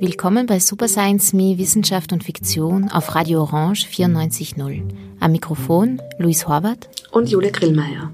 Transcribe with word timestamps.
Willkommen 0.00 0.46
bei 0.46 0.58
Super 0.58 0.88
Science 0.88 1.32
Me 1.32 1.58
Wissenschaft 1.58 2.12
und 2.12 2.24
Fiktion 2.24 2.90
auf 2.90 3.14
Radio 3.14 3.42
Orange 3.42 3.86
94.0. 3.86 4.82
Am 5.20 5.30
Mikrofon 5.30 6.02
Luis 6.18 6.48
Horvath 6.48 6.88
und 7.12 7.28
Jule 7.30 7.52
Grillmeier. 7.52 8.10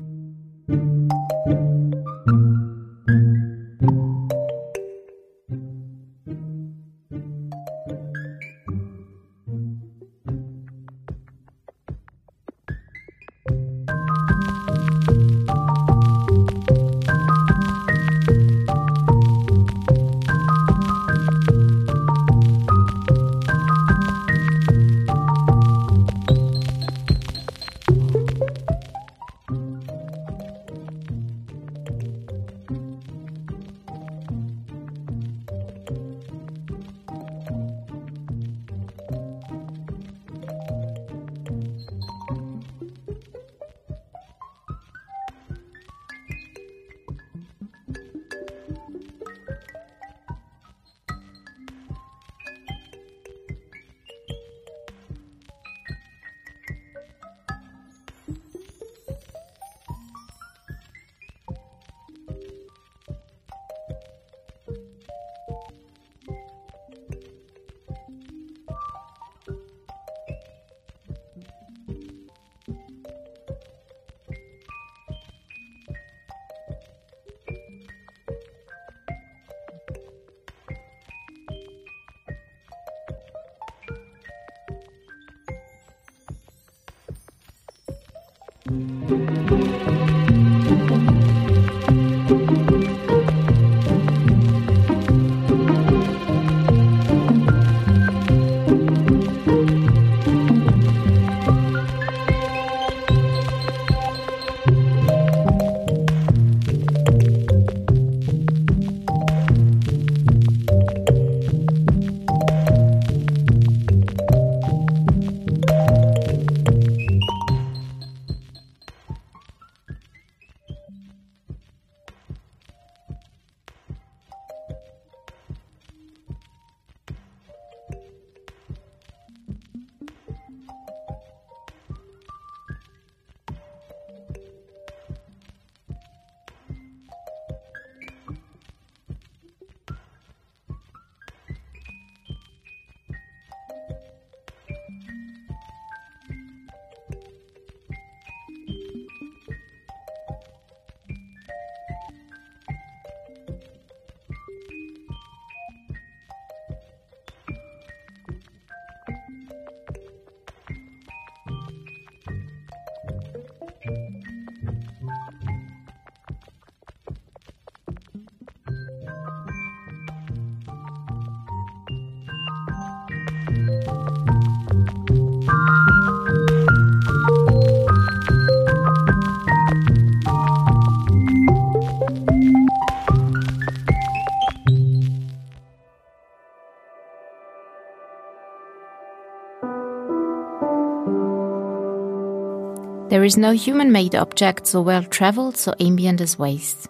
There 193.08 193.22
is 193.22 193.36
no 193.36 193.52
human-made 193.52 194.16
object 194.16 194.66
so 194.66 194.82
well-traveled, 194.82 195.56
so 195.56 195.72
ambient 195.78 196.20
as 196.20 196.40
waste. 196.40 196.88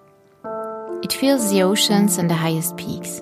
It 1.02 1.12
fills 1.12 1.50
the 1.50 1.62
oceans 1.62 2.16
and 2.16 2.30
the 2.30 2.34
highest 2.34 2.78
peaks. 2.78 3.20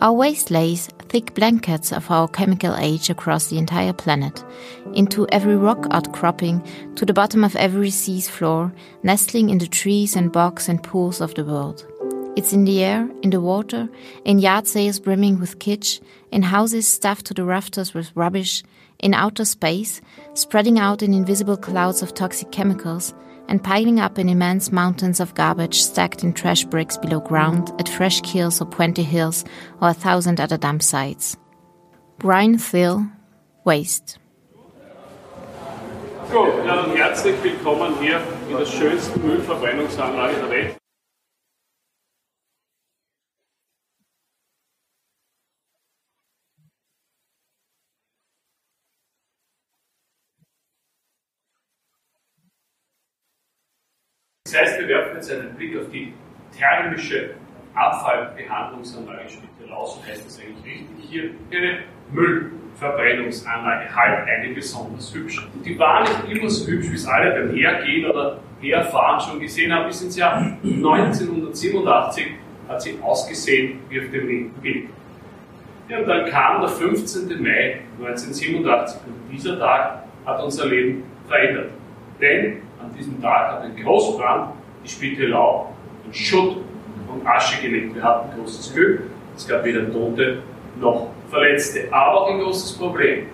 Our 0.00 0.12
waste 0.12 0.50
lays 0.50 0.88
thick 1.08 1.34
blankets 1.34 1.92
of 1.92 2.10
our 2.10 2.26
chemical 2.26 2.74
age 2.74 3.10
across 3.10 3.46
the 3.46 3.58
entire 3.58 3.92
planet, 3.92 4.44
into 4.92 5.28
every 5.28 5.54
rock 5.54 5.86
outcropping, 5.92 6.66
to 6.96 7.06
the 7.06 7.12
bottom 7.12 7.44
of 7.44 7.54
every 7.54 7.90
sea's 7.90 8.28
floor, 8.28 8.72
nestling 9.04 9.50
in 9.50 9.58
the 9.58 9.68
trees 9.68 10.16
and 10.16 10.32
bogs 10.32 10.68
and 10.68 10.82
pools 10.82 11.20
of 11.20 11.36
the 11.36 11.44
world. 11.44 11.86
It's 12.34 12.52
in 12.52 12.64
the 12.64 12.82
air, 12.82 13.08
in 13.22 13.30
the 13.30 13.40
water, 13.40 13.88
in 14.24 14.40
yard 14.40 14.66
sales 14.66 14.98
brimming 14.98 15.38
with 15.38 15.60
kitsch, 15.60 16.00
in 16.32 16.42
houses 16.42 16.88
stuffed 16.88 17.26
to 17.26 17.34
the 17.34 17.44
rafters 17.44 17.94
with 17.94 18.10
rubbish, 18.16 18.64
in 19.02 19.14
outer 19.14 19.44
space, 19.44 20.00
spreading 20.34 20.78
out 20.78 21.02
in 21.02 21.12
invisible 21.12 21.56
clouds 21.56 22.02
of 22.02 22.14
toxic 22.14 22.50
chemicals, 22.50 23.12
and 23.48 23.62
piling 23.62 24.00
up 24.00 24.18
in 24.18 24.28
immense 24.28 24.72
mountains 24.72 25.20
of 25.20 25.34
garbage 25.34 25.82
stacked 25.82 26.22
in 26.22 26.32
trash 26.32 26.64
bricks 26.64 26.96
below 26.96 27.20
ground 27.20 27.70
at 27.78 27.88
Fresh 27.88 28.22
Kills 28.22 28.60
or 28.60 28.66
Puente 28.66 29.02
Hills 29.02 29.44
or 29.80 29.90
a 29.90 29.94
thousand 29.94 30.40
other 30.40 30.56
dump 30.56 30.82
sites. 30.82 31.36
Brian 32.18 32.56
Thill, 32.56 33.06
Waste. 33.64 34.18
Ja, 36.32 36.86
herzlich 36.94 37.34
willkommen 37.42 37.94
hier 38.00 38.20
in 38.48 38.56
der 38.56 38.64
schönsten 38.64 39.20
Müllverbrennungsanlage 39.26 40.36
der 40.36 40.50
Welt. 40.50 40.81
Das 54.52 54.60
heißt, 54.60 54.80
wir 54.80 54.88
werfen 54.88 55.16
jetzt 55.16 55.32
einen 55.32 55.54
Blick 55.54 55.74
auf 55.78 55.88
die 55.90 56.12
thermische 56.56 57.30
Abfallbehandlungsanlage 57.74 59.30
Spittelau, 59.30 59.86
so 59.86 60.04
heißt 60.06 60.26
das 60.26 60.38
eigentlich 60.40 60.62
richtig. 60.66 60.88
Hier 61.08 61.30
eine 61.50 61.78
Müllverbrennungsanlage, 62.10 63.96
halt 63.96 64.28
eine 64.28 64.52
besonders 64.52 65.14
hübsch. 65.14 65.48
Und 65.54 65.64
die 65.64 65.78
war 65.78 66.02
nicht 66.02 66.28
immer 66.28 66.50
so 66.50 66.70
hübsch, 66.70 66.90
wie 66.90 66.96
es 66.96 67.06
alle 67.06 67.30
beim 67.30 67.56
Hergehen 67.56 68.10
oder 68.10 68.40
Herfahren 68.60 69.20
schon 69.20 69.40
gesehen 69.40 69.72
haben. 69.72 69.86
Bis 69.86 70.02
ins 70.02 70.18
Jahr 70.18 70.36
1987 70.36 72.26
hat 72.68 72.82
sie 72.82 72.98
ausgesehen 73.00 73.78
wie 73.88 74.00
auf 74.00 74.10
dem 74.10 74.28
linken 74.28 74.60
Bild. 74.60 74.90
Ja, 75.88 76.00
und 76.00 76.06
dann 76.06 76.28
kam 76.28 76.60
der 76.60 76.68
15. 76.68 77.42
Mai 77.42 77.80
1987 77.98 79.00
und 79.06 79.14
dieser 79.32 79.58
Tag 79.58 80.02
hat 80.26 80.42
unser 80.42 80.66
Leben 80.66 81.04
verändert. 81.26 81.70
Denn 82.20 82.58
an 82.82 82.94
diesem 82.96 83.20
Tag 83.20 83.52
hat 83.52 83.62
ein 83.62 83.76
Großbrand 83.76 84.52
die 84.84 84.88
Spittelau 84.88 85.72
in 86.06 86.12
Schutt 86.12 86.56
und 87.08 87.26
Asche 87.26 87.62
gelegt. 87.62 87.94
Wir 87.94 88.02
hatten 88.02 88.38
großes 88.38 88.74
Glück, 88.74 89.02
es 89.36 89.46
gab 89.46 89.64
weder 89.64 89.90
Tote 89.92 90.42
noch 90.80 91.08
Verletzte. 91.30 91.92
Aber 91.92 92.22
auch 92.22 92.30
ein 92.30 92.40
großes 92.40 92.76
Problem. 92.76 93.26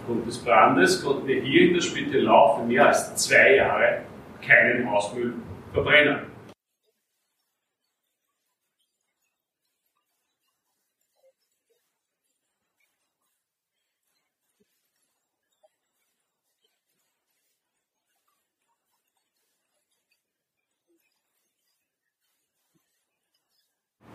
Aufgrund 0.00 0.26
des 0.26 0.38
Brandes 0.38 1.04
konnten 1.04 1.26
wir 1.26 1.40
hier 1.40 1.68
in 1.68 1.74
der 1.74 1.80
Spittelau 1.80 2.56
für 2.56 2.64
mehr 2.64 2.86
als 2.86 3.14
zwei 3.16 3.56
Jahre 3.56 4.02
keinen 4.46 4.88
Hausmüll 4.90 5.34
verbrennen. 5.72 6.20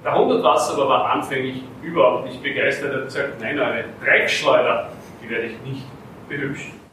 Der 0.05 0.15
Hundertwasser 0.15 0.77
war 0.87 1.05
anfänglich 1.09 1.63
überhaupt 1.81 2.27
nicht 2.27 2.43
begeistert. 2.43 2.91
Er 2.91 2.97
hat 2.99 3.05
gesagt, 3.05 3.41
nein, 3.41 3.59
eine 3.59 3.85
Dreckschleuder, 4.03 4.89
die 5.19 5.29
werde 5.31 5.47
ich 5.47 5.59
nicht 5.61 5.83
behübschen. 6.29 6.84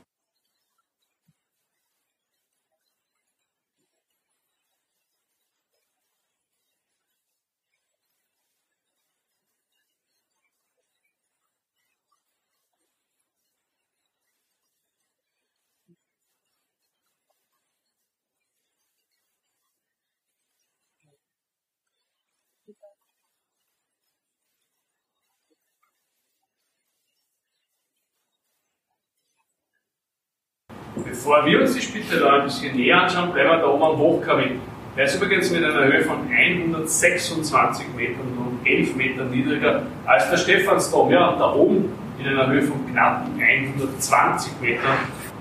Bevor 30.95 31.47
wir 31.47 31.61
uns 31.63 31.75
die 31.75 31.81
Spitze 31.81 32.31
ein 32.31 32.45
bisschen 32.45 32.77
näher 32.77 33.03
anschauen, 33.03 33.33
bleiben 33.33 33.49
wir 33.49 33.59
da 33.59 33.67
oben 33.67 33.83
am 33.83 33.97
Hochkamin. 33.97 34.61
Der 34.95 35.05
ist 35.07 35.15
übrigens 35.15 35.51
mit 35.51 35.65
einer 35.65 35.85
Höhe 35.87 36.03
von 36.03 36.19
126 36.31 37.87
Metern 37.97 38.27
und 38.37 38.67
11 38.67 38.95
Metern 38.97 39.31
niedriger 39.31 39.85
als 40.05 40.29
der 40.29 40.37
Stephansdom. 40.37 41.11
Ja, 41.11 41.29
und 41.29 41.41
da 41.41 41.55
oben 41.55 41.91
in 42.19 42.27
einer 42.27 42.47
Höhe 42.47 42.61
von 42.61 42.87
knapp 42.91 43.27
120 43.41 44.53
Metern, 44.61 44.99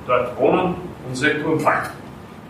dort 0.07 0.39
wohnen 0.39 0.75
unsere 1.09 1.42
Turmfalken. 1.42 1.92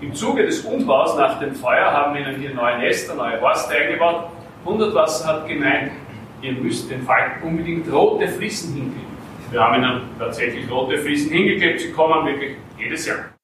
Im 0.01 0.13
Zuge 0.13 0.45
des 0.45 0.62
Umbaus 0.62 1.18
nach 1.18 1.39
dem 1.39 1.56
Feuer 1.56 1.92
haben 1.92 2.13
wir 2.13 2.21
ihnen 2.21 2.39
hier 2.39 2.53
neue 2.53 2.77
Nester, 2.77 3.15
neue 3.15 3.42
Horste 3.42 3.75
eingebaut. 3.75 4.25
Hundertwasser 4.63 5.27
hat 5.27 5.48
gemeint, 5.48 5.92
ihr 6.44 6.53
müsst 6.53 6.92
den 6.92 7.01
Falken 7.01 7.48
unbedingt 7.48 7.92
rote 7.92 8.27
Fliesen 8.27 8.75
hinkleben. 8.75 9.12
Wir 9.50 9.59
haben 9.59 9.83
ihnen 9.83 10.01
tatsächlich 10.19 10.69
rote 10.69 11.00
Fliesen 11.00 11.31
hingeklebt, 11.31 11.81
sie 11.81 11.92
kommen 11.92 12.25
wirklich 12.27 12.57
jedes 12.81 13.06
Jahr. 13.06 13.36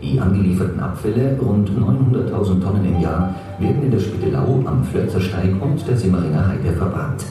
Die 0.00 0.18
angelieferten 0.18 0.80
Abfälle, 0.80 1.38
rund 1.38 1.68
900.000 1.70 2.62
Tonnen 2.62 2.84
im 2.86 3.00
Jahr, 3.00 3.34
werden 3.58 3.82
in 3.82 3.90
der 3.90 4.00
Spittelau 4.00 4.62
am 4.64 4.82
Flörzersteig 4.82 5.60
und 5.60 5.86
der 5.86 5.96
Simmeringer 5.96 6.48
Heide 6.48 6.72
verbrannt. 6.72 7.24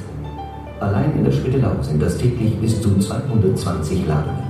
Allein 0.80 1.18
in 1.18 1.24
der 1.24 1.32
Spittelau 1.32 1.82
sind 1.82 2.00
das 2.02 2.18
täglich 2.18 2.56
bis 2.60 2.80
zu 2.80 2.98
220 3.00 4.06
Ladungen. 4.06 4.49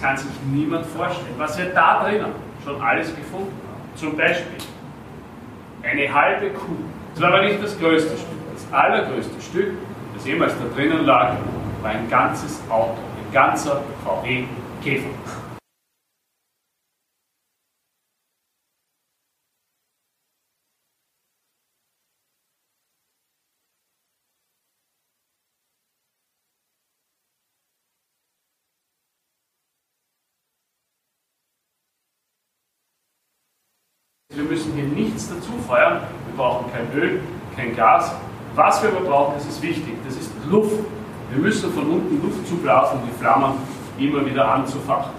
Das 0.00 0.08
kann 0.08 0.16
sich 0.16 0.30
niemand 0.50 0.86
vorstellen. 0.86 1.34
Was 1.36 1.58
wir 1.58 1.66
da 1.74 2.02
drinnen 2.02 2.32
schon 2.64 2.80
alles 2.80 3.14
gefunden 3.14 3.52
haben. 3.68 3.96
Zum 3.96 4.16
Beispiel 4.16 4.56
eine 5.82 6.14
halbe 6.14 6.50
Kuh. 6.50 6.76
Das 7.12 7.22
war 7.22 7.34
aber 7.34 7.42
nicht 7.42 7.62
das 7.62 7.78
größte 7.78 8.16
Stück. 8.16 8.28
Das 8.54 8.72
allergrößte 8.72 9.40
Stück, 9.42 9.72
das 10.14 10.26
jemals 10.26 10.54
da 10.58 10.74
drinnen 10.74 11.04
lag, 11.04 11.34
war 11.82 11.90
ein 11.90 12.08
ganzes 12.08 12.62
Auto. 12.70 12.96
Ein 12.96 13.32
ganzer 13.32 13.82
VW 14.02 14.44
Käfer. 14.82 15.10
Wir 34.32 34.44
müssen 34.44 34.72
hier 34.74 34.84
nichts 35.10 35.28
dazu 35.28 35.52
feuern. 35.66 36.00
Wir 36.26 36.36
brauchen 36.36 36.70
kein 36.72 36.86
Öl, 36.98 37.20
kein 37.56 37.74
Gas. 37.74 38.14
Was 38.54 38.82
wir 38.82 38.90
aber 38.90 39.00
brauchen, 39.00 39.34
das 39.34 39.46
ist 39.46 39.62
wichtig, 39.62 39.94
das 40.04 40.16
ist 40.16 40.30
Luft. 40.48 40.78
Wir 41.30 41.40
müssen 41.40 41.72
von 41.72 41.88
unten 41.88 42.22
Luft 42.22 42.46
zublasen, 42.46 43.00
um 43.00 43.08
die 43.08 43.18
Flammen 43.18 43.54
immer 43.98 44.24
wieder 44.24 44.48
anzufachen. 44.48 45.12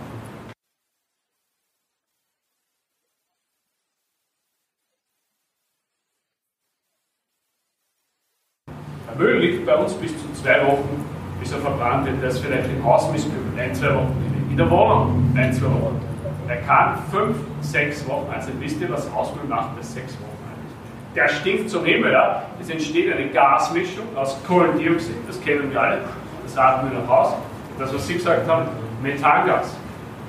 Der 9.07 9.65
bei 9.65 9.75
uns 9.75 9.93
bis 9.93 10.11
zu 10.11 10.33
zwei 10.41 10.65
Wochen, 10.65 11.05
bis 11.39 11.51
er 11.51 11.59
verbrannt 11.59 12.05
wird. 12.07 12.21
Der 12.21 12.31
vielleicht 12.31 12.69
im 12.69 12.83
Haus 12.83 13.11
missgübelt, 13.11 13.57
ein, 13.57 13.75
zwei 13.75 13.95
Wochen. 13.95 14.47
In 14.49 14.57
der 14.57 14.69
Wohnung, 14.69 15.31
ein, 15.37 15.53
zwei 15.53 15.67
Wochen. 15.67 16.10
Er 16.51 16.57
kann 16.63 16.97
fünf, 17.09 17.37
sechs 17.61 18.05
Wochen, 18.09 18.29
also 18.29 18.51
wisst 18.59 18.81
ihr, 18.81 18.91
was 18.91 19.09
Hausmüll 19.15 19.45
macht, 19.47 19.69
das 19.79 19.93
sechs 19.93 20.11
Wochen 20.15 20.35
ist. 20.67 21.15
Der 21.15 21.29
stinkt 21.29 21.69
zum 21.69 21.85
Himmel, 21.85 22.11
ja. 22.11 22.43
Es 22.59 22.69
entsteht 22.69 23.13
eine 23.13 23.29
Gasmischung 23.29 24.05
aus 24.17 24.37
Kohlendioxid, 24.45 25.15
das 25.29 25.41
kennen 25.41 25.71
wir 25.71 25.81
alle, 25.81 25.99
das 26.43 26.57
atmen 26.57 26.91
wir 26.91 26.99
noch 26.99 27.09
aus. 27.09 27.35
Das, 27.79 27.93
was 27.93 28.05
Sie 28.05 28.15
gesagt 28.15 28.49
haben, 28.49 28.67
Methangas. 29.01 29.73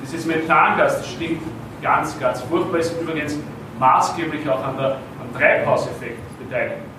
Dieses 0.00 0.24
Methangas, 0.24 0.98
das 0.98 1.10
stinkt 1.10 1.42
ganz, 1.82 2.16
ganz 2.20 2.40
furchtbar, 2.42 2.78
ist 2.78 2.94
übrigens 3.00 3.36
maßgeblich 3.80 4.48
auch 4.48 4.64
an 4.64 4.76
der, 4.76 4.98
am 5.20 5.36
Treibhauseffekt 5.36 6.20
beteiligt. 6.38 6.91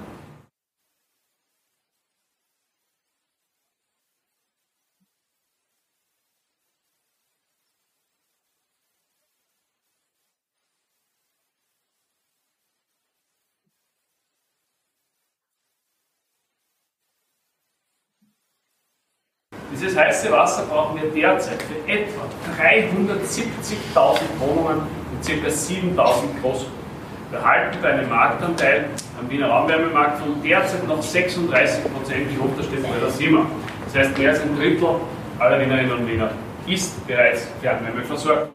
Dieses 19.84 19.98
heiße 19.98 20.32
Wasser 20.32 20.64
brauchen 20.70 20.98
wir 21.02 21.10
derzeit 21.12 21.62
für 21.62 21.92
etwa 21.92 22.22
370.000 22.58 24.22
Wohnungen 24.40 24.78
und 24.80 25.22
ca. 25.22 25.50
7.000 25.50 26.42
Großkunden. 26.42 26.84
Wir 27.32 27.44
halten 27.44 27.84
einen 27.84 28.08
Marktanteil 28.08 28.86
am 29.20 29.30
Wiener 29.30 29.50
Raumwärmemarkt 29.50 30.20
von 30.20 30.42
derzeit 30.42 30.88
noch 30.88 31.02
36 31.02 31.84
Prozent, 31.92 32.32
wie 32.32 32.38
hoch 32.40 32.52
das 32.56 32.68
steht 32.68 32.82
bei 32.82 32.98
der 32.98 33.10
SIMA. 33.10 33.46
Das 33.86 33.96
heißt, 33.96 34.18
mehr 34.18 34.30
als 34.30 34.42
ein 34.42 34.56
Drittel 34.56 34.88
aller 35.38 35.60
Wienerinnen 35.60 35.92
und 35.92 36.08
Wiener 36.08 36.32
ist 36.66 37.06
bereits 37.06 37.50
Fernwärme 37.62 38.04
versorgt. 38.04 38.54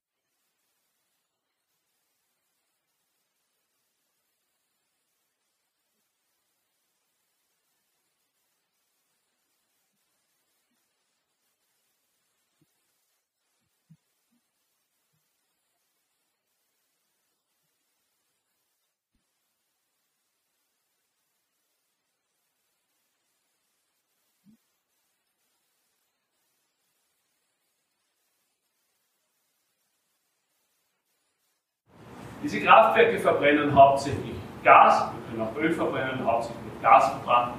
Diese 32.42 32.60
Kraftwerke 32.60 33.18
verbrennen 33.18 33.74
hauptsächlich 33.74 34.34
Gas, 34.62 35.10
wir 35.12 35.30
können 35.30 35.48
auch 35.48 35.60
Öl 35.60 35.72
verbrennen, 35.72 36.24
hauptsächlich 36.24 36.58
Gas 36.82 37.10
verbrannt, 37.10 37.54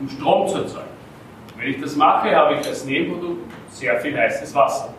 um 0.00 0.08
Strom 0.08 0.48
zu 0.48 0.58
erzeugen. 0.58 0.88
Wenn 1.56 1.68
ich 1.68 1.80
das 1.80 1.94
mache, 1.94 2.34
habe 2.34 2.54
ich 2.54 2.66
als 2.66 2.84
Nebenprodukt 2.84 3.52
sehr 3.70 3.98
viel 4.00 4.16
heißes 4.16 4.54
Wasser. 4.54 4.92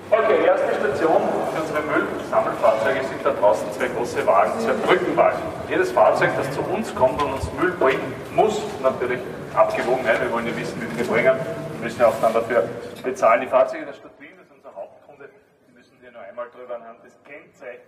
Okay, 0.09 0.45
erste 0.45 0.73
Station 0.73 1.21
für 1.53 1.61
unsere 1.61 1.81
Müllsammelfahrzeuge 1.81 3.03
sind 3.03 3.25
da 3.25 3.31
draußen 3.31 3.69
zwei 3.73 3.89
große 4.17 4.27
Wagen, 4.27 4.59
zwei 4.59 4.73
Brückenwagen. 4.73 5.39
Jedes 5.69 5.91
Fahrzeug, 5.91 6.31
das 6.37 6.51
zu 6.51 6.61
uns 6.61 6.93
kommt 6.95 7.21
und 7.21 7.33
uns 7.33 7.51
Müll 7.53 7.71
bringen 7.73 8.13
muss, 8.33 8.61
natürlich 8.81 9.19
abgewogen, 9.53 10.03
ne? 10.03 10.17
wir 10.19 10.31
wollen 10.31 10.47
ja 10.47 10.55
wissen, 10.55 10.81
wie 10.81 10.97
wir 10.97 11.05
bringen. 11.05 11.35
Wir 11.35 11.83
müssen 11.83 11.99
ja 11.99 12.07
auch 12.07 12.19
dann 12.21 12.33
dafür 12.33 12.67
bezahlen. 13.03 13.41
Die 13.41 13.47
Fahrzeuge 13.47 13.85
der 13.85 13.93
Stadt 13.93 14.11
Wien, 14.19 14.31
das 14.37 14.47
ist 14.47 14.53
unser 14.55 14.75
Hauptkunde, 14.75 15.29
die 15.67 15.73
müssen 15.73 15.97
wir 16.01 16.11
nur 16.11 16.21
einmal 16.21 16.47
drüber 16.49 16.75
anhand 16.75 17.03
des 17.03 17.13
Kennzeichens 17.23 17.85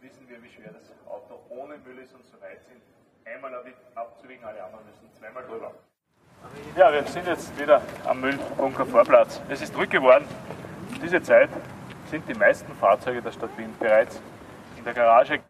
wissen 0.00 0.28
wir, 0.28 0.42
wie 0.42 0.50
schwer 0.50 0.72
das 0.72 0.92
Auto 1.08 1.40
ohne 1.48 1.78
Müll 1.86 1.98
ist 2.02 2.14
und 2.14 2.26
so 2.26 2.34
weit 2.42 2.60
sind. 2.64 2.82
Einmal 3.24 3.52
abzuwiegen, 3.94 4.44
alle 4.44 4.62
anderen 4.62 4.84
müssen 4.84 5.08
zweimal 5.18 5.44
drüber. 5.44 5.72
Ja, 6.76 6.92
wir 6.92 7.04
sind 7.04 7.26
jetzt 7.26 7.56
wieder 7.58 7.80
am 8.04 8.20
Müllbunker 8.20 8.84
Vorplatz. 8.84 9.40
Es 9.48 9.62
ist 9.62 9.76
ruhig 9.76 9.88
geworden. 9.88 10.24
Um 10.90 11.00
diese 11.00 11.22
Zeit 11.22 11.48
sind 12.10 12.28
die 12.28 12.34
meisten 12.34 12.74
Fahrzeuge 12.74 13.22
der 13.22 13.30
Stadt 13.30 13.56
Wien 13.56 13.72
bereits 13.78 14.20
in 14.76 14.84
der 14.84 14.94
Garage. 14.94 15.40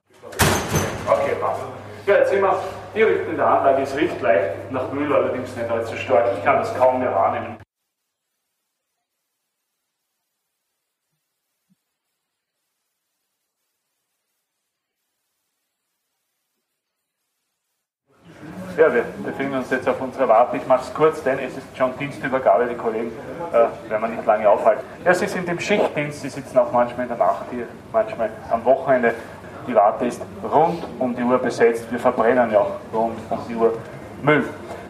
Okay, 1.06 1.34
passt. 1.40 1.62
Ja, 2.06 2.16
jetzt 2.16 2.30
sehen 2.30 2.42
wir, 2.42 2.56
Richtung 2.94 3.30
in 3.30 3.36
der 3.36 3.46
Anlage, 3.46 3.82
es 3.82 3.96
riecht 3.96 4.20
leicht 4.20 4.70
nach 4.70 4.90
Müll, 4.92 5.12
allerdings 5.14 5.56
nicht 5.56 5.70
allzu 5.70 5.96
stark. 5.96 6.26
Ich 6.36 6.44
kann 6.44 6.58
das 6.58 6.74
kaum 6.76 7.00
mehr 7.00 7.14
wahrnehmen. 7.14 7.58
Ja, 18.76 18.92
wir 18.92 19.04
befinden 19.22 19.56
uns 19.56 19.70
jetzt 19.70 19.86
auf 19.86 20.00
unserer 20.00 20.28
Warte. 20.28 20.56
Ich 20.56 20.66
mache 20.66 20.80
es 20.80 20.94
kurz, 20.94 21.22
denn 21.22 21.38
es 21.38 21.58
ist 21.58 21.76
schon 21.76 21.96
Dienstübergabe. 21.98 22.66
Die 22.66 22.74
Kollegen 22.74 23.12
äh, 23.50 23.90
werden 23.90 24.02
wir 24.02 24.08
nicht 24.08 24.24
lange 24.24 24.48
aufhalten. 24.48 24.82
Ja, 25.04 25.12
Sie 25.12 25.26
sind 25.26 25.46
im 25.48 25.60
Schichtdienst, 25.60 26.22
Sie 26.22 26.30
sitzen 26.30 26.56
auch 26.58 26.72
manchmal 26.72 27.02
in 27.02 27.08
der 27.08 27.18
Nacht 27.18 27.44
hier, 27.50 27.66
manchmal 27.92 28.30
am 28.50 28.64
Wochenende. 28.64 29.14
Die 29.66 29.74
Warte 29.74 30.06
ist 30.06 30.20
rund 30.42 30.82
um 30.98 31.14
die 31.14 31.22
Uhr 31.22 31.38
besetzt. 31.38 31.90
Wir 31.90 31.98
verbrennen 31.98 32.50
ja 32.50 32.60
auch 32.60 32.76
rund 32.92 33.18
um 33.30 33.38
die 33.48 33.54
Uhr 33.54 33.72
Müll. 34.22 34.44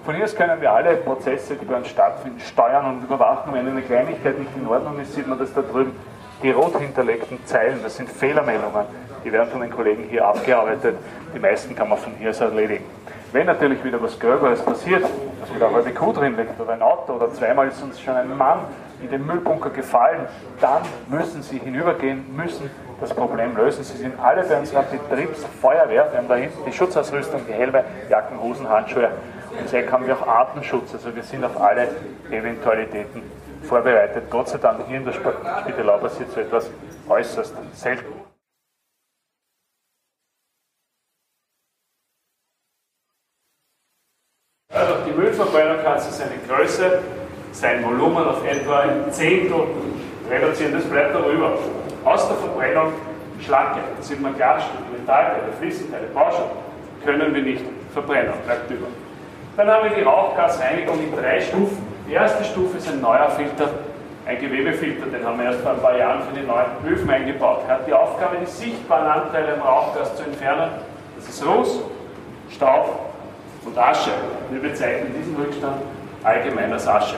Von 0.05 0.15
hier 0.15 0.25
aus 0.25 0.35
können 0.35 0.61
wir 0.61 0.73
alle 0.73 0.97
Prozesse, 0.97 1.55
die 1.57 1.65
bei 1.65 1.77
uns 1.77 1.89
stattfinden, 1.89 2.41
steuern 2.41 2.87
und 2.87 3.05
überwachen. 3.05 3.53
Wenn 3.53 3.69
eine 3.69 3.83
Kleinigkeit 3.83 4.39
nicht 4.39 4.51
in 4.57 4.67
Ordnung 4.67 4.99
ist, 5.01 5.15
sieht 5.15 5.27
man 5.27 5.39
das 5.39 5.53
da 5.53 5.63
drüben. 5.63 5.95
Die 6.43 6.51
rot 6.51 6.77
hinterlegten 6.77 7.39
Zeilen, 7.47 7.81
das 7.83 7.97
sind 7.97 8.11
Fehlermeldungen, 8.11 8.85
die 9.25 9.31
werden 9.31 9.49
von 9.51 9.61
den 9.61 9.71
Kollegen 9.71 10.05
hier 10.11 10.27
abgearbeitet. 10.27 10.97
Die 11.35 11.39
meisten 11.39 11.77
kann 11.77 11.89
man 11.89 11.99
von 11.99 12.15
hier 12.19 12.31
aus 12.31 12.41
erledigen. 12.41 12.85
Wenn 13.31 13.47
natürlich 13.47 13.83
wieder 13.85 14.03
was 14.03 14.19
Gröberes 14.19 14.61
passiert, 14.61 15.05
dass 15.41 15.55
wieder 15.55 15.69
eine 15.69 15.77
halbe 15.77 15.93
Kuh 15.93 16.13
drin 16.13 16.37
liegt 16.37 16.61
oder 16.61 16.73
ein 16.73 16.83
Auto 16.83 17.13
oder 17.13 17.33
zweimal 17.33 17.69
ist 17.69 17.81
uns 17.83 18.01
schon 18.01 18.15
ein 18.15 18.37
Mann 18.37 18.59
in 19.01 19.09
den 19.09 19.25
Müllbunker 19.25 19.71
gefallen, 19.71 20.27
dann 20.61 20.83
müssen 21.09 21.43
Sie 21.43 21.59
hinübergehen, 21.59 22.25
müssen 22.35 22.71
das 23.03 23.13
Problem 23.13 23.57
lösen. 23.57 23.85
Sie 23.85 23.97
sind 23.97 24.19
alle 24.19 24.45
bei 24.45 24.59
unserer 24.59 24.85
Betriebsfeuerwehr, 24.85 26.11
wir 26.11 26.19
haben 26.19 26.29
da 26.29 26.37
hinten 26.37 26.65
die 26.65 26.73
Schutzausrüstung, 26.73 27.43
die 27.47 27.53
Helme, 27.53 27.85
Jacken, 28.09 28.41
Hosen, 28.41 28.69
Handschuhe. 28.69 29.11
Und 29.59 29.69
sehr 29.69 29.91
haben 29.91 30.07
wir 30.07 30.17
auch 30.17 30.27
Artenschutz, 30.27 30.95
also 30.95 31.15
wir 31.15 31.23
sind 31.23 31.45
auf 31.45 31.61
alle 31.61 31.89
Eventualitäten 32.31 33.23
vorbereitet. 33.65 34.31
Gott 34.31 34.49
sei 34.49 34.59
Dank 34.59 34.87
hier 34.87 34.99
in 34.99 35.05
der 35.05 35.13
Spitalau 35.13 35.99
passiert 35.99 36.31
so 36.31 36.41
etwas 36.41 36.71
äußerst 37.09 37.55
selten. 37.75 38.13
Also 44.73 44.95
die 45.07 45.13
Müllverbrennerkasse 45.13 46.13
seine 46.13 46.39
Größe, 46.49 47.03
sein 47.51 47.85
Volumen 47.85 48.27
auf 48.27 48.43
etwa 48.47 48.81
ein 48.81 49.13
Zehntel 49.13 49.67
reduzieren, 50.31 50.73
das 50.73 50.85
bleibt 50.85 51.15
darüber. 51.15 51.59
Aus 52.05 52.27
der 52.29 52.37
Verbrennung 52.37 52.93
Schlanke, 53.45 53.81
Glasstücke, 54.37 54.83
Metallteile, 54.93 55.53
Fliesenteile, 55.59 56.07
Baustoffe, 56.15 56.51
können 57.05 57.35
wir 57.35 57.43
nicht 57.43 57.65
verbrennen, 57.93 58.33
bleibt 58.45 58.71
über. 58.71 58.87
Dann 59.57 59.69
haben 59.69 59.91
wir 59.91 59.97
die 59.97 60.03
Rauchgasreinigung 60.03 60.99
in 61.01 61.15
drei 61.15 61.41
Stufen. 61.41 61.79
Die 62.09 62.13
erste 62.13 62.45
Stufe 62.45 62.79
ist 62.79 62.89
ein 62.89 63.01
neuer 63.01 63.29
Filter, 63.31 63.69
ein 64.27 64.39
Gewebefilter, 64.39 65.07
den 65.07 65.27
haben 65.27 65.39
wir 65.39 65.47
erst 65.47 65.61
vor 65.61 65.73
ein 65.73 65.81
paar 65.81 65.97
Jahren 65.97 66.23
für 66.23 66.39
die 66.39 66.47
neuen 66.47 66.67
Öfen 66.87 67.11
eingebaut. 67.11 67.61
Er 67.67 67.75
hat 67.75 67.87
die 67.87 67.93
Aufgabe, 67.93 68.37
die 68.41 68.47
sichtbaren 68.47 69.07
Anteile 69.07 69.55
im 69.55 69.61
Rauchgas 69.61 70.17
zu 70.17 70.23
entfernen. 70.23 70.71
Das 71.17 71.29
ist 71.29 71.45
Ruß, 71.45 71.81
Staub 72.51 73.11
und 73.65 73.77
Asche. 73.77 74.11
Wir 74.51 74.61
bezeichnen 74.61 75.13
diesen 75.19 75.37
Rückstand 75.37 75.83
allgemein 76.23 76.73
als 76.73 76.87
Asche. 76.87 77.17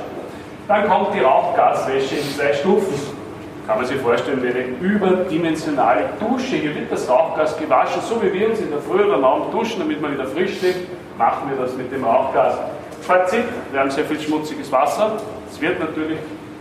Dann 0.67 0.88
kommt 0.88 1.14
die 1.14 1.21
Rauchgaswäsche 1.21 2.17
in 2.17 2.31
zwei 2.35 2.55
Stufen. 2.55 3.24
Kann 3.66 3.78
man 3.78 3.87
sich 3.87 3.97
vorstellen, 3.97 4.40
eine 4.40 4.87
überdimensionale 4.87 6.11
Dusche. 6.21 6.56
Hier 6.56 6.75
wird 6.75 6.92
das 6.92 7.09
Rauchgas 7.09 7.56
gewaschen, 7.56 8.02
so 8.02 8.23
wie 8.23 8.30
wir 8.30 8.50
uns 8.50 8.61
in 8.61 8.71
der 8.71 8.80
Früh 8.80 9.02
oder 9.02 9.25
Abend 9.25 9.54
duschen, 9.54 9.80
damit 9.80 10.02
man 10.02 10.12
wieder 10.12 10.26
frisch 10.26 10.59
steht, 10.59 10.87
machen 11.16 11.49
wir 11.49 11.56
das 11.56 11.75
mit 11.75 11.90
dem 11.90 12.04
Rauchgas. 12.04 12.59
Fazit, 13.00 13.44
wir 13.73 13.80
haben 13.80 13.90
sehr 13.90 14.04
viel 14.04 14.21
schmutziges 14.21 14.71
Wasser. 14.71 15.16
Es 15.50 15.59
wird 15.61 15.80
natürlich 15.80 16.18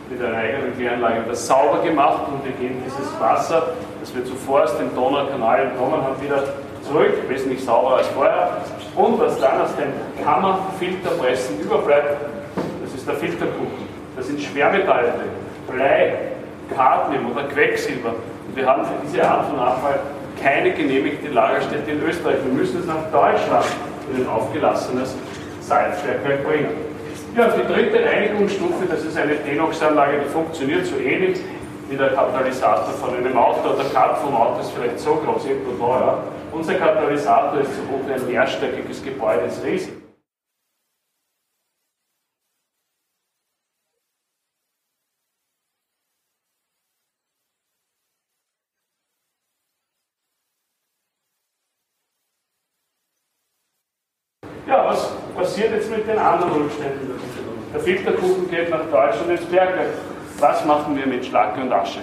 mit 0.10 0.24
einer 0.24 0.38
eigenen 0.38 0.78
Kläranlage 0.78 1.26
wieder 1.26 1.36
sauber 1.36 1.80
gemacht 1.84 2.24
und 2.32 2.46
wir 2.46 2.54
geben 2.54 2.82
dieses 2.86 3.20
Wasser, 3.20 3.74
das 4.00 4.16
wir 4.16 4.24
zuvor 4.24 4.64
aus 4.64 4.78
dem 4.78 4.94
Donaukanal 4.96 5.64
entnommen 5.64 6.02
haben, 6.02 6.22
wieder 6.22 6.44
zurück, 6.88 7.14
wesentlich 7.28 7.64
sauberer 7.64 7.98
als 7.98 8.08
vorher. 8.08 8.62
Und 8.96 9.20
was 9.20 9.40
dann 9.40 9.62
aus 9.62 9.76
den 9.76 10.24
Kammerfilterpressen 10.24 11.60
überbleibt, 11.60 12.18
das 12.84 12.94
ist 12.94 13.08
der 13.08 13.16
Filterkuchen. 13.16 13.88
Da 14.16 14.22
sind 14.22 14.42
Schwermetalle 14.42 15.14
Blei, 15.68 16.33
Cadmium 16.74 17.32
oder 17.32 17.44
Quecksilber. 17.44 18.16
Und 18.48 18.56
wir 18.56 18.66
haben 18.66 18.84
für 18.86 18.94
diese 19.06 19.28
Art 19.28 19.48
von 19.48 19.60
Abfall 19.60 20.00
keine 20.42 20.72
genehmigte 20.72 21.30
Lagerstätte 21.30 21.92
in 21.92 22.04
Österreich. 22.04 22.38
Wir 22.44 22.54
müssen 22.54 22.80
es 22.80 22.86
nach 22.86 23.12
Deutschland 23.12 23.66
in 24.12 24.24
ein 24.24 24.28
aufgelassenes 24.28 25.16
Salzwerk 25.62 26.24
bringen. 26.24 26.70
Ja, 27.36 27.48
die 27.48 27.66
dritte 27.72 28.06
Reinigungsstufe, 28.06 28.86
das 28.88 29.04
ist 29.04 29.18
eine 29.18 29.36
Denox-Anlage, 29.36 30.20
die 30.24 30.30
funktioniert 30.30 30.86
so 30.86 30.98
ähnlich 30.98 31.40
wie 31.90 31.98
der 31.98 32.10
Katalysator 32.10 32.94
von 32.94 33.16
einem 33.16 33.36
Auto. 33.38 33.74
Der 33.74 33.86
Cut 33.86 34.18
vom 34.20 34.36
Auto 34.36 34.60
ist 34.60 34.72
vielleicht 34.72 35.00
so 35.00 35.16
groß, 35.16 35.46
irgendwo 35.46 35.88
ja. 35.88 36.24
Unser 36.52 36.76
Katalysator 36.76 37.60
ist 37.62 37.72
so 37.76 37.82
hoch 37.92 38.08
wie 38.08 38.14
ein 38.14 38.28
mehrstöckiges 38.28 39.04
Gebäude, 39.04 39.46
ist 39.46 39.64
riesig. 39.64 39.94
Ja, 54.66 54.86
was 54.88 55.12
passiert 55.36 55.72
jetzt 55.72 55.92
mit 56.06 56.16
den 56.16 56.22
anderen 56.22 56.52
Rückständen? 56.52 57.12
Der 57.74 57.80
Filterkuchen 57.80 58.50
geht 58.50 58.70
nach 58.70 58.84
Deutschland 58.92 59.32
ins 59.32 59.46
Bergwerk. 59.46 59.88
Was 60.40 60.66
machen 60.66 60.96
wir 60.98 61.08
mit 61.08 61.26
Schlacke 61.26 61.62
und 61.62 61.72
Asche? 61.72 62.00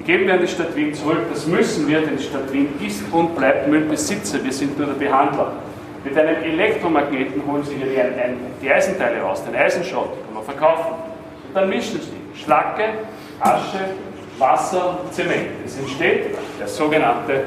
Die 0.00 0.04
geben 0.04 0.26
wir 0.26 0.34
an 0.34 0.40
die 0.40 0.48
Stadt 0.48 0.74
Wien 0.74 0.94
zurück. 0.94 1.20
Das 1.30 1.46
müssen 1.46 1.86
wir, 1.86 2.00
denn 2.00 2.16
die 2.16 2.22
Stadt 2.22 2.52
Wien 2.52 2.68
ist 2.84 3.02
und 3.12 3.36
bleibt 3.36 3.68
Müllbesitzer. 3.68 4.42
Wir 4.42 4.52
sind 4.52 4.78
nur 4.78 4.88
der 4.88 4.94
Behandler. 4.94 5.52
Mit 6.04 6.16
einem 6.16 6.42
Elektromagneten 6.42 7.42
holen 7.46 7.64
Sie 7.64 7.74
hier 7.74 7.86
die, 7.86 8.62
die 8.62 8.72
Eisenteile 8.72 9.20
raus, 9.20 9.44
den 9.44 9.54
Eisenschrott, 9.54 10.10
kann 10.24 10.34
man 10.34 10.44
verkaufen. 10.44 10.94
Und 11.48 11.54
dann 11.54 11.68
mischen 11.68 12.00
Sie 12.00 12.40
Schlacke, 12.40 12.84
Asche, 13.40 13.80
Wasser 14.38 15.00
Zement. 15.10 15.48
Es 15.66 15.78
entsteht 15.78 16.36
der 16.58 16.68
sogenannte 16.68 17.44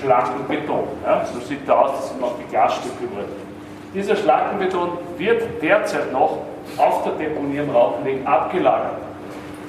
schlanken 0.00 0.46
Beton. 0.48 0.88
Ja? 1.04 1.24
So 1.26 1.40
sieht 1.40 1.68
er 1.68 1.78
aus, 1.78 1.92
das 1.92 2.08
sind 2.08 2.20
noch 2.20 2.36
die 2.38 2.50
Glasstücke 2.50 3.04
über. 3.04 3.49
Dieser 3.92 4.14
Schlackenbeton 4.14 4.90
wird 5.18 5.42
derzeit 5.60 6.12
noch 6.12 6.38
auf 6.76 7.02
der 7.02 7.12
Deponie 7.14 7.56
im 7.56 7.70
Rautenweg 7.70 8.24
abgelagert. 8.24 8.98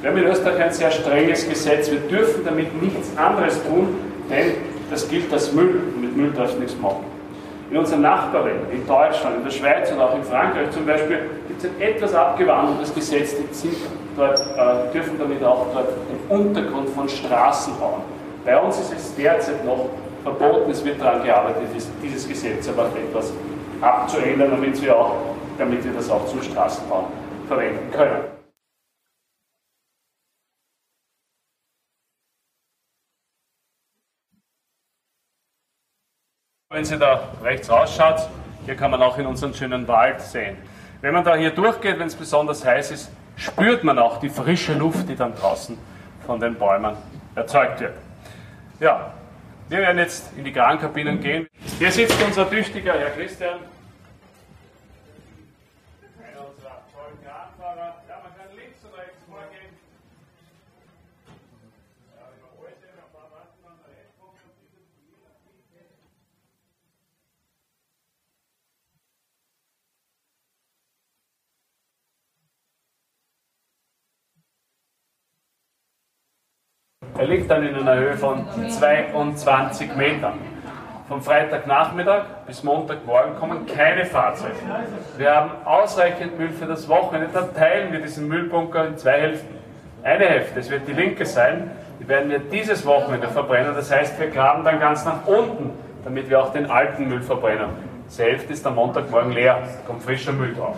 Wir 0.01 0.11
haben 0.11 0.17
in 0.17 0.25
Österreich 0.25 0.61
ein 0.61 0.71
sehr 0.71 0.91
strenges 0.91 1.49
Gesetz. 1.49 1.89
Wir 1.89 1.99
dürfen 2.01 2.45
damit 2.45 2.79
nichts 2.81 3.17
anderes 3.17 3.61
tun, 3.63 3.97
denn 4.29 4.53
das 4.91 5.09
gilt 5.09 5.33
als 5.33 5.51
Müll. 5.53 5.81
Und 5.95 6.01
mit 6.01 6.15
Müll 6.15 6.31
darfst 6.33 6.55
du 6.55 6.59
nichts 6.59 6.77
machen. 6.79 7.03
In 7.71 7.77
unseren 7.77 8.01
Nachbarländern, 8.01 8.69
in 8.71 8.85
Deutschland, 8.85 9.37
in 9.37 9.43
der 9.43 9.51
Schweiz 9.51 9.91
und 9.91 9.99
auch 9.99 10.15
in 10.15 10.23
Frankreich 10.23 10.69
zum 10.69 10.85
Beispiel, 10.85 11.19
gibt 11.47 11.63
es 11.63 11.69
ein 11.69 11.81
etwas 11.81 12.13
abgewandeltes 12.13 12.93
Gesetz, 12.93 13.33
die 13.35 13.53
sind 13.53 13.75
dort, 14.17 14.39
äh, 14.39 14.91
dürfen 14.93 15.17
damit 15.17 15.43
auch 15.43 15.67
dort 15.73 15.87
den 15.89 16.37
Untergrund 16.37 16.89
von 16.89 17.07
Straßen 17.07 17.73
bauen. 17.79 18.01
Bei 18.45 18.59
uns 18.59 18.77
ist 18.79 18.91
es 18.91 19.15
derzeit 19.15 19.65
noch 19.65 19.89
verboten, 20.23 20.69
es 20.69 20.83
wird 20.83 21.01
daran 21.01 21.23
gearbeitet, 21.23 21.63
dieses 22.03 22.27
Gesetz 22.27 22.67
aber 22.67 22.87
etwas 22.87 23.31
abzuändern, 23.81 24.51
damit 24.51 24.81
wir, 24.81 24.95
auch, 24.95 25.35
damit 25.57 25.83
wir 25.83 25.93
das 25.93 26.09
auch 26.09 26.25
zum 26.27 26.41
Straßenbau 26.41 27.11
verwenden 27.47 27.91
können. 27.91 28.23
Wenn 36.69 36.85
Sie 36.85 36.97
da 36.97 37.27
rechts 37.43 37.69
rausschaut, 37.69 38.29
hier 38.65 38.75
kann 38.75 38.91
man 38.91 39.01
auch 39.01 39.17
in 39.17 39.25
unseren 39.25 39.53
schönen 39.53 39.85
Wald 39.89 40.21
sehen. 40.21 40.55
Wenn 41.01 41.13
man 41.13 41.25
da 41.25 41.35
hier 41.35 41.51
durchgeht, 41.51 41.99
wenn 41.99 42.07
es 42.07 42.15
besonders 42.15 42.63
heiß 42.63 42.91
ist, 42.91 43.11
spürt 43.35 43.83
man 43.83 43.99
auch 43.99 44.21
die 44.21 44.29
frische 44.29 44.73
Luft, 44.73 45.09
die 45.09 45.15
dann 45.15 45.35
draußen 45.35 45.77
von 46.25 46.39
den 46.39 46.55
Bäumen 46.55 46.95
erzeugt 47.35 47.81
wird. 47.81 47.95
Ja, 48.79 49.13
wir 49.67 49.79
werden 49.79 49.97
jetzt 49.97 50.31
in 50.37 50.45
die 50.45 50.53
Krankabinen 50.53 51.19
gehen. 51.19 51.47
Hier 51.77 51.91
sitzt 51.91 52.21
unser 52.23 52.49
tüchtiger 52.49 52.93
Herr 52.93 53.09
Christian, 53.09 53.59
Er 77.21 77.27
liegt 77.27 77.51
dann 77.51 77.63
in 77.63 77.75
einer 77.75 77.97
Höhe 77.97 78.17
von 78.17 78.47
22 78.67 79.95
Metern. 79.95 80.39
Vom 81.07 81.21
Freitagnachmittag 81.21 82.23
bis 82.47 82.63
Montagmorgen 82.63 83.35
kommen 83.35 83.67
keine 83.67 84.05
Fahrzeuge. 84.05 84.55
Wir 85.19 85.35
haben 85.35 85.51
ausreichend 85.63 86.39
Müll 86.39 86.49
für 86.49 86.65
das 86.65 86.89
Wochenende. 86.89 87.29
Dann 87.31 87.53
teilen 87.53 87.93
wir 87.93 87.99
diesen 87.99 88.27
Müllbunker 88.27 88.87
in 88.87 88.97
zwei 88.97 89.21
Hälften. 89.21 89.55
Eine 90.01 90.25
Hälfte, 90.25 90.55
das 90.55 90.71
wird 90.71 90.87
die 90.87 90.93
linke 90.93 91.27
sein, 91.27 91.69
die 91.99 92.07
werden 92.07 92.31
wir 92.31 92.39
dieses 92.39 92.87
Wochenende 92.87 93.27
verbrennen. 93.27 93.75
Das 93.75 93.91
heißt, 93.91 94.19
wir 94.19 94.29
graben 94.31 94.63
dann 94.63 94.79
ganz 94.79 95.05
nach 95.05 95.27
unten, 95.27 95.69
damit 96.03 96.27
wir 96.27 96.41
auch 96.41 96.51
den 96.51 96.71
alten 96.71 97.07
Müll 97.07 97.21
verbrennen. 97.21 97.69
Die 98.17 98.23
Hälfte 98.23 98.51
ist 98.51 98.65
am 98.65 98.73
Montagmorgen 98.73 99.31
leer, 99.31 99.59
da 99.61 99.85
kommt 99.85 100.01
frischer 100.01 100.31
Müll 100.31 100.55
drauf. 100.55 100.75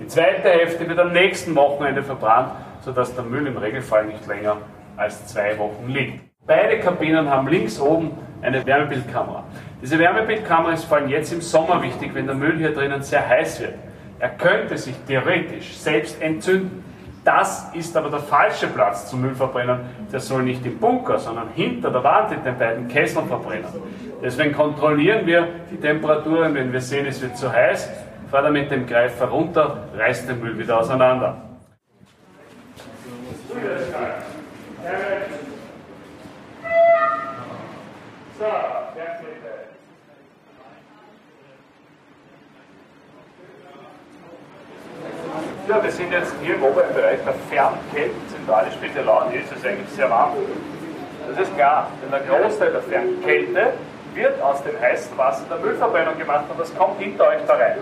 Die 0.00 0.08
zweite 0.08 0.48
Hälfte 0.48 0.88
wird 0.88 0.98
am 0.98 1.12
nächsten 1.12 1.54
Wochenende 1.54 2.02
verbrannt, 2.02 2.50
sodass 2.80 3.14
der 3.14 3.22
Müll 3.22 3.46
im 3.46 3.58
Regelfall 3.58 4.06
nicht 4.06 4.26
länger 4.26 4.56
als 4.96 5.26
zwei 5.26 5.58
Wochen 5.58 5.88
liegt. 5.88 6.20
Beide 6.46 6.78
Kabinen 6.80 7.28
haben 7.30 7.48
links 7.48 7.80
oben 7.80 8.12
eine 8.42 8.64
Wärmebildkamera. 8.66 9.44
Diese 9.80 9.98
Wärmebildkamera 9.98 10.72
ist 10.72 10.84
vor 10.84 10.98
allem 10.98 11.08
jetzt 11.08 11.32
im 11.32 11.40
Sommer 11.40 11.82
wichtig, 11.82 12.14
wenn 12.14 12.26
der 12.26 12.34
Müll 12.34 12.58
hier 12.58 12.74
drinnen 12.74 13.02
sehr 13.02 13.26
heiß 13.26 13.60
wird. 13.60 13.74
Er 14.18 14.30
könnte 14.30 14.76
sich 14.76 14.94
theoretisch 15.06 15.76
selbst 15.76 16.20
entzünden. 16.20 16.84
Das 17.24 17.70
ist 17.74 17.96
aber 17.96 18.10
der 18.10 18.20
falsche 18.20 18.66
Platz 18.66 19.08
zum 19.08 19.22
Müllverbrennen. 19.22 19.80
Der 20.12 20.20
soll 20.20 20.42
nicht 20.42 20.64
im 20.66 20.78
Bunker, 20.78 21.18
sondern 21.18 21.48
hinter 21.54 21.90
der 21.90 22.04
Wand 22.04 22.32
in 22.32 22.44
den 22.44 22.58
beiden 22.58 22.88
Kesseln 22.88 23.26
verbrennen. 23.26 23.64
Deswegen 24.22 24.52
kontrollieren 24.52 25.26
wir 25.26 25.48
die 25.70 25.76
Temperaturen. 25.76 26.54
Wenn 26.54 26.70
wir 26.72 26.82
sehen, 26.82 27.06
es 27.06 27.22
wird 27.22 27.38
zu 27.38 27.50
heiß, 27.50 27.90
fahren 28.30 28.52
wir 28.52 28.62
mit 28.62 28.70
dem 28.70 28.86
Greifer 28.86 29.26
runter, 29.26 29.88
reißt 29.96 30.28
den 30.28 30.40
Müll 30.40 30.58
wieder 30.58 30.80
auseinander. 30.80 31.36
So, 33.48 33.54
Ja, 34.84 34.90
wir 45.82 45.90
sind 45.90 46.12
jetzt 46.12 46.34
hier 46.42 46.56
im 46.56 46.62
oberen 46.62 46.94
Bereich 46.94 47.18
der 47.24 47.32
Fernkälte-Zentrale 47.50 48.70
Spitalau 48.72 49.24
und 49.24 49.30
hier 49.30 49.40
ist 49.40 49.52
es 49.56 49.64
eigentlich 49.64 49.88
sehr 49.88 50.10
warm. 50.10 50.34
Das 51.30 51.38
ist 51.48 51.56
klar, 51.56 51.88
denn 52.02 52.10
der 52.10 52.20
Großteil 52.20 52.72
der 52.72 52.82
Fernkälte 52.82 53.72
wird 54.12 54.38
aus 54.42 54.62
dem 54.64 54.78
heißen 54.78 55.16
Wasser 55.16 55.46
der 55.48 55.56
Müllverbrennung 55.60 56.18
gemacht 56.18 56.44
und 56.50 56.60
das 56.60 56.76
kommt 56.76 57.00
hinter 57.00 57.28
euch 57.28 57.40
da 57.46 57.54
rein. 57.54 57.78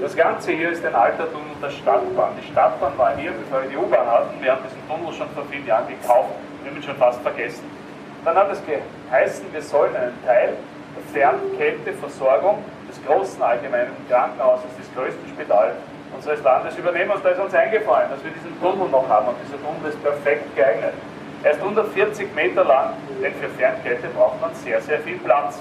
Das 0.00 0.16
Ganze 0.16 0.52
hier 0.52 0.70
ist 0.70 0.82
ein 0.86 0.94
alter 0.94 1.30
Tunnel 1.30 1.54
der 1.62 1.70
Stadtbahn. 1.70 2.30
Die 2.40 2.46
Stadtbahn 2.50 2.96
war 2.96 3.14
hier, 3.16 3.32
bevor 3.32 3.60
wir 3.62 3.68
die 3.68 3.76
U-Bahn 3.76 4.06
hatten. 4.06 4.42
Wir 4.42 4.52
haben 4.52 4.62
diesen 4.64 4.80
Tunnel 4.88 5.12
schon 5.12 5.28
vor 5.30 5.44
vielen 5.50 5.66
Jahren 5.66 5.86
gekauft. 5.88 6.30
Wir 6.66 6.72
haben 6.72 6.80
ihn 6.80 6.82
schon 6.82 6.96
fast 6.96 7.20
vergessen. 7.20 7.62
Dann 8.24 8.34
hat 8.34 8.50
es 8.50 8.60
geheißen, 8.66 9.52
wir 9.52 9.62
sollen 9.62 9.94
einen 9.94 10.26
Teil 10.26 10.54
der 10.96 11.12
Fernkälteversorgung 11.14 12.58
des 12.90 12.98
großen 13.06 13.40
allgemeinen 13.40 13.92
Krankenhauses, 14.10 14.66
des 14.76 14.92
größten 14.92 15.28
Spitals 15.28 15.76
unseres 16.12 16.42
Landes 16.42 16.76
übernehmen. 16.76 17.12
Und 17.12 17.24
da 17.24 17.28
ist 17.28 17.38
uns 17.38 17.54
eingefallen, 17.54 18.10
dass 18.10 18.24
wir 18.24 18.32
diesen 18.32 18.60
Tunnel 18.60 18.88
noch 18.88 19.08
haben. 19.08 19.28
Und 19.28 19.36
dieser 19.46 19.62
Tunnel 19.62 19.90
ist 19.90 20.02
perfekt 20.02 20.56
geeignet. 20.56 20.94
Er 21.44 21.52
ist 21.52 21.60
140 21.60 22.34
Meter 22.34 22.64
lang, 22.64 22.94
denn 23.22 23.32
für 23.34 23.48
Fernkälte 23.50 24.08
braucht 24.08 24.40
man 24.40 24.52
sehr, 24.56 24.80
sehr 24.80 24.98
viel 24.98 25.18
Platz. 25.18 25.60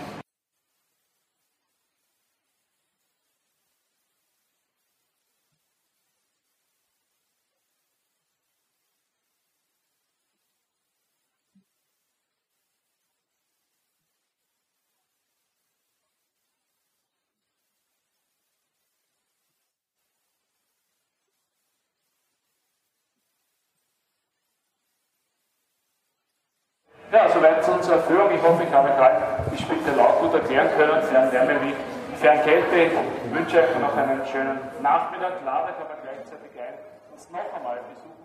Ja, 27.12 27.30
soweit 27.30 27.63
zu 27.63 27.72
unserer 27.72 28.00
Führung. 28.00 28.32
Ich 28.34 28.41
hoffe, 28.41 28.63
ich 28.63 28.74
habe 28.74 28.89
gerade 28.89 29.22
die 29.52 29.62
Spittelau 29.62 30.08
gut 30.22 30.34
erklären 30.34 30.70
können, 30.76 31.02
Fernwärme 31.04 31.62
wie 31.62 31.74
Fernkälte. 32.15 32.76
Ich 32.76 33.34
wünsche 33.34 33.60
euch 33.60 33.80
noch 33.80 33.96
einen 33.96 34.26
schönen 34.26 34.60
Nachmittag. 34.82 35.34
Lade 35.46 35.74
ich 35.76 35.86
aber 35.86 36.02
gleichzeitig 36.02 36.52
ein, 36.60 36.74
uns 37.13 37.30
noch 37.30 37.54
einmal 37.56 37.80
besuchen. 37.94 38.25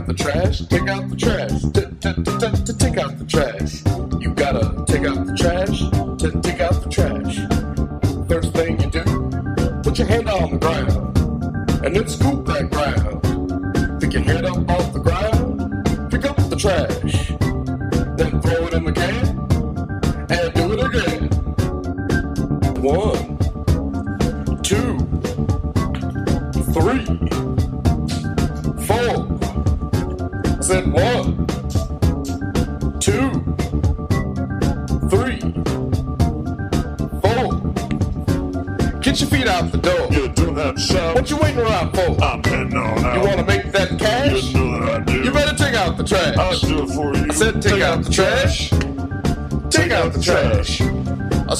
Out 0.00 0.06
the 0.06 0.14
trash, 0.14 0.60
take 0.60 0.88
out 0.88 1.10
the 1.10 1.16
trash, 1.16 1.60
take 2.78 2.96
out 2.98 3.18
the 3.18 3.26
trash. 3.26 3.82
You 4.22 4.32
gotta 4.34 4.84
take 4.86 5.04
out 5.04 5.26
the 5.26 5.36
trash, 5.36 5.80
take 6.42 6.60
out 6.60 6.82
the 6.82 6.88
trash. 6.88 7.36
First 8.28 8.52
thing 8.54 8.80
you 8.80 8.90
do, 8.90 9.82
put 9.82 9.98
your 9.98 10.06
hand 10.06 10.28
on 10.28 10.52
the 10.52 10.58
ground, 10.58 11.84
and 11.84 11.94
then 11.96 12.08
scoop 12.08 12.49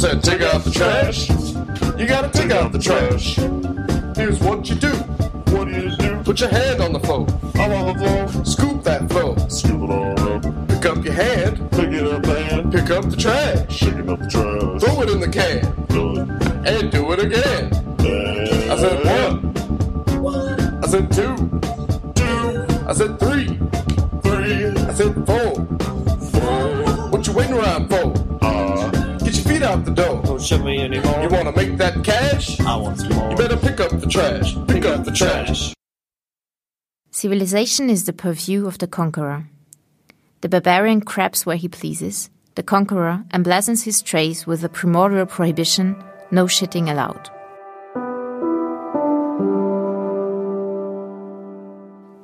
said 0.01 0.25
take 0.25 0.41
out 0.41 0.65
the 0.65 0.71
trash. 0.71 1.29
You 1.99 2.07
gotta 2.07 2.31
take 2.31 2.51
out 2.51 2.73
the 2.73 2.79
trash. 2.79 3.40
Civilization 37.51 37.91
is 37.91 38.05
the 38.05 38.13
purview 38.13 38.69
of 38.69 38.79
the 38.79 38.87
conqueror. 38.87 39.45
The 40.41 40.49
barbarian 40.49 41.01
craps 41.01 41.45
where 41.45 41.57
he 41.57 41.69
pleases. 41.69 42.31
The 42.55 42.63
conqueror 42.63 43.25
emblazons 43.35 43.83
his 43.83 44.03
trays 44.03 44.47
with 44.47 44.61
the 44.61 44.69
primordial 44.69 45.27
prohibition 45.27 45.97
no 46.31 46.47
shitting 46.47 46.89
allowed. 46.89 47.29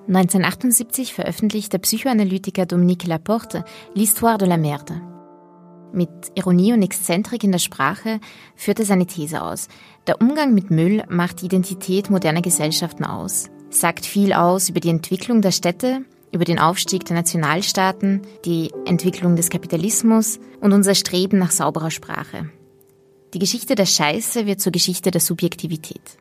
(1978) 0.07 1.13
veröffentlicht 1.13 1.73
der 1.73 1.81
Psychoanalytiker 1.81 2.65
Dominique 2.65 3.09
Laporte 3.09 3.65
L'Histoire 3.97 4.39
de 4.39 4.47
la 4.47 4.57
Merde. 4.57 5.03
Mit 5.93 6.31
Ironie 6.37 6.73
und 6.73 6.83
Exzentrik 6.83 7.43
in 7.43 7.51
der 7.51 7.59
Sprache 7.59 8.21
führt 8.55 8.79
er 8.79 8.87
seine 8.87 9.07
These 9.07 9.43
aus. 9.43 9.67
Der 10.07 10.21
Umgang 10.21 10.55
mit 10.55 10.71
Müll 10.71 11.03
macht 11.09 11.41
die 11.41 11.47
Identität 11.47 12.11
moderner 12.11 12.43
Gesellschaften 12.43 13.05
aus, 13.05 13.51
sagt 13.81 14.07
viel 14.07 14.33
aus 14.33 14.69
über 14.69 14.81
die 14.81 14.91
Entwicklung 14.91 15.43
der 15.43 15.53
Städte, 15.53 16.03
über 16.33 16.45
den 16.45 16.59
Aufstieg 16.59 17.05
der 17.05 17.17
Nationalstaaten, 17.17 18.23
die 18.45 18.71
Entwicklung 18.85 19.37
des 19.37 19.51
Kapitalismus 19.51 20.39
und 20.61 20.73
unser 20.73 20.95
Streben 20.95 21.39
nach 21.39 21.51
sauberer 21.51 21.91
Sprache. 21.91 22.51
Die 23.35 23.39
Geschichte 23.39 23.75
der 23.75 23.87
Scheiße 23.87 24.47
wird 24.47 24.61
zur 24.61 24.73
Geschichte 24.73 25.11
der 25.11 25.21
Subjektivität. 25.21 26.19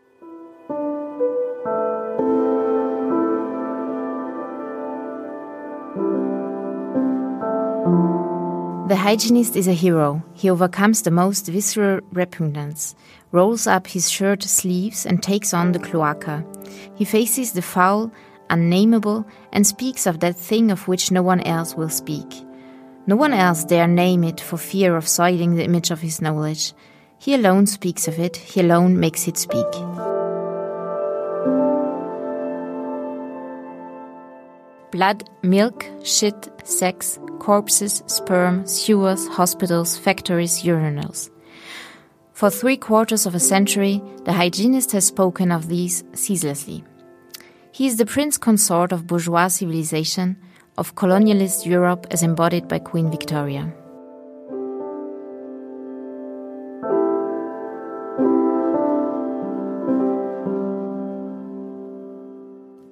The 8.88 8.95
hygienist 8.95 9.56
is 9.56 9.67
a 9.67 9.74
hero. 9.74 10.24
He 10.36 10.48
overcomes 10.48 11.02
the 11.02 11.10
most 11.10 11.48
visceral 11.48 12.02
repugnance, 12.12 12.95
rolls 13.32 13.65
up 13.65 13.88
his 13.88 14.12
shirt 14.12 14.43
sleeves, 14.43 15.08
and 15.08 15.24
takes 15.24 15.56
on 15.56 15.71
the 15.71 15.80
cloaca. 15.80 16.45
He 16.93 17.04
faces 17.04 17.54
the 17.54 17.63
foul, 17.63 18.12
unnameable, 18.52 19.26
and 19.52 19.65
speaks 19.65 20.06
of 20.06 20.19
that 20.19 20.36
thing 20.36 20.69
of 20.69 20.88
which 20.88 21.10
no 21.10 21.24
one 21.24 21.41
else 21.41 21.74
will 21.74 21.89
speak. 21.89 22.28
No 23.08 23.15
one 23.15 23.34
else 23.34 23.63
dare 23.63 23.88
name 23.88 24.24
it 24.24 24.39
for 24.39 24.58
fear 24.58 24.95
of 24.95 25.08
soiling 25.08 25.56
the 25.56 25.63
image 25.63 25.89
of 25.89 26.02
his 26.02 26.21
knowledge. 26.21 26.74
He 27.17 27.34
alone 27.34 27.65
speaks 27.65 28.08
of 28.08 28.19
it, 28.19 28.38
he 28.38 28.60
alone 28.60 29.00
makes 29.00 29.28
it 29.28 29.38
speak. 29.38 29.65
Blood, 34.91 35.28
milk, 35.41 35.86
shit, 36.04 36.52
sex, 36.63 37.17
corpses, 37.39 38.04
sperm, 38.08 38.65
sewers, 38.67 39.28
hospitals, 39.28 39.98
factories, 39.98 40.63
urinals. 40.63 41.30
For 42.34 42.50
three 42.50 42.78
quarters 42.78 43.26
of 43.26 43.36
a 43.36 43.39
century, 43.39 44.02
the 44.26 44.34
hygienist 44.34 44.91
has 44.91 45.06
spoken 45.06 45.52
of 45.52 45.67
these 45.67 46.04
ceaselessly. 46.13 46.84
He 47.71 47.88
is 47.88 47.98
the 47.98 48.06
prince 48.06 48.38
consort 48.38 48.91
of 48.91 49.08
bourgeois 49.08 49.48
civilization, 49.48 50.38
of 50.78 50.95
colonialist 50.95 51.65
Europe 51.65 52.08
as 52.12 52.24
embodied 52.24 52.67
by 52.67 52.80
Queen 52.80 53.10
Victoria. 53.10 53.74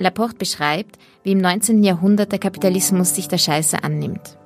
Laporte 0.04 0.38
beschreibt, 0.38 0.98
wie 1.24 1.32
im 1.32 1.40
19. 1.40 1.84
Jahrhundert 1.84 2.32
der 2.32 2.40
Kapitalismus 2.40 3.16
sich 3.16 3.28
der 3.28 3.40
Scheiße 3.40 3.84
annimmt. 3.84 4.38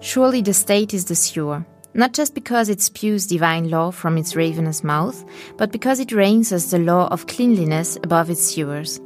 Surely 0.00 0.42
the 0.44 0.52
state 0.52 0.92
is 0.92 1.06
the 1.06 1.14
sewer, 1.14 1.64
not 1.94 2.12
just 2.12 2.34
because 2.34 2.68
it 2.68 2.82
spews 2.82 3.26
divine 3.26 3.70
law 3.70 3.90
from 3.92 4.16
its 4.16 4.34
ravenous 4.34 4.82
mouth, 4.82 5.24
but 5.56 5.70
because 5.70 6.00
it 6.00 6.12
reigns 6.12 6.52
as 6.52 6.70
the 6.70 6.78
law 6.78 7.06
of 7.08 7.26
cleanliness 7.26 7.96
above 8.02 8.28
its 8.28 8.42
sewers. 8.42 9.00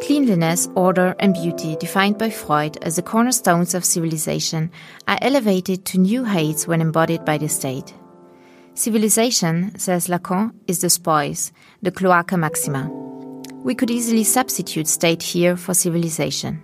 Cleanliness, 0.00 0.68
order, 0.74 1.14
and 1.20 1.34
beauty, 1.34 1.76
defined 1.76 2.18
by 2.18 2.30
Freud 2.30 2.76
as 2.82 2.96
the 2.96 3.02
cornerstones 3.02 3.74
of 3.74 3.84
civilization, 3.84 4.70
are 5.06 5.18
elevated 5.20 5.84
to 5.84 5.98
new 5.98 6.24
heights 6.24 6.66
when 6.66 6.80
embodied 6.80 7.24
by 7.24 7.38
the 7.38 7.48
state. 7.48 7.94
Civilization, 8.74 9.78
says 9.78 10.08
Lacan, 10.08 10.52
is 10.66 10.80
the 10.80 10.88
spoils, 10.88 11.52
the 11.82 11.90
cloaca 11.90 12.38
maxima. 12.38 12.88
We 13.62 13.74
could 13.74 13.90
easily 13.90 14.24
substitute 14.24 14.88
state 14.88 15.22
here 15.22 15.56
for 15.56 15.74
civilization. 15.74 16.62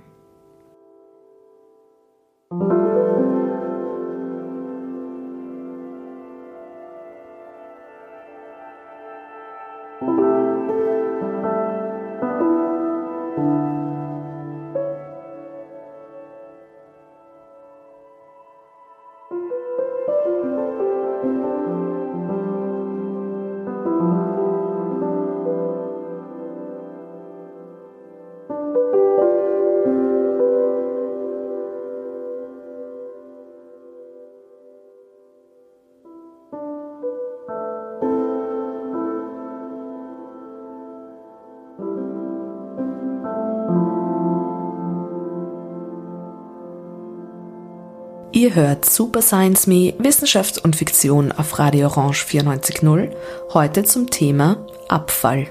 Ihr 48.49 48.55
hört 48.55 48.87
Super 48.87 49.21
Science 49.21 49.67
Me 49.67 49.93
Wissenschaft 49.99 50.57
und 50.65 50.75
Fiktion 50.75 51.33
auf 51.33 51.59
Radio 51.59 51.89
Orange 51.89 52.25
94.0. 52.25 53.15
Heute 53.53 53.85
zum 53.85 54.09
Thema 54.09 54.67
Abfall. 54.89 55.49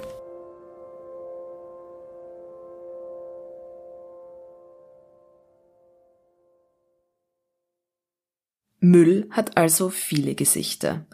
Müll 8.80 9.28
hat 9.30 9.58
also 9.58 9.90
viele 9.92 10.34
Gesichter. 10.34 11.06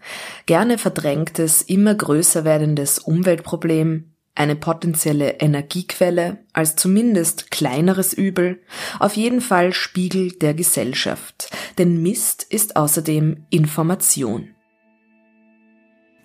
Gerne 0.45 0.77
verdrängtes, 0.77 1.63
immer 1.63 1.95
größer 1.95 2.45
werdendes 2.45 2.97
Umweltproblem, 2.97 4.13
eine 4.35 4.55
potenzielle 4.55 5.39
Energiequelle 5.39 6.39
als 6.53 6.75
zumindest 6.75 7.51
kleineres 7.51 8.13
Übel, 8.13 8.61
auf 8.99 9.15
jeden 9.15 9.41
Fall 9.41 9.73
Spiegel 9.73 10.31
der 10.31 10.53
Gesellschaft, 10.53 11.49
denn 11.77 12.01
Mist 12.01 12.45
ist 12.49 12.75
außerdem 12.75 13.45
Information. 13.49 14.55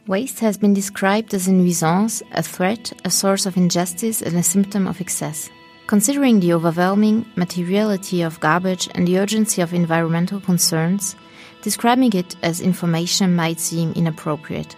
Waste 0.07 0.41
has 0.41 0.59
been 0.59 0.75
described 0.75 1.35
as 1.35 1.49
a 1.49 1.53
nuisance, 1.53 2.25
a 2.33 2.43
threat, 2.43 2.95
a 3.05 3.11
source 3.11 3.47
of 3.47 3.57
injustice, 3.57 4.23
and 4.23 4.37
a 4.37 4.43
symptom 4.43 4.87
of 4.87 5.01
excess. 5.01 5.51
Considering 5.87 6.41
the 6.41 6.55
overwhelming 6.55 7.27
materiality 7.37 8.23
of 8.23 8.41
garbage 8.41 8.89
and 8.95 9.07
the 9.07 9.19
urgency 9.19 9.61
of 9.63 9.75
environmental 9.75 10.41
concerns, 10.41 11.15
Describing 11.63 12.13
it 12.13 12.37
as 12.43 12.61
information 12.61 13.35
might 13.35 13.59
seem 13.59 13.93
inappropriate. 13.93 14.77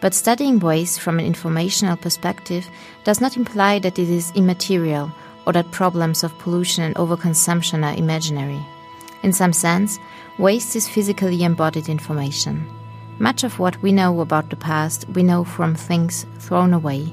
But 0.00 0.14
studying 0.14 0.58
waste 0.58 1.00
from 1.00 1.18
an 1.18 1.24
informational 1.26 1.96
perspective 1.96 2.66
does 3.04 3.20
not 3.20 3.36
imply 3.36 3.78
that 3.80 3.98
it 3.98 4.08
is 4.08 4.32
immaterial 4.34 5.12
or 5.46 5.52
that 5.52 5.70
problems 5.70 6.24
of 6.24 6.36
pollution 6.38 6.84
and 6.84 6.94
overconsumption 6.96 7.84
are 7.84 7.96
imaginary. 7.96 8.60
In 9.24 9.32
some 9.32 9.54
sense, 9.54 9.98
waste 10.38 10.76
is 10.76 10.86
physically 10.86 11.44
embodied 11.44 11.88
information. 11.88 12.66
Much 13.18 13.42
of 13.42 13.58
what 13.58 13.80
we 13.80 13.90
know 13.90 14.20
about 14.20 14.50
the 14.50 14.56
past 14.56 15.08
we 15.14 15.22
know 15.22 15.44
from 15.44 15.74
things 15.74 16.26
thrown 16.38 16.74
away, 16.74 17.10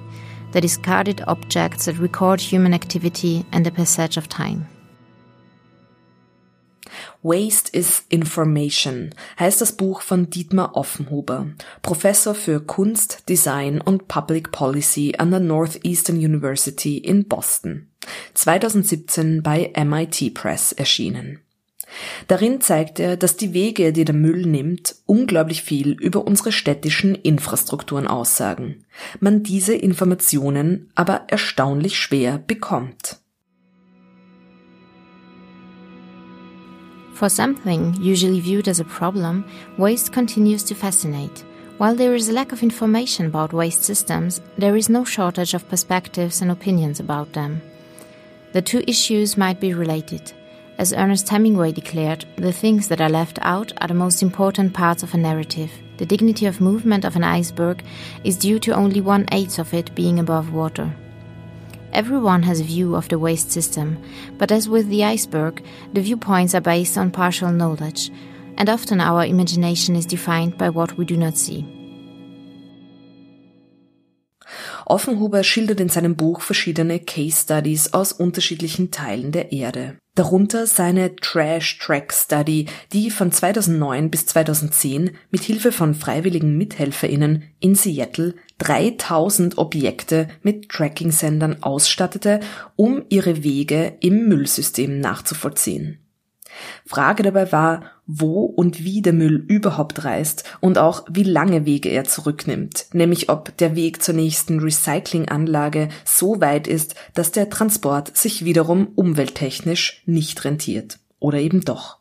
the 0.51 0.59
discarded 0.59 1.21
objects 1.25 1.85
that 1.85 1.99
record 1.99 2.41
human 2.41 2.73
activity 2.73 3.45
and 3.53 3.65
the 3.65 3.71
passage 3.71 4.17
of 4.17 4.27
time. 4.27 4.67
Waste 7.23 7.69
is 7.73 8.03
Information 8.09 9.13
heißt 9.39 9.61
das 9.61 9.71
Buch 9.71 10.01
von 10.01 10.29
Dietmar 10.29 10.75
Offenhuber, 10.75 11.47
Professor 11.81 12.35
für 12.35 12.59
Kunst, 12.59 13.29
Design 13.29 13.79
und 13.79 14.09
Public 14.09 14.51
Policy 14.51 15.13
an 15.17 15.31
der 15.31 15.39
Northeastern 15.39 16.17
University 16.17 16.97
in 16.97 17.29
Boston. 17.29 17.87
2017 18.33 19.41
bei 19.43 19.71
MIT 19.77 20.33
Press 20.33 20.73
erschienen. 20.73 21.39
Darin 22.27 22.61
zeigt 22.61 22.99
er, 22.99 23.17
dass 23.17 23.37
die 23.37 23.53
Wege, 23.53 23.93
die 23.93 24.05
der 24.05 24.15
Müll 24.15 24.45
nimmt, 24.45 24.95
unglaublich 25.05 25.61
viel 25.63 25.91
über 25.91 26.25
unsere 26.25 26.51
städtischen 26.51 27.15
Infrastrukturen 27.15 28.07
aussagen, 28.07 28.85
man 29.19 29.43
diese 29.43 29.75
Informationen 29.75 30.91
aber 30.95 31.25
erstaunlich 31.27 31.97
schwer 31.97 32.37
bekommt. 32.37 33.17
For 37.13 37.29
something 37.29 37.93
usually 38.01 38.41
viewed 38.41 38.67
as 38.67 38.79
a 38.79 38.83
problem, 38.83 39.43
waste 39.77 40.11
continues 40.11 40.65
to 40.65 40.73
fascinate. 40.73 41.45
While 41.77 41.95
there 41.95 42.15
is 42.15 42.29
a 42.29 42.31
lack 42.31 42.51
of 42.51 42.63
information 42.63 43.27
about 43.27 43.53
waste 43.53 43.83
systems, 43.83 44.41
there 44.57 44.75
is 44.75 44.89
no 44.89 45.05
shortage 45.05 45.53
of 45.53 45.67
perspectives 45.69 46.41
and 46.41 46.51
opinions 46.51 46.99
about 46.99 47.33
them. 47.33 47.61
The 48.53 48.61
two 48.61 48.81
issues 48.87 49.37
might 49.37 49.59
be 49.59 49.73
related. 49.73 50.33
As 50.77 50.93
Ernest 50.93 51.29
Hemingway 51.29 51.73
declared, 51.73 52.25
the 52.37 52.51
things 52.51 52.87
that 52.87 53.01
are 53.01 53.09
left 53.09 53.37
out 53.41 53.71
are 53.79 53.87
the 53.87 53.93
most 53.93 54.23
important 54.23 54.73
parts 54.73 55.03
of 55.03 55.13
a 55.13 55.17
narrative. 55.17 55.71
The 55.97 56.05
dignity 56.05 56.47
of 56.47 56.59
movement 56.59 57.05
of 57.05 57.15
an 57.15 57.23
iceberg 57.23 57.83
is 58.23 58.37
due 58.37 58.57
to 58.59 58.73
only 58.73 59.01
one 59.01 59.27
eighth 59.31 59.59
of 59.59 59.73
it 59.73 59.93
being 59.93 60.17
above 60.17 60.53
water. 60.53 60.91
Everyone 61.93 62.41
has 62.43 62.59
a 62.59 62.63
view 62.63 62.95
of 62.95 63.09
the 63.09 63.19
waste 63.19 63.51
system, 63.51 64.01
but 64.37 64.51
as 64.51 64.69
with 64.69 64.87
the 64.87 65.03
iceberg, 65.03 65.63
the 65.93 66.01
viewpoints 66.01 66.55
are 66.55 66.61
based 66.61 66.97
on 66.97 67.11
partial 67.11 67.51
knowledge, 67.51 68.09
and 68.57 68.69
often 68.69 69.01
our 69.01 69.25
imagination 69.25 69.95
is 69.95 70.05
defined 70.05 70.57
by 70.57 70.69
what 70.69 70.97
we 70.97 71.05
do 71.05 71.17
not 71.17 71.37
see. 71.37 71.80
Offenhuber 74.91 75.45
schildert 75.45 75.79
in 75.79 75.87
seinem 75.87 76.17
Buch 76.17 76.41
verschiedene 76.41 76.99
Case 76.99 77.43
Studies 77.43 77.93
aus 77.93 78.11
unterschiedlichen 78.11 78.91
Teilen 78.91 79.31
der 79.31 79.53
Erde. 79.53 79.97
Darunter 80.15 80.67
seine 80.67 81.15
Trash 81.15 81.77
Track 81.77 82.11
Study, 82.11 82.65
die 82.91 83.09
von 83.09 83.31
2009 83.31 84.11
bis 84.11 84.25
2010 84.25 85.11
mit 85.29 85.43
Hilfe 85.43 85.71
von 85.71 85.95
freiwilligen 85.95 86.57
MithelferInnen 86.57 87.43
in 87.61 87.75
Seattle 87.75 88.35
3000 88.57 89.57
Objekte 89.57 90.27
mit 90.43 90.67
Tracking-Sendern 90.67 91.63
ausstattete, 91.63 92.41
um 92.75 93.05
ihre 93.07 93.45
Wege 93.45 93.93
im 94.01 94.27
Müllsystem 94.27 94.99
nachzuvollziehen. 94.99 95.99
Frage 96.85 97.23
dabei 97.23 97.51
war, 97.51 97.83
wo 98.07 98.43
und 98.43 98.83
wie 98.83 99.01
der 99.01 99.13
Müll 99.13 99.45
überhaupt 99.47 100.03
reist 100.03 100.43
und 100.59 100.77
auch 100.77 101.05
wie 101.09 101.23
lange 101.23 101.65
Wege 101.65 101.89
er 101.89 102.03
zurücknimmt, 102.03 102.87
nämlich 102.93 103.29
ob 103.29 103.55
der 103.57 103.75
Weg 103.75 104.03
zur 104.03 104.15
nächsten 104.15 104.59
Recyclinganlage 104.59 105.89
so 106.03 106.41
weit 106.41 106.67
ist, 106.67 106.95
dass 107.13 107.31
der 107.31 107.49
Transport 107.49 108.15
sich 108.17 108.43
wiederum 108.43 108.87
umwelttechnisch 108.95 110.03
nicht 110.05 110.43
rentiert. 110.43 110.99
Oder 111.19 111.37
eben 111.37 111.61
doch. 111.61 112.00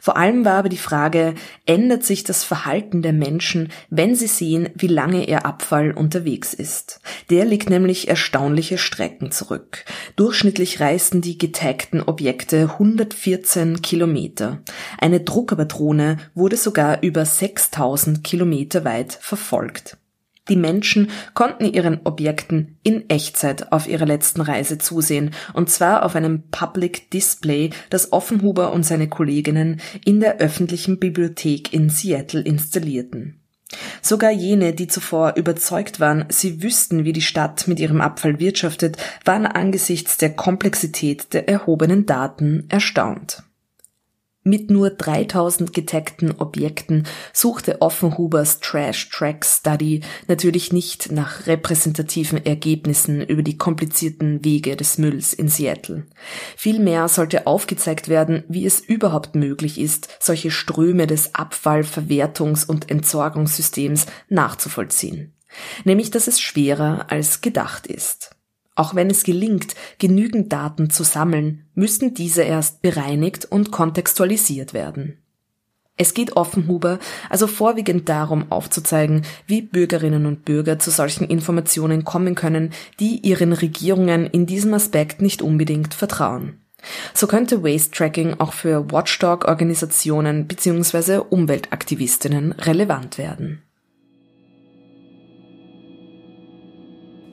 Vor 0.00 0.16
allem 0.16 0.44
war 0.44 0.54
aber 0.54 0.68
die 0.68 0.76
Frage, 0.76 1.34
ändert 1.66 2.04
sich 2.04 2.24
das 2.24 2.44
Verhalten 2.44 3.02
der 3.02 3.12
Menschen, 3.12 3.70
wenn 3.90 4.14
sie 4.14 4.26
sehen, 4.26 4.68
wie 4.74 4.86
lange 4.86 5.26
ihr 5.28 5.46
Abfall 5.46 5.92
unterwegs 5.92 6.54
ist? 6.54 7.00
Der 7.30 7.44
liegt 7.44 7.70
nämlich 7.70 8.08
erstaunliche 8.08 8.78
Strecken 8.78 9.30
zurück. 9.30 9.84
Durchschnittlich 10.16 10.80
reisten 10.80 11.20
die 11.20 11.38
getagten 11.38 12.02
Objekte 12.02 12.72
114 12.72 13.82
Kilometer. 13.82 14.62
Eine 14.98 15.20
Druckerpatrone 15.20 16.18
wurde 16.34 16.56
sogar 16.56 17.02
über 17.02 17.24
6000 17.24 18.22
Kilometer 18.24 18.84
weit 18.84 19.12
verfolgt. 19.20 19.96
Die 20.48 20.56
Menschen 20.56 21.10
konnten 21.34 21.64
ihren 21.64 22.00
Objekten 22.04 22.78
in 22.82 23.08
Echtzeit 23.08 23.70
auf 23.70 23.86
ihrer 23.86 24.06
letzten 24.06 24.40
Reise 24.40 24.78
zusehen, 24.78 25.30
und 25.54 25.70
zwar 25.70 26.04
auf 26.04 26.16
einem 26.16 26.50
Public 26.50 27.10
Display, 27.10 27.70
das 27.90 28.12
Offenhuber 28.12 28.72
und 28.72 28.84
seine 28.84 29.08
Kolleginnen 29.08 29.80
in 30.04 30.18
der 30.18 30.38
öffentlichen 30.38 30.98
Bibliothek 30.98 31.72
in 31.72 31.90
Seattle 31.90 32.40
installierten. 32.40 33.38
Sogar 34.02 34.32
jene, 34.32 34.72
die 34.74 34.88
zuvor 34.88 35.34
überzeugt 35.36 36.00
waren, 36.00 36.26
sie 36.28 36.62
wüssten, 36.62 37.04
wie 37.04 37.12
die 37.12 37.22
Stadt 37.22 37.68
mit 37.68 37.80
ihrem 37.80 38.00
Abfall 38.00 38.40
wirtschaftet, 38.40 38.96
waren 39.24 39.46
angesichts 39.46 40.18
der 40.18 40.34
Komplexität 40.34 41.32
der 41.32 41.48
erhobenen 41.48 42.04
Daten 42.04 42.66
erstaunt. 42.68 43.44
Mit 44.44 44.72
nur 44.72 44.90
3000 44.90 45.72
getagten 45.72 46.32
Objekten 46.32 47.06
suchte 47.32 47.80
Offenhubers 47.80 48.58
Trash 48.58 49.08
Track 49.10 49.44
Study 49.44 50.00
natürlich 50.26 50.72
nicht 50.72 51.12
nach 51.12 51.46
repräsentativen 51.46 52.44
Ergebnissen 52.44 53.22
über 53.22 53.44
die 53.44 53.56
komplizierten 53.56 54.44
Wege 54.44 54.74
des 54.74 54.98
Mülls 54.98 55.32
in 55.32 55.46
Seattle. 55.46 56.06
Vielmehr 56.56 57.06
sollte 57.06 57.46
aufgezeigt 57.46 58.08
werden, 58.08 58.42
wie 58.48 58.66
es 58.66 58.80
überhaupt 58.80 59.36
möglich 59.36 59.78
ist, 59.78 60.08
solche 60.18 60.50
Ströme 60.50 61.06
des 61.06 61.36
Abfall-, 61.36 61.84
Verwertungs- 61.84 62.66
und 62.66 62.90
Entsorgungssystems 62.90 64.06
nachzuvollziehen. 64.28 65.34
Nämlich, 65.84 66.10
dass 66.10 66.26
es 66.26 66.40
schwerer 66.40 67.06
als 67.10 67.42
gedacht 67.42 67.86
ist. 67.86 68.34
Auch 68.74 68.94
wenn 68.94 69.10
es 69.10 69.22
gelingt, 69.22 69.74
genügend 69.98 70.52
Daten 70.52 70.88
zu 70.88 71.04
sammeln, 71.04 71.66
müssen 71.74 72.14
diese 72.14 72.42
erst 72.42 72.82
bereinigt 72.82 73.44
und 73.44 73.70
kontextualisiert 73.70 74.72
werden. 74.72 75.18
Es 75.98 76.14
geht 76.14 76.36
Offenhuber 76.36 76.98
also 77.28 77.46
vorwiegend 77.46 78.08
darum 78.08 78.50
aufzuzeigen, 78.50 79.22
wie 79.46 79.60
Bürgerinnen 79.60 80.24
und 80.24 80.44
Bürger 80.44 80.78
zu 80.78 80.90
solchen 80.90 81.24
Informationen 81.24 82.04
kommen 82.04 82.34
können, 82.34 82.70
die 82.98 83.18
ihren 83.18 83.52
Regierungen 83.52 84.26
in 84.26 84.46
diesem 84.46 84.72
Aspekt 84.72 85.20
nicht 85.20 85.42
unbedingt 85.42 85.92
vertrauen. 85.92 86.62
So 87.14 87.26
könnte 87.26 87.62
Waste 87.62 87.92
Tracking 87.92 88.40
auch 88.40 88.54
für 88.54 88.90
Watchdog-Organisationen 88.90 90.48
bzw. 90.48 91.18
Umweltaktivistinnen 91.18 92.52
relevant 92.52 93.18
werden. 93.18 93.62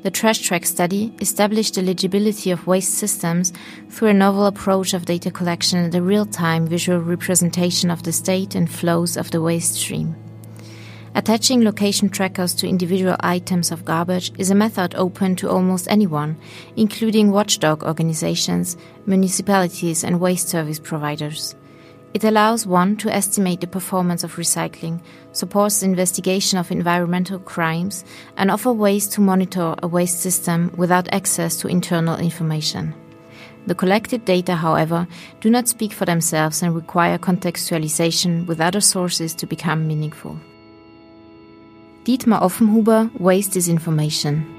The 0.02 0.12
Trash 0.12 0.40
Track 0.40 0.66
study 0.66 1.14
established 1.20 1.76
the 1.76 1.82
legibility 1.82 2.52
of 2.52 2.66
waste 2.66 2.94
systems 2.94 3.52
through 3.90 4.08
a 4.08 4.14
novel 4.14 4.46
approach 4.46 4.94
of 4.94 5.04
data 5.04 5.30
collection 5.30 5.78
and 5.78 5.94
a 5.94 6.02
real-time 6.02 6.68
visual 6.68 7.00
representation 7.00 7.92
of 7.92 8.04
the 8.04 8.14
state 8.14 8.56
and 8.56 8.72
flows 8.72 9.18
of 9.18 9.30
the 9.32 9.42
waste 9.42 9.74
stream. 9.74 10.16
Attaching 11.16 11.66
location 11.66 12.08
trackers 12.08 12.54
to 12.56 12.68
individual 12.70 13.18
items 13.20 13.72
of 13.72 13.84
garbage 13.84 14.32
is 14.38 14.50
a 14.50 14.56
method 14.56 14.96
open 14.96 15.36
to 15.36 15.50
almost 15.50 15.90
anyone, 15.90 16.38
including 16.78 17.32
watchdog 17.32 17.84
organizations, 17.84 18.78
municipalities 19.06 20.06
and 20.06 20.22
waste 20.22 20.48
service 20.48 20.80
providers. 20.80 21.56
It 22.14 22.24
allows 22.24 22.66
one 22.66 22.98
to 22.98 23.14
estimate 23.14 23.62
the 23.62 23.68
performance 23.68 24.24
of 24.24 24.36
recycling, 24.36 25.00
supports 25.32 25.80
the 25.80 25.86
investigation 25.86 26.58
of 26.58 26.72
environmental 26.72 27.38
crimes, 27.40 28.04
and 28.36 28.50
offer 28.50 28.74
ways 28.74 29.08
to 29.10 29.22
monitor 29.22 29.76
a 29.84 29.88
waste 29.88 30.20
system 30.20 30.74
without 30.76 31.08
access 31.14 31.58
to 31.58 31.68
internal 31.68 32.18
information. 32.18 32.96
The 33.68 33.76
collected 33.76 34.26
data, 34.26 34.56
however, 34.56 35.08
do 35.42 35.52
not 35.52 35.68
speak 35.68 35.94
for 35.94 36.06
themselves 36.06 36.64
and 36.64 36.74
require 36.74 37.20
contextualization 37.20 38.48
with 38.48 38.60
other 38.60 38.82
sources 38.82 39.36
to 39.36 39.46
become 39.46 39.88
meaningful. 39.88 40.40
Dietmar 42.06 42.42
Offenhuber, 42.42 43.12
Waste 43.20 43.56
is 43.56 43.70
Information. 43.70 44.59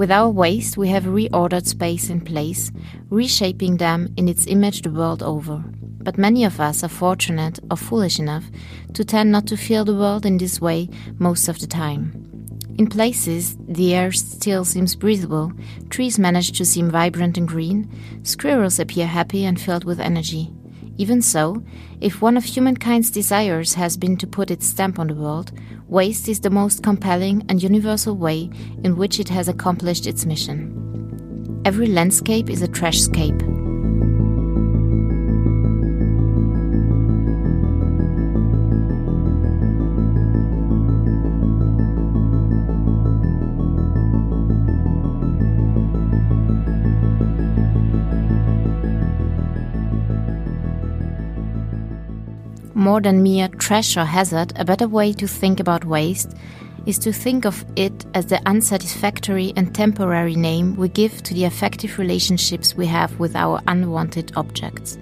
With 0.00 0.10
our 0.10 0.30
waste, 0.30 0.78
we 0.78 0.88
have 0.88 1.04
reordered 1.04 1.66
space 1.66 2.08
in 2.08 2.22
place, 2.22 2.72
reshaping 3.10 3.76
them 3.76 4.08
in 4.16 4.30
its 4.30 4.46
image 4.46 4.80
the 4.80 4.90
world 4.90 5.22
over. 5.22 5.62
But 6.02 6.16
many 6.16 6.42
of 6.42 6.58
us 6.58 6.82
are 6.82 6.88
fortunate 6.88 7.58
or 7.70 7.76
foolish 7.76 8.18
enough 8.18 8.46
to 8.94 9.04
tend 9.04 9.30
not 9.30 9.46
to 9.48 9.58
feel 9.58 9.84
the 9.84 9.94
world 9.94 10.24
in 10.24 10.38
this 10.38 10.58
way 10.58 10.88
most 11.18 11.48
of 11.48 11.58
the 11.58 11.66
time. 11.66 12.14
In 12.78 12.86
places, 12.86 13.58
the 13.68 13.94
air 13.94 14.10
still 14.10 14.64
seems 14.64 14.96
breathable, 14.96 15.52
trees 15.90 16.18
manage 16.18 16.52
to 16.52 16.64
seem 16.64 16.90
vibrant 16.90 17.36
and 17.36 17.46
green, 17.46 17.86
squirrels 18.22 18.78
appear 18.78 19.06
happy 19.06 19.44
and 19.44 19.60
filled 19.60 19.84
with 19.84 20.00
energy. 20.00 20.50
Even 20.96 21.20
so, 21.20 21.62
if 22.00 22.22
one 22.22 22.38
of 22.38 22.44
humankind's 22.44 23.10
desires 23.10 23.74
has 23.74 23.98
been 23.98 24.16
to 24.16 24.26
put 24.26 24.50
its 24.50 24.66
stamp 24.66 24.98
on 24.98 25.08
the 25.08 25.14
world, 25.14 25.52
waste 25.90 26.28
is 26.28 26.40
the 26.40 26.50
most 26.50 26.84
compelling 26.84 27.44
and 27.48 27.60
universal 27.60 28.16
way 28.16 28.48
in 28.84 28.96
which 28.96 29.18
it 29.18 29.28
has 29.28 29.48
accomplished 29.48 30.06
its 30.06 30.24
mission. 30.24 31.60
Every 31.64 31.88
landscape 31.88 32.48
is 32.48 32.62
a 32.62 32.68
trashscape. 32.68 33.49
More 52.80 53.02
than 53.02 53.22
mere 53.22 53.48
trash 53.48 53.98
or 53.98 54.06
hazard, 54.06 54.54
a 54.56 54.64
better 54.64 54.88
way 54.88 55.12
to 55.12 55.28
think 55.28 55.60
about 55.60 55.84
waste 55.84 56.32
is 56.86 56.98
to 57.00 57.12
think 57.12 57.44
of 57.44 57.62
it 57.76 58.06
as 58.14 58.24
the 58.24 58.40
unsatisfactory 58.48 59.52
and 59.54 59.74
temporary 59.74 60.34
name 60.34 60.76
we 60.76 60.88
give 60.88 61.22
to 61.24 61.34
the 61.34 61.44
affective 61.44 61.98
relationships 61.98 62.74
we 62.74 62.86
have 62.86 63.20
with 63.20 63.36
our 63.36 63.60
unwanted 63.66 64.32
objects. 64.34 64.98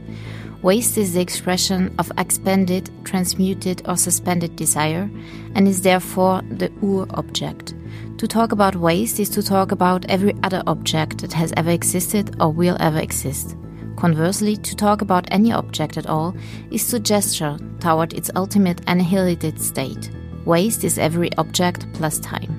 Waste 0.60 0.98
is 0.98 1.14
the 1.14 1.20
expression 1.20 1.94
of 2.00 2.10
expended, 2.18 2.90
transmuted, 3.04 3.88
or 3.88 3.96
suspended 3.96 4.56
desire, 4.56 5.08
and 5.54 5.68
is 5.68 5.82
therefore 5.82 6.42
the 6.50 6.72
ur 6.82 7.06
object. 7.10 7.76
To 8.16 8.26
talk 8.26 8.50
about 8.50 8.74
waste 8.74 9.20
is 9.20 9.28
to 9.28 9.40
talk 9.40 9.70
about 9.70 10.04
every 10.06 10.34
other 10.42 10.64
object 10.66 11.18
that 11.18 11.32
has 11.32 11.52
ever 11.56 11.70
existed 11.70 12.34
or 12.40 12.50
will 12.50 12.76
ever 12.80 12.98
exist. 12.98 13.54
Conversely, 13.98 14.56
to 14.56 14.76
talk 14.76 15.02
about 15.02 15.26
any 15.32 15.50
object 15.50 15.96
at 15.96 16.06
all 16.06 16.32
is 16.70 16.88
to 16.88 17.00
gesture 17.00 17.58
toward 17.80 18.12
its 18.12 18.30
ultimate 18.36 18.80
annihilated 18.86 19.60
state. 19.60 20.12
Waste 20.44 20.84
is 20.84 20.98
every 20.98 21.36
object 21.36 21.84
plus 21.94 22.20
time. 22.20 22.54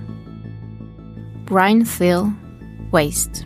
Brian 1.46 1.86
Thiel, 1.86 2.34
Waste. 2.92 3.46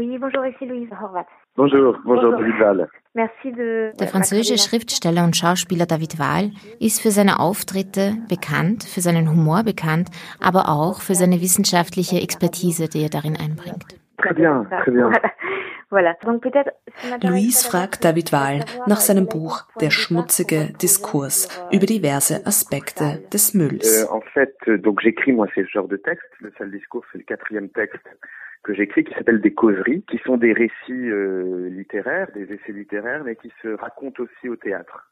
Oui, 0.00 0.16
bonjour, 0.18 0.46
ici 0.46 0.64
Louise 0.64 0.88
Horvath. 0.98 1.26
Bonjour, 1.56 1.92
bonjour, 2.06 2.30
Bonjour. 2.30 2.38
David 2.38 2.58
Val. 2.58 2.88
Merci 3.12 3.52
de. 3.52 3.92
Der 4.00 4.08
französische 4.08 4.56
Schriftsteller 4.56 5.24
und 5.24 5.36
Schauspieler 5.36 5.84
David 5.84 6.18
Wahl 6.18 6.52
ist 6.80 7.02
für 7.02 7.10
seine 7.10 7.38
Auftritte 7.38 8.14
bekannt, 8.26 8.84
für 8.84 9.02
seinen 9.02 9.28
Humor 9.28 9.62
bekannt, 9.62 10.08
aber 10.42 10.70
auch 10.70 11.02
für 11.02 11.14
seine 11.14 11.42
wissenschaftliche 11.42 12.16
Expertise, 12.22 12.88
die 12.88 13.02
er 13.02 13.10
darin 13.10 13.36
einbringt. 13.36 13.84
Très 14.16 14.32
bien, 14.32 14.66
très 14.70 14.90
bien. 14.90 15.12
Voilà. 15.90 16.14
fragt 17.68 18.02
David 18.02 18.32
Wahl 18.32 18.64
nach 18.86 19.00
seinem 19.00 19.26
Buch 19.26 19.64
Der 19.82 19.90
schmutzige 19.90 20.72
Diskurs 20.80 21.48
euh, 21.70 21.76
über 21.76 21.84
diverse 21.84 22.46
Aspekte 22.46 23.22
des 23.32 23.54
Euh, 23.54 23.58
Mülls. 23.58 24.06
en 24.08 24.22
fait, 24.32 24.54
euh, 24.68 24.78
donc 24.78 25.02
j'écris 25.02 25.32
moi 25.32 25.46
ces 25.54 25.66
genres 25.66 25.88
de 25.88 25.96
textes. 25.98 26.30
Le 26.38 26.52
sale 26.56 26.70
discours, 26.70 27.04
c'est 27.12 27.18
le 27.18 27.24
quatrième 27.24 27.68
texte 27.70 28.06
que 28.62 28.74
j'écris 28.74 29.04
qui 29.04 29.14
s'appelle 29.14 29.40
des 29.40 29.54
causeries, 29.54 30.02
qui 30.02 30.18
sont 30.18 30.36
des 30.36 30.52
récits 30.52 30.74
euh, 30.90 31.68
littéraires, 31.70 32.30
des 32.32 32.52
essais 32.52 32.72
littéraires, 32.72 33.24
mais 33.24 33.36
qui 33.36 33.52
se 33.62 33.68
racontent 33.68 34.22
aussi 34.22 34.48
au 34.48 34.56
théâtre 34.56 35.10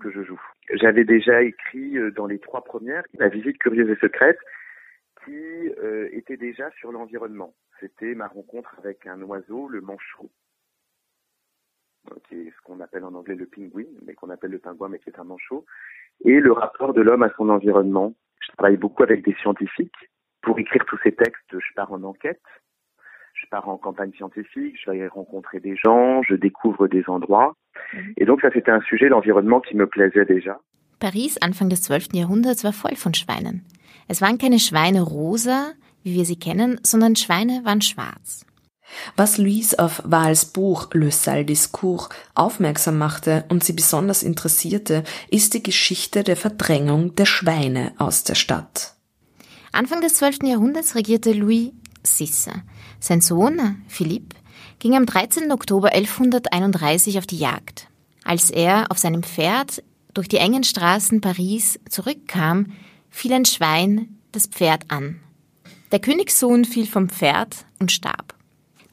que 0.00 0.10
je 0.10 0.22
joue. 0.22 0.40
J'avais 0.74 1.04
déjà 1.04 1.42
écrit 1.42 1.98
euh, 1.98 2.10
dans 2.12 2.26
les 2.26 2.38
trois 2.38 2.62
premières 2.62 3.02
La 3.14 3.28
visite 3.28 3.58
curieuse 3.58 3.90
et 3.90 3.96
secrète, 3.96 4.38
qui 5.24 5.34
euh, 5.34 6.08
était 6.12 6.36
déjà 6.36 6.70
sur 6.72 6.92
l'environnement. 6.92 7.54
C'était 7.80 8.14
ma 8.14 8.28
rencontre 8.28 8.74
avec 8.78 9.06
un 9.06 9.20
oiseau, 9.22 9.68
le 9.68 9.80
manchot, 9.80 10.30
qui 12.28 12.36
est 12.36 12.50
ce 12.50 12.60
qu'on 12.62 12.80
appelle 12.80 13.04
en 13.04 13.14
anglais 13.14 13.34
le 13.34 13.46
penguin, 13.46 13.86
mais 14.06 14.14
qu'on 14.14 14.30
appelle 14.30 14.52
le 14.52 14.58
pingouin, 14.58 14.88
mais 14.88 14.98
qui 15.00 15.10
est 15.10 15.18
un 15.18 15.24
manchot, 15.24 15.64
et 16.24 16.38
le 16.40 16.52
rapport 16.52 16.94
de 16.94 17.02
l'homme 17.02 17.22
à 17.22 17.32
son 17.36 17.48
environnement. 17.48 18.14
Je 18.40 18.52
travaille 18.52 18.76
beaucoup 18.76 19.02
avec 19.02 19.24
des 19.24 19.34
scientifiques. 19.34 20.10
Pour 20.42 20.58
écrire 20.58 20.84
tous 20.86 20.98
ces 21.02 21.12
textes, 21.12 21.52
je 21.52 21.74
pars 21.74 21.92
en 21.92 22.02
enquête, 22.04 22.40
pars 23.50 23.68
en 23.68 23.76
campagne 23.76 24.12
scientifique, 24.12 24.76
je 24.84 24.90
vais 24.90 25.08
rencontrer 25.08 25.60
des 25.60 25.76
gens, 25.76 26.22
je 26.22 26.34
découvre 26.34 26.88
des 26.88 27.04
endroits. 27.08 27.54
Et 28.16 28.24
donc 28.24 28.40
ça, 28.40 28.50
c'était 28.52 28.70
un 28.70 28.80
sujet, 28.82 29.08
l'environnement, 29.08 29.60
qui 29.60 29.76
me 29.76 29.86
plaisait 29.86 30.24
déjà. 30.24 30.60
Paris 30.98 31.36
Anfang 31.40 31.68
des 31.68 31.80
12. 31.80 32.08
Jahrhunderts 32.12 32.64
war 32.64 32.72
voll 32.72 32.96
von 32.96 33.14
Schweinen. 33.14 33.62
Es 34.08 34.20
waren 34.20 34.38
keine 34.38 34.58
Schweine 34.58 35.02
rosa, 35.02 35.72
wie 36.02 36.14
wir 36.14 36.24
sie 36.24 36.38
kennen, 36.38 36.80
sondern 36.82 37.14
Schweine 37.14 37.60
waren 37.64 37.80
schwarz. 37.82 38.44
Was 39.16 39.38
Louise 39.38 39.78
auf 39.78 40.02
Wahls 40.04 40.46
Buch 40.46 40.88
Le 40.94 41.10
Sale 41.10 41.44
Discours 41.44 42.08
aufmerksam 42.34 42.98
machte 42.98 43.44
und 43.50 43.62
sie 43.62 43.74
besonders 43.74 44.22
interessierte, 44.22 45.04
ist 45.30 45.54
die 45.54 45.62
Geschichte 45.62 46.24
der 46.24 46.36
Verdrängung 46.36 47.14
der 47.14 47.26
Schweine 47.26 47.92
aus 47.98 48.24
der 48.24 48.34
Stadt. 48.34 48.94
Anfang 49.72 50.00
des 50.00 50.14
12. 50.14 50.38
Jahrhunderts 50.44 50.94
regierte 50.94 51.32
Louis 51.32 51.72
VI. 52.04 52.30
Sein 53.00 53.20
Sohn, 53.20 53.82
Philipp, 53.86 54.34
ging 54.78 54.94
am 54.94 55.06
13. 55.06 55.52
Oktober 55.52 55.92
1131 55.92 57.18
auf 57.18 57.26
die 57.26 57.38
Jagd. 57.38 57.88
Als 58.24 58.50
er 58.50 58.90
auf 58.90 58.98
seinem 58.98 59.22
Pferd 59.22 59.82
durch 60.14 60.28
die 60.28 60.38
engen 60.38 60.64
Straßen 60.64 61.20
Paris 61.20 61.78
zurückkam, 61.88 62.66
fiel 63.08 63.32
ein 63.32 63.44
Schwein 63.44 64.18
das 64.32 64.46
Pferd 64.46 64.90
an. 64.90 65.20
Der 65.92 66.00
Königssohn 66.00 66.64
fiel 66.64 66.86
vom 66.86 67.08
Pferd 67.08 67.64
und 67.78 67.92
starb. 67.92 68.34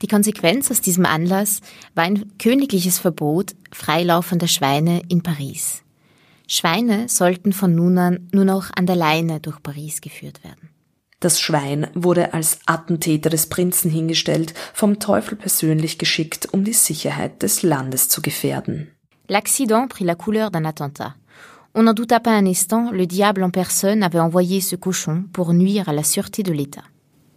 Die 0.01 0.07
Konsequenz 0.07 0.69
aus 0.69 0.81
diesem 0.81 1.05
Anlass 1.05 1.61
war 1.95 2.03
ein 2.03 2.37
königliches 2.37 2.99
Verbot 2.99 3.55
freilaufender 3.71 4.47
Schweine 4.47 5.01
in 5.09 5.23
Paris. 5.23 5.83
Schweine 6.47 7.09
sollten 7.09 7.53
von 7.53 7.73
nun 7.73 7.97
an 7.97 8.29
nur 8.31 8.45
noch 8.45 8.69
an 8.75 8.85
der 8.85 8.95
Leine 8.95 9.39
durch 9.39 9.61
Paris 9.63 10.01
geführt 10.01 10.43
werden. 10.43 10.69
Das 11.25 11.41
Schwein 11.41 11.87
wurde 11.95 12.35
als 12.35 12.59
Attentäter 12.67 13.31
des 13.31 13.47
Prinzen 13.47 13.89
hingestellt, 13.89 14.53
vom 14.75 14.99
Teufel 14.99 15.35
persönlich 15.35 15.97
geschickt, 15.97 16.49
um 16.51 16.63
die 16.63 16.71
Sicherheit 16.71 17.41
des 17.41 17.63
Landes 17.63 18.09
zu 18.09 18.21
gefährden. 18.21 18.91
L'accident 19.27 19.89
prit 19.89 20.05
la 20.05 20.13
couleur 20.13 20.51
d'un 20.51 20.65
attentat. 20.65 21.15
On 21.73 21.81
n'en 21.81 21.95
douta 21.95 22.19
pas 22.19 22.37
un 22.37 22.45
instant, 22.45 22.91
le 22.91 23.07
diable 23.07 23.41
en 23.41 23.49
personne 23.49 24.03
avait 24.03 24.19
envoyé 24.19 24.61
ce 24.61 24.75
cochon 24.75 25.23
pour 25.33 25.51
nuire 25.51 25.89
à 25.89 25.93
la 25.93 26.03
sûreté 26.03 26.43
de 26.43 26.51
l'État. 26.51 26.83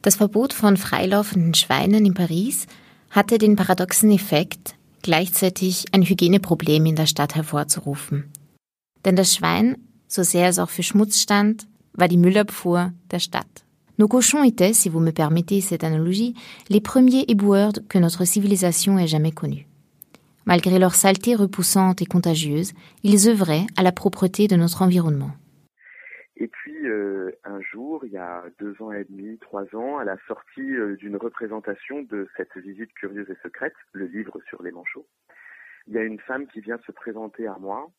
Das 0.03 0.17
Verbot 0.17 0.53
von 0.53 0.77
freilaufenden 0.77 1.55
Schweinen 1.55 2.05
in 2.05 2.13
Paris 2.13 2.67
hatte 3.09 3.39
den 3.39 3.57
paradoxen 3.57 4.11
Effekt, 4.11 4.75
gleichzeitig 5.01 5.87
ein 5.93 6.03
Hygieneproblem 6.03 6.85
in 6.85 6.95
der 6.95 7.07
Stadt 7.07 7.35
hervorzurufen. 7.35 8.31
Denn 9.07 9.17
das 9.17 9.35
Schwein, 9.35 9.79
so 10.09 10.23
sehr 10.23 10.51
es 10.51 10.59
auch 10.59 10.69
für 10.69 10.83
Schmutz 10.83 11.23
stand, 11.23 11.67
war 11.95 12.09
die 12.09 12.19
Müllabfuhr 12.19 12.93
der 13.11 13.21
Stadt. 13.21 13.65
Nos 13.99 14.07
cochons 14.07 14.45
étaient, 14.45 14.73
si 14.73 14.89
vous 14.89 15.01
me 15.01 15.11
permettez 15.11 15.61
cette 15.61 15.83
analogie, 15.83 16.35
les 16.71 16.81
premiers 16.81 17.25
éboueurs 17.27 17.73
que 17.89 17.99
notre 17.99 18.25
civilisation 18.25 18.97
ait 18.97 19.09
jamais 19.09 19.33
connus. 19.33 19.67
Malgré 20.47 20.79
leur 20.79 20.95
saleté 20.95 21.35
repoussante 21.35 22.01
et 22.01 22.07
contagieuse, 22.07 22.75
ils 23.03 23.29
œuvraient 23.29 23.67
à 23.77 23.83
la 23.83 23.91
propreté 23.91 24.47
de 24.47 24.55
notre 24.55 24.83
environnement. 24.83 25.33
Et 26.37 26.47
puis 26.47 26.87
euh, 26.87 27.33
un 27.43 27.61
jour, 27.61 28.05
il 28.05 28.13
y 28.13 28.17
a 28.17 28.45
deux 28.61 28.81
ans 28.81 28.93
et 28.93 29.05
demi, 29.11 29.37
trois 29.39 29.65
ans, 29.75 29.99
à 29.99 30.05
la 30.05 30.17
sortie 30.29 30.77
euh, 30.77 30.95
d'une 30.95 31.17
représentation 31.17 32.03
de 32.03 32.29
cette 32.37 32.57
visite 32.57 32.93
curieuse 32.95 33.29
et 33.29 33.37
secrète, 33.43 33.75
le 33.93 34.07
livre 34.07 34.41
sur 34.49 34.63
les 34.63 34.71
manchots, 34.71 35.09
il 35.89 35.95
y 35.95 35.99
a 35.99 36.05
une 36.05 36.21
femme 36.21 36.47
qui 36.47 36.61
vient 36.61 36.79
se 36.87 36.93
présenter 36.93 37.49
à 37.49 37.57
moi, 37.59 37.91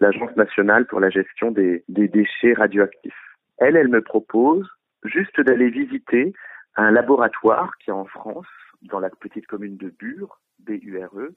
l'Agence 0.00 0.34
nationale 0.36 0.86
pour 0.86 1.00
la 1.00 1.10
gestion 1.10 1.50
des, 1.50 1.84
des 1.88 2.08
déchets 2.08 2.54
radioactifs. 2.54 3.36
Elle, 3.58 3.76
elle 3.76 3.88
me 3.88 4.00
propose 4.00 4.66
juste 5.04 5.40
d'aller 5.40 5.70
visiter 5.70 6.32
un 6.76 6.90
laboratoire 6.90 7.76
qui 7.78 7.90
est 7.90 7.94
en 7.94 8.04
France, 8.04 8.46
dans 8.82 9.00
la 9.00 9.10
petite 9.10 9.46
commune 9.46 9.76
de 9.76 9.90
Bure, 9.90 10.40
B-U-R-E, 10.60 11.34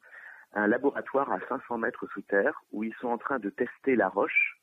un 0.53 0.68
laboratoire 0.68 1.32
à 1.32 1.39
500 1.47 1.78
mètres 1.78 2.07
sous 2.13 2.22
terre 2.22 2.61
où 2.72 2.84
ils 2.84 2.93
sont 2.95 3.09
en 3.09 3.18
train 3.18 3.39
de 3.39 3.49
tester 3.49 3.95
la 3.95 4.07
roche 4.07 4.57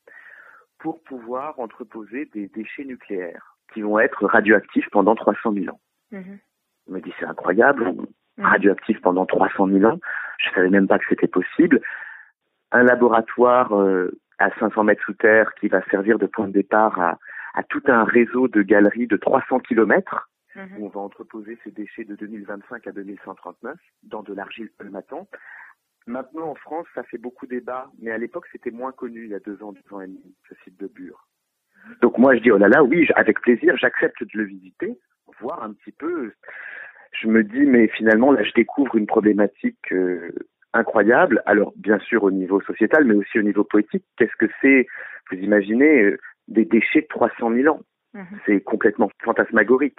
pour 0.79 1.01
pouvoir 1.03 1.59
entreposer 1.59 2.25
des 2.33 2.47
déchets 2.47 2.85
nucléaires 2.85 3.55
qui 3.73 3.81
vont 3.81 3.99
être 3.99 4.25
radioactifs 4.25 4.89
pendant 4.91 5.15
300 5.15 5.53
000 5.53 5.73
ans. 5.73 5.79
Mhm. 6.11 6.39
Je 6.87 6.93
me 6.93 6.99
dis 6.99 7.13
c'est 7.19 7.25
incroyable, 7.25 7.93
radioactif 8.37 8.99
pendant 9.01 9.25
300 9.25 9.67
000 9.67 9.85
ans. 9.85 9.99
Je 10.39 10.49
savais 10.51 10.69
même 10.69 10.87
pas 10.87 10.99
que 10.99 11.05
c'était 11.07 11.27
possible. 11.27 11.79
Un 12.71 12.83
laboratoire 12.83 13.73
euh, 13.79 14.19
à 14.39 14.49
500 14.59 14.83
mètres 14.83 15.03
sous 15.05 15.13
terre 15.13 15.53
qui 15.59 15.67
va 15.67 15.83
servir 15.85 16.19
de 16.19 16.25
point 16.25 16.47
de 16.47 16.53
départ 16.53 16.99
à, 16.99 17.17
à 17.53 17.63
tout 17.63 17.83
un 17.87 18.03
réseau 18.03 18.47
de 18.47 18.61
galeries 18.61 19.07
de 19.07 19.17
300 19.17 19.59
kilomètres 19.59 20.29
Mhm. 20.55 20.77
où 20.77 20.85
on 20.85 20.89
va 20.89 21.01
entreposer 21.01 21.57
ces 21.63 21.71
déchets 21.71 22.03
de 22.03 22.15
2025 22.15 22.87
à 22.87 22.91
2139 22.91 23.77
dans 24.03 24.23
de 24.23 24.33
l'argile 24.33 24.69
colmatant. 24.77 25.27
Maintenant, 26.05 26.49
en 26.49 26.55
France, 26.55 26.85
ça 26.93 27.03
fait 27.03 27.17
beaucoup 27.17 27.47
débat, 27.47 27.89
mais 28.01 28.11
à 28.11 28.17
l'époque, 28.17 28.45
c'était 28.51 28.71
moins 28.71 28.91
connu, 28.91 29.23
il 29.23 29.31
y 29.31 29.35
a 29.35 29.39
deux 29.39 29.63
ans, 29.63 29.71
deux 29.71 29.95
ans 29.95 30.01
et 30.01 30.07
demi, 30.07 30.35
ce 30.49 30.55
site 30.63 30.79
de 30.79 30.87
Bure. 30.87 31.27
Donc 32.01 32.17
moi, 32.17 32.35
je 32.35 32.41
dis, 32.41 32.51
oh 32.51 32.57
là 32.57 32.67
là, 32.67 32.83
oui, 32.83 33.07
avec 33.15 33.39
plaisir, 33.41 33.77
j'accepte 33.77 34.21
de 34.21 34.29
le 34.37 34.43
visiter, 34.43 34.97
voir 35.39 35.63
un 35.63 35.73
petit 35.73 35.91
peu. 35.91 36.33
Je 37.11 37.27
me 37.27 37.43
dis, 37.43 37.61
mais 37.61 37.87
finalement, 37.87 38.31
là, 38.31 38.43
je 38.43 38.53
découvre 38.53 38.95
une 38.95 39.07
problématique 39.07 39.91
euh, 39.91 40.31
incroyable. 40.73 41.41
Alors, 41.45 41.73
bien 41.77 41.99
sûr, 41.99 42.23
au 42.23 42.31
niveau 42.31 42.61
sociétal, 42.61 43.05
mais 43.05 43.15
aussi 43.15 43.39
au 43.39 43.43
niveau 43.43 43.63
poétique. 43.63 44.05
Qu'est-ce 44.17 44.35
que 44.37 44.51
c'est, 44.61 44.87
vous 45.31 45.37
imaginez, 45.37 46.03
euh, 46.03 46.17
des 46.47 46.65
déchets 46.65 47.01
de 47.01 47.07
300 47.07 47.53
000 47.53 47.75
ans 47.75 47.81
Mhm. 48.15 48.39
C'est 48.45 48.61
complètement 48.61 49.09
fantasmagorique 49.23 49.97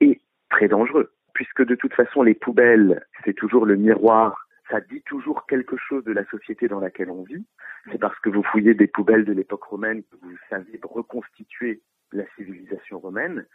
et 0.00 0.20
très 0.50 0.66
dangereux, 0.66 1.12
puisque 1.34 1.64
de 1.64 1.76
toute 1.76 1.94
façon, 1.94 2.22
les 2.24 2.34
poubelles, 2.34 3.06
c'est 3.24 3.32
toujours 3.34 3.64
le 3.64 3.76
miroir. 3.76 4.48
Ça 4.70 4.80
dit 4.80 5.02
toujours 5.02 5.46
quelque 5.46 5.76
chose 5.76 6.02
de 6.02 6.10
la 6.12 6.24
société 6.26 6.66
dans 6.66 6.80
laquelle 6.80 7.10
on 7.10 7.22
vit. 7.22 7.46
C'est 7.92 7.98
parce 8.00 8.18
que 8.18 8.28
vous 8.28 8.42
fouillez 8.42 8.74
des 8.74 8.88
poubelles 8.88 9.24
de 9.24 9.32
l'époque 9.32 9.62
romaine 9.62 10.02
que 10.02 10.16
vous 10.20 10.36
savez 10.50 10.80
reconstituer 10.82 11.80
la 12.10 12.24
civilisation 12.34 12.98
romaine. 12.98 13.46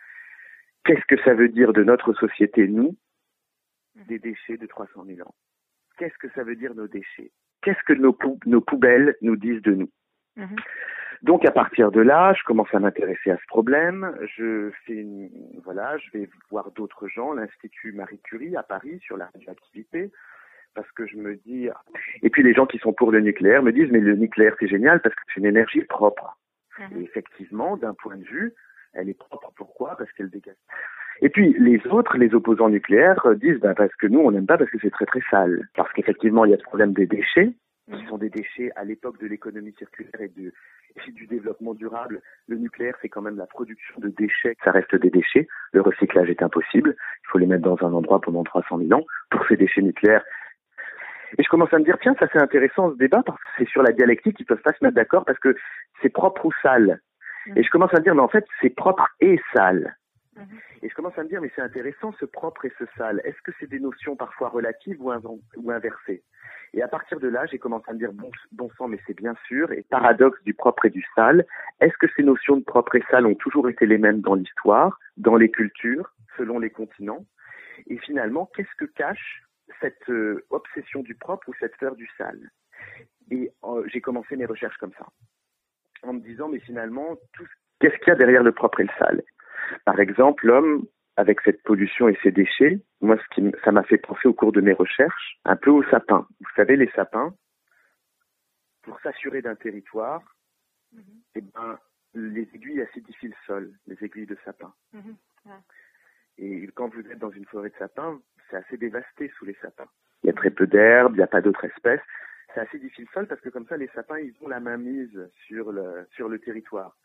Qu'est-ce 0.85 1.05
que 1.05 1.21
ça 1.23 1.33
veut 1.33 1.49
dire 1.49 1.73
de 1.73 1.83
notre 1.83 2.13
société, 2.13 2.69
nous, 2.69 2.95
des 4.07 4.17
déchets 4.17 4.55
de 4.57 4.65
300 4.65 5.03
000 5.05 5.27
ans? 5.27 5.35
Qu'est-ce 5.97 6.17
que 6.19 6.29
ça 6.35 6.43
veut 6.43 6.55
dire 6.55 6.73
nos 6.73 6.87
déchets? 6.87 7.31
Qu'est-ce 7.61 7.83
que 7.85 7.93
nos, 7.93 8.13
pou- 8.13 8.39
nos 8.45 8.61
poubelles 8.61 9.15
nous 9.21 9.35
disent 9.35 9.61
de 9.61 9.73
nous? 9.75 9.89
Mhm. 10.35 10.55
donc 11.21 11.45
à 11.45 11.51
partir 11.51 11.91
de 11.91 12.01
là, 12.01 12.33
je 12.33 12.43
commence 12.43 12.73
à 12.73 12.79
m'intéresser 12.79 13.31
à 13.31 13.37
ce 13.37 13.45
problème. 13.47 14.15
Je 14.35 14.71
fais 14.85 14.95
une, 14.95 15.29
voilà, 15.63 15.97
je 15.97 16.17
vais 16.17 16.29
voir 16.49 16.71
d'autres 16.71 17.07
gens, 17.07 17.33
l'Institut 17.33 17.93
Marie 17.93 18.19
Curie 18.23 18.55
à 18.55 18.63
Paris 18.63 18.99
sur 19.01 19.17
la 19.17 19.25
radioactivité, 19.27 20.11
parce 20.75 20.91
que 20.91 21.05
je 21.05 21.17
me 21.17 21.35
dis. 21.35 21.69
Et 22.23 22.29
puis 22.29 22.43
les 22.43 22.53
gens 22.53 22.65
qui 22.65 22.79
sont 22.79 22.93
pour 22.93 23.11
le 23.11 23.19
nucléaire 23.19 23.63
me 23.63 23.71
disent 23.71 23.91
mais 23.91 23.99
le 23.99 24.15
nucléaire 24.15 24.55
c'est 24.59 24.67
génial 24.67 25.01
parce 25.01 25.15
que 25.15 25.21
c'est 25.27 25.39
une 25.39 25.45
énergie 25.45 25.81
propre. 25.81 26.37
Mhm. 26.79 26.97
Et 26.97 27.03
effectivement, 27.03 27.77
d'un 27.77 27.93
point 27.93 28.17
de 28.17 28.23
vue, 28.23 28.53
elle 28.93 29.09
est 29.09 29.17
propre. 29.17 29.51
Pourquoi? 29.55 29.95
Parce 29.97 30.11
qu'elle 30.13 30.29
dégage. 30.29 30.55
Et 31.21 31.29
puis 31.29 31.55
les 31.59 31.79
autres, 31.87 32.17
les 32.17 32.33
opposants 32.33 32.69
nucléaires, 32.69 33.25
euh, 33.25 33.35
disent 33.35 33.59
bah, 33.59 33.75
parce 33.75 33.93
que 33.95 34.07
nous 34.07 34.19
on 34.19 34.31
n'aime 34.31 34.47
pas 34.47 34.57
parce 34.57 34.69
que 34.71 34.79
c'est 34.81 34.91
très 34.91 35.05
très 35.05 35.21
sale. 35.29 35.67
Parce 35.75 35.91
qu'effectivement 35.93 36.45
il 36.45 36.51
y 36.51 36.53
a 36.53 36.57
le 36.57 36.63
problème 36.63 36.93
des 36.93 37.05
déchets 37.05 37.53
qui 37.91 38.05
sont 38.07 38.17
des 38.17 38.29
déchets 38.29 38.71
à 38.75 38.83
l'époque 38.83 39.19
de 39.19 39.27
l'économie 39.27 39.73
circulaire 39.77 40.21
et, 40.21 40.29
du 41.11 41.27
développement 41.27 41.73
durable. 41.73 42.21
Le 42.47 42.57
nucléaire, 42.57 42.95
c'est 43.01 43.09
quand 43.09 43.21
même 43.21 43.37
la 43.37 43.47
production 43.47 43.99
de 43.99 44.09
déchets. 44.09 44.55
Ça 44.63 44.71
reste 44.71 44.95
des 44.95 45.09
déchets. 45.09 45.47
Le 45.71 45.81
recyclage 45.81 46.29
est 46.29 46.41
impossible. 46.41 46.95
Il 47.23 47.27
faut 47.29 47.37
les 47.39 47.47
mettre 47.47 47.63
dans 47.63 47.77
un 47.85 47.93
endroit 47.93 48.21
pendant 48.21 48.43
300 48.43 48.77
000 48.77 48.93
ans 48.93 49.05
pour 49.29 49.45
ces 49.47 49.57
déchets 49.57 49.81
nucléaires. 49.81 50.23
Et 51.37 51.43
je 51.43 51.49
commence 51.49 51.73
à 51.73 51.79
me 51.79 51.83
dire, 51.83 51.97
tiens, 52.01 52.15
ça 52.19 52.27
c'est 52.31 52.41
intéressant 52.41 52.91
ce 52.91 52.97
débat 52.97 53.23
parce 53.25 53.39
que 53.39 53.49
c'est 53.57 53.69
sur 53.69 53.81
la 53.81 53.91
dialectique, 53.91 54.39
ils 54.39 54.45
peuvent 54.45 54.61
pas 54.61 54.73
se 54.73 54.83
mettre 54.83 54.95
d'accord 54.95 55.25
parce 55.25 55.39
que 55.39 55.55
c'est 56.01 56.09
propre 56.09 56.45
ou 56.45 56.51
sale. 56.61 57.01
Et 57.55 57.63
je 57.63 57.69
commence 57.69 57.93
à 57.93 57.97
me 57.97 58.03
dire, 58.03 58.15
mais 58.15 58.21
en 58.21 58.29
fait, 58.29 58.45
c'est 58.61 58.69
propre 58.69 59.07
et 59.19 59.39
sale. 59.53 59.97
Et 60.81 60.89
je 60.89 60.95
commence 60.95 61.17
à 61.17 61.23
me 61.23 61.29
dire, 61.29 61.41
mais 61.41 61.51
c'est 61.55 61.61
intéressant 61.61 62.11
ce 62.19 62.25
propre 62.25 62.65
et 62.65 62.73
ce 62.79 62.85
sale. 62.97 63.21
Est-ce 63.23 63.41
que 63.41 63.51
c'est 63.59 63.69
des 63.69 63.79
notions 63.79 64.15
parfois 64.15 64.49
relatives 64.49 65.01
ou, 65.01 65.11
inversées? 65.71 66.23
Et 66.73 66.81
à 66.81 66.87
partir 66.87 67.19
de 67.19 67.27
là, 67.27 67.45
j'ai 67.45 67.59
commencé 67.59 67.85
à 67.89 67.93
me 67.93 67.99
dire, 67.99 68.11
bon, 68.51 68.69
sang, 68.77 68.87
mais 68.87 68.99
c'est 69.05 69.15
bien 69.15 69.35
sûr, 69.47 69.71
et 69.71 69.83
paradoxe 69.83 70.41
du 70.43 70.53
propre 70.53 70.85
et 70.85 70.89
du 70.89 71.05
sale, 71.15 71.45
est-ce 71.79 71.95
que 71.97 72.07
ces 72.15 72.23
notions 72.23 72.57
de 72.57 72.63
propre 72.63 72.95
et 72.95 73.03
sale 73.11 73.27
ont 73.27 73.35
toujours 73.35 73.69
été 73.69 73.85
les 73.85 73.99
mêmes 73.99 74.21
dans 74.21 74.33
l'histoire, 74.35 74.99
dans 75.17 75.35
les 75.35 75.51
cultures, 75.51 76.11
selon 76.37 76.57
les 76.57 76.71
continents? 76.71 77.25
Et 77.87 77.97
finalement, 77.99 78.49
qu'est-ce 78.55 78.75
que 78.77 78.85
cache 78.85 79.43
cette 79.81 80.09
euh, 80.09 80.43
obsession 80.49 81.01
du 81.03 81.15
propre 81.15 81.47
ou 81.49 81.53
cette 81.59 81.77
peur 81.77 81.95
du 81.95 82.09
sale? 82.17 82.49
Et 83.29 83.51
euh, 83.63 83.83
j'ai 83.87 84.01
commencé 84.01 84.35
mes 84.35 84.45
recherches 84.45 84.77
comme 84.77 84.93
ça, 84.97 85.05
en 86.01 86.13
me 86.13 86.19
disant, 86.21 86.49
mais 86.49 86.59
finalement, 86.59 87.15
tout 87.33 87.45
ce- 87.45 87.51
qu'est-ce 87.79 87.97
qu'il 87.99 88.07
y 88.09 88.11
a 88.11 88.15
derrière 88.15 88.43
le 88.43 88.51
propre 88.51 88.79
et 88.81 88.85
le 88.85 88.93
sale? 88.97 89.21
Par 89.85 89.99
exemple, 89.99 90.45
l'homme, 90.47 90.85
avec 91.17 91.41
cette 91.41 91.61
pollution 91.63 92.07
et 92.07 92.17
ses 92.23 92.31
déchets, 92.31 92.79
moi, 93.01 93.17
ce 93.17 93.35
qui, 93.35 93.41
m- 93.41 93.51
ça 93.63 93.71
m'a 93.71 93.83
fait 93.83 93.97
penser 93.97 94.27
au 94.27 94.33
cours 94.33 94.51
de 94.51 94.61
mes 94.61 94.73
recherches, 94.73 95.37
un 95.45 95.55
peu 95.55 95.69
aux 95.69 95.83
sapins. 95.89 96.27
Vous 96.39 96.49
savez, 96.55 96.75
les 96.75 96.89
sapins, 96.95 97.33
pour 98.83 98.99
s'assurer 99.01 99.41
d'un 99.41 99.55
territoire, 99.55 100.21
eh 101.35 101.41
ben, 101.41 101.79
les 102.13 102.47
aiguilles 102.53 102.81
acidifient 102.81 103.29
le 103.29 103.35
sol, 103.45 103.71
les 103.87 104.03
aiguilles 104.03 104.25
de 104.27 104.37
sapin. 104.45 104.73
Mhm. 104.93 105.15
Ouais. 105.45 105.51
Et 106.37 106.67
quand 106.75 106.93
vous 106.93 107.01
êtes 107.01 107.19
dans 107.19 107.31
une 107.31 107.45
forêt 107.45 107.69
de 107.69 107.75
sapins, 107.77 108.19
c'est 108.49 108.57
assez 108.57 108.77
dévasté 108.77 109.31
sous 109.37 109.45
les 109.45 109.55
sapins. 109.61 109.87
Il 110.23 110.27
y 110.27 110.29
a 110.29 110.33
très 110.33 110.51
peu 110.51 110.67
d'herbes, 110.67 111.13
il 111.13 111.17
n'y 111.17 111.23
a 111.23 111.27
pas 111.27 111.41
d'autres 111.41 111.65
espèces. 111.65 112.01
C'est 112.53 112.59
assez 112.61 112.77
difficile 112.79 113.05
le 113.05 113.13
sol 113.13 113.27
parce 113.27 113.41
que 113.41 113.49
comme 113.49 113.65
ça, 113.67 113.77
les 113.77 113.87
sapins, 113.89 114.19
ils 114.19 114.33
ont 114.41 114.47
la 114.47 114.59
main 114.59 114.77
mise 114.77 115.29
sur 115.47 115.71
le, 115.71 116.07
sur 116.11 116.29
le 116.29 116.39
territoire. 116.39 116.95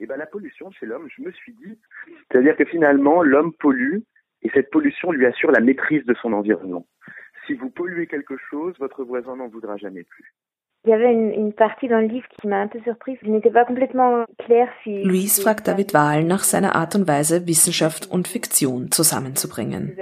Et 0.00 0.06
ben 0.06 0.16
la 0.16 0.26
pollution 0.26 0.70
chez 0.70 0.86
l'homme, 0.86 1.08
je 1.14 1.22
me 1.22 1.30
suis 1.32 1.52
dit, 1.52 1.78
c'est-à-dire 2.30 2.56
que 2.56 2.64
finalement, 2.64 3.22
l'homme 3.22 3.52
pollue 3.52 3.98
et 4.42 4.50
cette 4.54 4.70
pollution 4.70 5.12
lui 5.12 5.26
assure 5.26 5.50
la 5.50 5.60
maîtrise 5.60 6.04
de 6.06 6.14
son 6.22 6.32
environnement. 6.32 6.86
Si 7.46 7.54
vous 7.54 7.70
polluez 7.70 8.06
quelque 8.06 8.36
chose, 8.48 8.74
votre 8.78 9.04
voisin 9.04 9.36
n'en 9.36 9.48
voudra 9.48 9.76
jamais 9.76 10.04
plus. 10.04 10.34
Il 10.86 10.90
y 10.90 10.94
avait 10.94 11.12
une, 11.12 11.34
une 11.34 11.52
partie 11.52 11.88
dans 11.88 12.00
le 12.00 12.06
livre 12.06 12.26
qui 12.40 12.48
m'a 12.48 12.56
un 12.62 12.68
peu 12.68 12.80
surprise. 12.80 13.18
Je 13.22 13.28
n'étais 13.28 13.50
pas 13.50 13.66
complètement 13.66 14.24
claire 14.38 14.68
si... 14.82 15.02
Louise 15.04 15.34
si- 15.34 15.42
fragt 15.42 15.66
David 15.66 15.92
Wahl 15.92 16.24
nach 16.24 16.42
seiner 16.42 16.74
Art 16.74 16.94
und 16.94 17.06
Weise, 17.06 17.46
Wissenschaft 17.46 18.10
und 18.10 18.26
Fiktion 18.26 18.90
zusammenzubringen. 18.90 19.94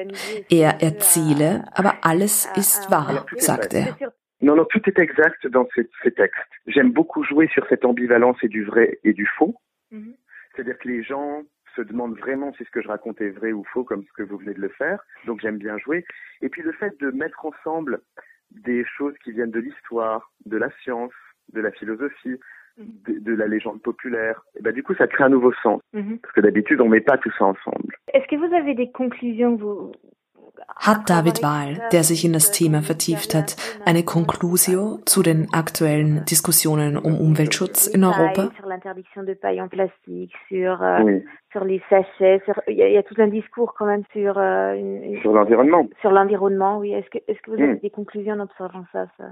Er 0.49 0.81
erzähle, 0.81 1.65
aber 1.75 1.95
alles 2.03 2.49
ist 2.55 2.93
wahr, 2.93 3.27
sagt 3.39 3.75
er. 3.75 3.97
Non, 4.41 4.55
non, 4.55 4.65
tout 4.65 4.81
est 4.87 4.99
exact 4.99 5.47
dans 5.49 5.67
ces, 5.75 5.89
ces 6.03 6.13
textes. 6.13 6.39
J'aime 6.67 6.93
beaucoup 6.93 7.25
jouer 7.25 7.49
sur 7.49 7.67
cette 7.69 7.85
ambivalence 7.85 8.37
et 8.43 8.49
du 8.49 8.65
vrai 8.65 8.99
et 9.05 9.13
du 9.13 9.27
faux. 9.27 9.57
Mhm. 9.91 10.15
C'est-à-dire 10.55 10.79
que 10.79 10.89
les 10.89 11.03
gens 11.03 11.43
se 11.77 11.83
demandent 11.83 12.19
vraiment 12.19 12.53
si 12.55 12.65
ce 12.65 12.71
que 12.71 12.83
je 12.83 12.89
raconte 12.89 13.21
est 13.21 13.31
vrai 13.31 13.53
ou 13.53 13.65
faux, 13.65 13.85
comme 13.85 14.05
ce 14.05 14.13
que 14.13 14.23
vous 14.23 14.39
venez 14.39 14.55
de 14.55 14.61
le 14.61 14.69
faire. 14.69 15.01
Donc 15.27 15.41
j'aime 15.41 15.59
bien 15.59 15.79
jouer. 15.79 16.05
Et 16.41 16.49
puis 16.49 16.63
le 16.63 16.73
fait 16.73 16.99
de 17.01 17.11
mettre 17.11 17.45
ensemble 17.45 18.01
des 18.51 18.85
choses 18.85 19.15
qui 19.23 19.33
viennent 19.33 19.51
de 19.51 19.61
l'histoire, 19.61 20.33
de 20.47 20.57
la 20.57 20.71
science, 20.83 21.13
de 21.53 21.61
la 21.61 21.71
philosophie, 21.71 22.39
de, 22.79 23.19
de 23.19 23.35
la 23.35 23.47
légende 23.47 23.83
populaire, 23.83 24.43
et 24.57 24.63
ben 24.63 24.73
du 24.73 24.83
coup 24.83 24.95
ça 24.95 25.07
crée 25.09 25.25
un 25.25 25.29
nouveau 25.29 25.53
sens. 25.63 25.81
Mhm. 25.93 26.19
Parce 26.21 26.33
que 26.35 26.41
d'habitude 26.41 26.81
on 26.81 26.89
met 26.89 27.01
pas 27.01 27.19
tout 27.19 27.33
ça 27.39 27.45
ensemble. 27.45 27.97
Est-ce 28.15 28.27
que 28.29 28.37
vous 28.37 28.55
avez 28.55 28.75
des 28.75 28.91
conclusions 28.91 29.57
que 29.57 29.63
vous... 29.63 29.93
Hat 30.77 31.09
David 31.09 31.43
Wahl, 31.43 31.81
der 31.93 32.05
sich 32.05 32.25
in 32.25 32.33
das 32.33 32.51
Thema 32.53 32.83
vertieft 32.83 33.35
hat, 33.35 33.57
eine 33.85 34.05
Conclusio 34.05 34.99
zu 35.07 35.23
den 35.23 35.49
aktuellen 35.53 36.25
Diskussionen 36.25 36.97
um 36.97 37.19
Umweltschutz 37.21 37.87
in 37.87 38.05
Europa? 38.05 38.51
Sur 38.59 38.67
l'interdiction 38.69 39.23
de 39.25 39.35
paille 39.35 39.61
en 39.61 39.69
plastique, 39.69 40.33
sur, 40.49 40.81
euh, 40.83 41.03
Oui. 41.03 41.25
sur 41.53 41.65
les 41.65 41.83
sachets, 41.91 42.41
sur... 42.45 42.55
il, 42.69 42.77
y 42.77 42.83
a, 42.83 42.89
il 42.89 42.95
y 42.95 42.99
a 42.99 43.03
tout 43.03 43.15
un 43.19 43.29
discours 43.29 43.75
quand 43.77 43.87
même 43.87 44.05
sur, 44.13 44.39
euh, 44.39 44.75
une- 44.75 45.21
Sur 45.21 45.33
l'environnement. 45.33 45.87
sur 46.01 46.11
l'environnement. 46.11 46.79
Oui, 46.79 46.93
est-ce 46.93 47.09
que, 47.11 47.19
est-ce 47.29 47.41
que 47.43 47.51
vous 47.51 47.57
avez 47.63 47.75
Mm. 47.75 47.79
des 47.81 47.91
conclusions 47.91 48.35
en 48.35 48.41
observant 48.41 48.85
ça, 48.93 49.07
ça 49.19 49.25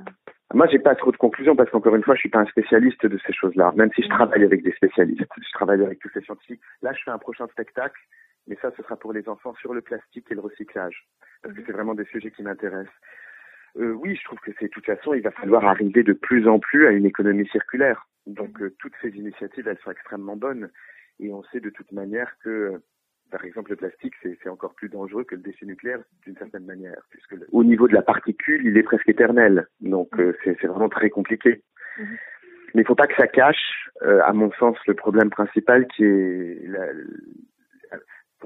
Moi, 0.54 0.66
j'ai 0.68 0.78
pas 0.78 0.94
trop 0.94 1.12
de 1.12 1.16
conclusions 1.16 1.54
parce 1.56 1.70
qu'encore 1.70 1.94
une 1.96 2.02
fois, 2.04 2.14
je 2.14 2.20
suis 2.20 2.28
pas 2.30 2.40
un 2.40 2.46
spécialiste 2.46 3.04
de 3.06 3.18
ces 3.26 3.32
choses-là. 3.32 3.72
Même 3.76 3.90
si 3.94 4.02
je 4.02 4.08
travaille 4.08 4.44
avec 4.44 4.62
des 4.62 4.72
spécialistes, 4.72 5.22
je 5.36 5.52
travaille 5.52 5.82
avec 5.84 5.98
tous 6.00 6.10
ces 6.14 6.20
scientifiques. 6.22 6.60
Là, 6.82 6.92
je 6.92 7.02
fais 7.04 7.10
un 7.10 7.18
prochain 7.18 7.46
spectacle, 7.48 7.98
mais 8.46 8.56
ça, 8.62 8.70
ce 8.76 8.82
sera 8.82 8.96
pour 8.96 9.12
les 9.12 9.28
enfants 9.28 9.54
sur 9.54 9.74
le 9.74 9.80
plastique 9.80 10.26
et 10.30 10.34
le 10.34 10.40
recyclage, 10.40 11.06
parce 11.42 11.54
que 11.54 11.62
c'est 11.64 11.72
vraiment 11.72 11.94
des 11.94 12.04
sujets 12.06 12.30
qui 12.30 12.42
m'intéressent. 12.42 12.94
euh, 13.78 13.92
oui, 13.92 14.16
je 14.16 14.24
trouve 14.24 14.38
que 14.40 14.52
c'est 14.58 14.66
de 14.66 14.70
toute 14.70 14.86
façon, 14.86 15.14
il 15.14 15.22
va 15.22 15.30
falloir 15.32 15.64
arriver 15.64 16.02
de 16.02 16.12
plus 16.12 16.48
en 16.48 16.58
plus 16.58 16.86
à 16.86 16.92
une 16.92 17.06
économie 17.06 17.46
circulaire. 17.48 18.06
Donc 18.26 18.60
euh, 18.60 18.74
toutes 18.78 18.94
ces 19.02 19.10
initiatives, 19.10 19.68
elles 19.68 19.78
sont 19.78 19.90
extrêmement 19.90 20.36
bonnes. 20.36 20.70
Et 21.18 21.32
on 21.32 21.42
sait 21.44 21.60
de 21.60 21.70
toute 21.70 21.92
manière 21.92 22.36
que, 22.42 22.48
euh, 22.48 22.78
par 23.30 23.44
exemple, 23.44 23.70
le 23.70 23.76
plastique, 23.76 24.14
c'est 24.22 24.48
encore 24.48 24.74
plus 24.74 24.88
dangereux 24.88 25.24
que 25.24 25.34
le 25.34 25.42
déchet 25.42 25.66
nucléaire 25.66 26.00
d'une 26.22 26.36
certaine 26.36 26.64
manière, 26.64 27.02
puisque 27.10 27.32
le, 27.32 27.46
au 27.52 27.64
niveau 27.64 27.88
de 27.88 27.94
la 27.94 28.02
particule, 28.02 28.64
il 28.66 28.76
est 28.78 28.82
presque 28.82 29.08
éternel. 29.08 29.66
Donc 29.80 30.10
c'est 30.44 30.64
vraiment 30.66 30.88
très 30.88 31.10
compliqué. 31.10 31.62
Mais 31.98 32.82
il 32.82 32.84
ne 32.84 32.84
faut 32.84 32.94
pas 32.94 33.06
que 33.06 33.16
ça 33.16 33.26
cache, 33.26 33.90
à 34.02 34.32
mon 34.32 34.52
sens, 34.52 34.76
le 34.86 34.94
problème 34.94 35.30
principal 35.30 35.86
qui 35.88 36.04
est 36.04 36.66
la, 36.66 36.86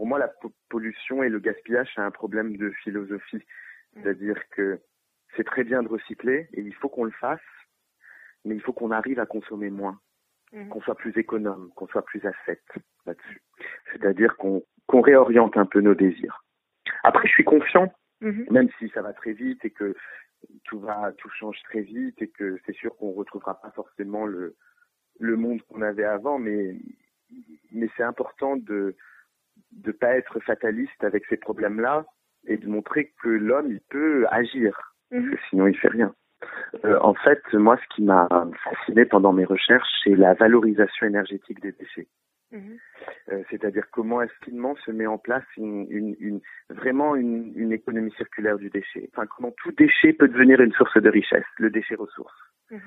pour 0.00 0.06
moi, 0.06 0.18
la 0.18 0.32
pollution 0.70 1.22
et 1.22 1.28
le 1.28 1.40
gaspillage, 1.40 1.90
c'est 1.94 2.00
un 2.00 2.10
problème 2.10 2.56
de 2.56 2.70
philosophie. 2.82 3.44
C'est-à-dire 3.92 4.42
que 4.48 4.80
c'est 5.36 5.44
très 5.44 5.62
bien 5.62 5.82
de 5.82 5.88
recycler 5.88 6.48
et 6.54 6.62
il 6.62 6.74
faut 6.74 6.88
qu'on 6.88 7.04
le 7.04 7.10
fasse, 7.10 7.38
mais 8.46 8.54
il 8.54 8.62
faut 8.62 8.72
qu'on 8.72 8.92
arrive 8.92 9.20
à 9.20 9.26
consommer 9.26 9.68
moins, 9.68 10.00
mmh. 10.54 10.70
qu'on 10.70 10.80
soit 10.80 10.94
plus 10.94 11.14
économe, 11.18 11.70
qu'on 11.76 11.86
soit 11.86 12.06
plus 12.06 12.24
ascète 12.24 12.64
là-dessus. 13.04 13.42
C'est-à-dire 13.92 14.38
qu'on 14.38 14.62
réoriente 14.90 15.58
un 15.58 15.66
peu 15.66 15.82
nos 15.82 15.94
désirs. 15.94 16.46
Après, 17.04 17.28
je 17.28 17.32
suis 17.32 17.44
confiant, 17.44 17.92
mmh. 18.22 18.44
même 18.50 18.70
si 18.78 18.88
ça 18.94 19.02
va 19.02 19.12
très 19.12 19.34
vite 19.34 19.62
et 19.66 19.70
que 19.70 19.94
tout 20.64 20.80
va, 20.80 21.12
tout 21.18 21.28
change 21.28 21.60
très 21.64 21.82
vite 21.82 22.22
et 22.22 22.28
que 22.28 22.58
c'est 22.64 22.74
sûr 22.74 22.96
qu'on 22.96 23.12
retrouvera 23.12 23.60
pas 23.60 23.70
forcément 23.72 24.24
le 24.24 24.56
le 25.18 25.36
monde 25.36 25.60
qu'on 25.68 25.82
avait 25.82 26.04
avant, 26.04 26.38
mais 26.38 26.80
mais 27.70 27.90
c'est 27.98 28.02
important 28.02 28.56
de 28.56 28.96
de 29.72 29.92
pas 29.92 30.16
être 30.16 30.40
fataliste 30.40 31.04
avec 31.04 31.24
ces 31.26 31.36
problèmes-là 31.36 32.06
et 32.46 32.56
de 32.56 32.68
montrer 32.68 33.12
que 33.22 33.28
l'homme 33.28 33.70
il 33.70 33.80
peut 33.88 34.26
agir, 34.30 34.94
mhm. 35.10 35.36
sinon 35.48 35.66
il 35.66 35.76
fait 35.76 35.88
rien. 35.88 36.14
Euh, 36.84 36.98
en 37.02 37.14
fait, 37.14 37.42
moi, 37.52 37.76
ce 37.76 37.94
qui 37.94 38.02
m'a 38.02 38.28
fasciné 38.64 39.04
pendant 39.04 39.32
mes 39.32 39.44
recherches, 39.44 39.88
c'est 40.02 40.16
la 40.16 40.34
valorisation 40.34 41.06
énergétique 41.06 41.60
des 41.60 41.72
déchets. 41.72 42.08
Mhm. 42.52 42.78
Euh, 43.28 43.42
c'est-à-dire 43.48 43.84
comment 43.92 44.22
estimement 44.22 44.74
se 44.84 44.90
met 44.90 45.06
en 45.06 45.18
place 45.18 45.44
une, 45.56 45.86
une, 45.88 46.16
une 46.18 46.40
vraiment 46.68 47.14
une, 47.14 47.52
une, 47.54 47.72
économie 47.72 48.12
circulaire 48.16 48.58
du 48.58 48.70
déchet. 48.70 49.08
Enfin, 49.12 49.26
comment 49.26 49.52
tout 49.52 49.70
déchet 49.72 50.12
peut 50.12 50.26
devenir 50.26 50.60
une 50.60 50.72
source 50.72 51.00
de 51.00 51.08
richesse, 51.08 51.44
le 51.58 51.70
déchet 51.70 51.94
ressource. 51.94 52.34
Mhm. 52.70 52.80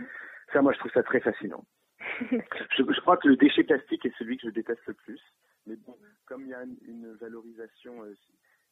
Ça, 0.52 0.62
moi, 0.62 0.74
je 0.74 0.80
trouve 0.80 0.92
ça 0.92 1.04
très 1.04 1.22
fascinant. 1.22 1.64
je, 2.32 2.84
je, 2.84 3.02
crois 3.02 3.16
que 3.18 3.30
le 3.30 3.38
déchet 3.38 3.64
plastique 3.64 4.06
est 4.06 4.16
celui 4.18 4.38
que 4.38 4.48
je 4.48 4.54
déteste 4.54 4.86
le 4.88 4.94
plus. 4.96 5.22
Mais 5.66 5.76
bon, 5.78 5.98
comme 6.26 6.44
il 6.44 6.50
y 6.50 6.54
a 6.54 6.64
une, 6.64 6.78
une 6.82 7.14
valorisation 7.14 8.04
euh, 8.04 8.16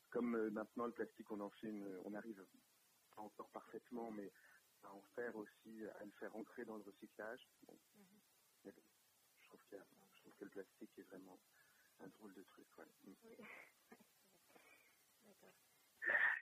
comme 0.10 0.36
euh, 0.36 0.50
maintenant 0.52 0.86
le 0.86 0.92
plastique, 0.92 1.32
on 1.32 1.40
en 1.40 1.50
fait 1.50 1.68
une, 1.68 1.88
on 2.06 2.14
arrive 2.14 2.44
pas 3.16 3.22
encore 3.22 3.50
parfaitement, 3.50 4.12
mais 4.12 4.32
à 4.84 4.94
en 4.94 5.02
faire 5.16 5.36
aussi, 5.36 5.86
à 6.00 6.04
le 6.04 6.12
faire 6.20 6.36
entrer 6.36 6.66
dans 6.66 6.76
le 6.76 6.84
recyclage. 6.84 7.48
Bon. 7.68 7.74
Mm-hmm. 7.74 8.72
je, 9.40 9.48
trouve 9.48 9.60
je, 9.72 10.22
trouve 10.22 10.34
que 10.38 10.44
le 10.46 10.50
plastique 10.52 10.92
est 10.98 11.04
vraiment 11.04 11.40
un 12.04 12.08
drôle 12.08 12.34
de 12.34 12.44
truc. 12.44 12.68
Ouais. 12.78 12.86
Mm. 13.06 13.14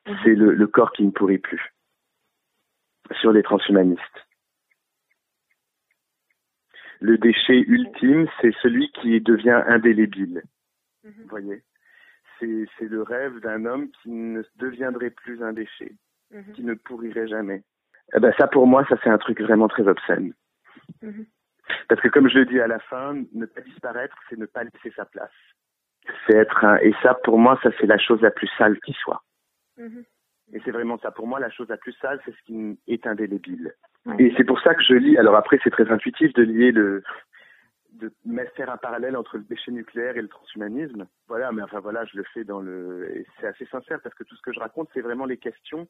C'est 0.24 0.34
le, 0.36 0.56
le 0.56 0.68
corps 0.68 0.92
qui 0.94 1.04
ne 1.04 1.12
pourrit 1.12 1.38
plus 1.38 1.62
sur 3.20 3.32
les 3.32 3.44
transhumanistes. 3.44 4.29
Le 7.00 7.18
déchet 7.18 7.60
ultime, 7.68 8.28
c'est 8.42 8.54
celui 8.62 8.92
qui 8.92 9.20
devient 9.22 9.64
indélébile. 9.68 10.44
Mm-hmm. 11.06 11.22
Vous 11.22 11.30
voyez? 11.30 11.64
C'est 12.40 12.88
le 12.88 13.02
rêve 13.02 13.40
d'un 13.40 13.66
homme 13.66 13.90
qui 14.02 14.12
ne 14.12 14.44
deviendrait 14.56 15.10
plus 15.10 15.44
un 15.44 15.54
déchet, 15.54 15.94
mhm. 16.32 16.54
qui 16.54 16.64
ne 16.64 16.74
pourrirait 16.74 17.28
jamais. 17.28 17.64
Eh 18.16 18.20
ben 18.20 18.34
ça 18.38 18.48
pour 18.48 18.66
moi, 18.66 18.86
ça 18.88 18.96
c'est 19.04 19.10
un 19.10 19.18
truc 19.18 19.42
vraiment 19.42 19.68
très 19.68 19.88
obscène. 19.88 20.34
Mhm. 21.02 21.26
Parce 21.88 22.02
que 22.02 22.08
comme 22.08 22.30
je 22.30 22.40
le 22.40 22.46
dis 22.46 22.60
à 22.60 22.68
la 22.68 22.80
fin, 22.80 23.22
ne 23.34 23.46
pas 23.46 23.62
disparaître, 23.62 24.16
c'est 24.30 24.40
ne 24.40 24.46
pas 24.46 24.64
laisser 24.64 24.92
sa 24.96 25.06
place. 25.06 25.32
C'est 26.26 26.36
être 26.36 26.64
un... 26.64 26.78
Et 26.78 26.94
ça 27.04 27.14
pour 27.14 27.38
moi, 27.38 27.60
ça 27.62 27.72
c'est 27.80 27.88
la 27.88 27.98
chose 27.98 28.22
la 28.22 28.32
plus 28.32 28.50
sale 28.58 28.80
qui 28.80 28.94
soit. 28.94 29.22
Mhm. 29.78 30.04
Et 30.54 30.62
c'est 30.66 30.72
vraiment 30.72 30.98
ça. 30.98 31.12
Pour 31.12 31.28
moi, 31.28 31.40
la 31.40 31.52
chose 31.52 31.70
la 31.70 31.78
plus 31.78 31.94
sale, 32.02 32.20
c'est 32.26 32.32
ce 32.32 32.42
qui 32.46 32.80
est 32.88 33.06
indélébile. 33.06 33.74
Et 34.18 34.34
c'est 34.38 34.44
pour 34.44 34.60
ça 34.62 34.74
que 34.74 34.84
je 34.84 34.94
lis. 34.94 35.18
Alors 35.18 35.36
après, 35.36 35.60
c'est 35.64 35.70
très 35.70 35.90
intuitif 35.92 36.34
de 36.34 36.44
lier 36.44 36.72
le, 36.72 37.04
de 38.00 38.12
faire 38.56 38.70
un 38.70 38.78
parallèle 38.78 39.16
entre 39.16 39.38
le 39.38 39.44
déchet 39.44 39.72
nucléaire 39.72 40.18
et 40.18 40.22
le 40.22 40.28
transhumanisme. 40.28 41.06
Voilà, 41.28 41.52
mais 41.52 41.62
enfin 41.62 41.80
voilà, 41.80 42.06
je 42.06 42.18
le 42.18 42.24
fais 42.34 42.44
dans 42.44 42.62
le. 42.62 43.08
C'est 43.40 43.48
assez 43.48 43.66
sincère 43.66 44.00
parce 44.02 44.16
que 44.16 44.24
tout 44.24 44.36
ce 44.36 44.42
que 44.42 44.54
je 44.54 44.60
raconte, 44.60 44.90
c'est 44.94 45.02
vraiment 45.02 45.26
les 45.26 45.38
questions. 45.38 45.88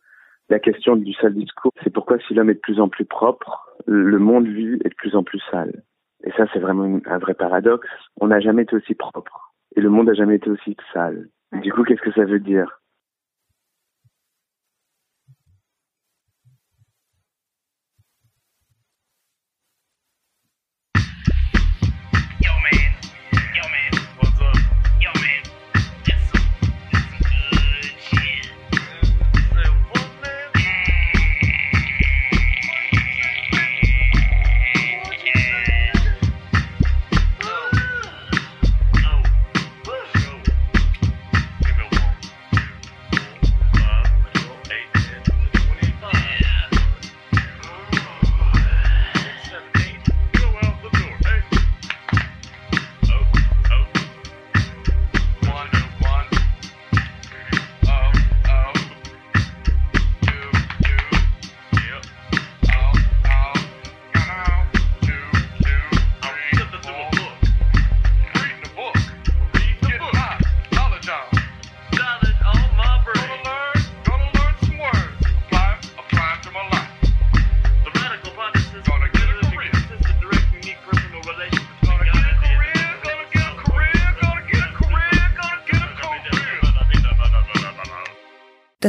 La 0.50 0.60
question 0.60 0.96
du 0.96 1.14
sale 1.14 1.36
discours, 1.36 1.72
c'est 1.84 1.94
pourquoi 1.94 2.18
si 2.20 2.34
l'homme 2.34 2.50
est 2.50 2.56
de 2.56 2.60
plus 2.60 2.80
en 2.80 2.90
plus 2.90 3.06
propre, 3.06 3.70
le 3.86 4.18
monde 4.18 4.48
vit 4.48 4.80
est 4.84 4.90
de 4.90 4.96
plus 4.96 5.16
en 5.16 5.24
plus 5.24 5.42
sale. 5.52 5.84
Et 6.24 6.32
ça, 6.32 6.46
c'est 6.52 6.60
vraiment 6.60 7.00
un 7.06 7.18
vrai 7.20 7.34
paradoxe. 7.34 7.88
On 8.20 8.28
n'a 8.28 8.40
jamais 8.40 8.64
été 8.64 8.76
aussi 8.76 8.96
propre. 8.96 9.54
Et 9.76 9.82
le 9.82 9.90
monde 9.90 10.08
n'a 10.08 10.14
jamais 10.14 10.36
été 10.36 10.50
aussi 10.50 10.76
sale. 10.92 11.28
Du 11.54 11.72
coup, 11.72 11.84
qu'est-ce 11.84 12.02
que 12.02 12.12
ça 12.12 12.26
veut 12.26 12.40
dire? 12.40 12.79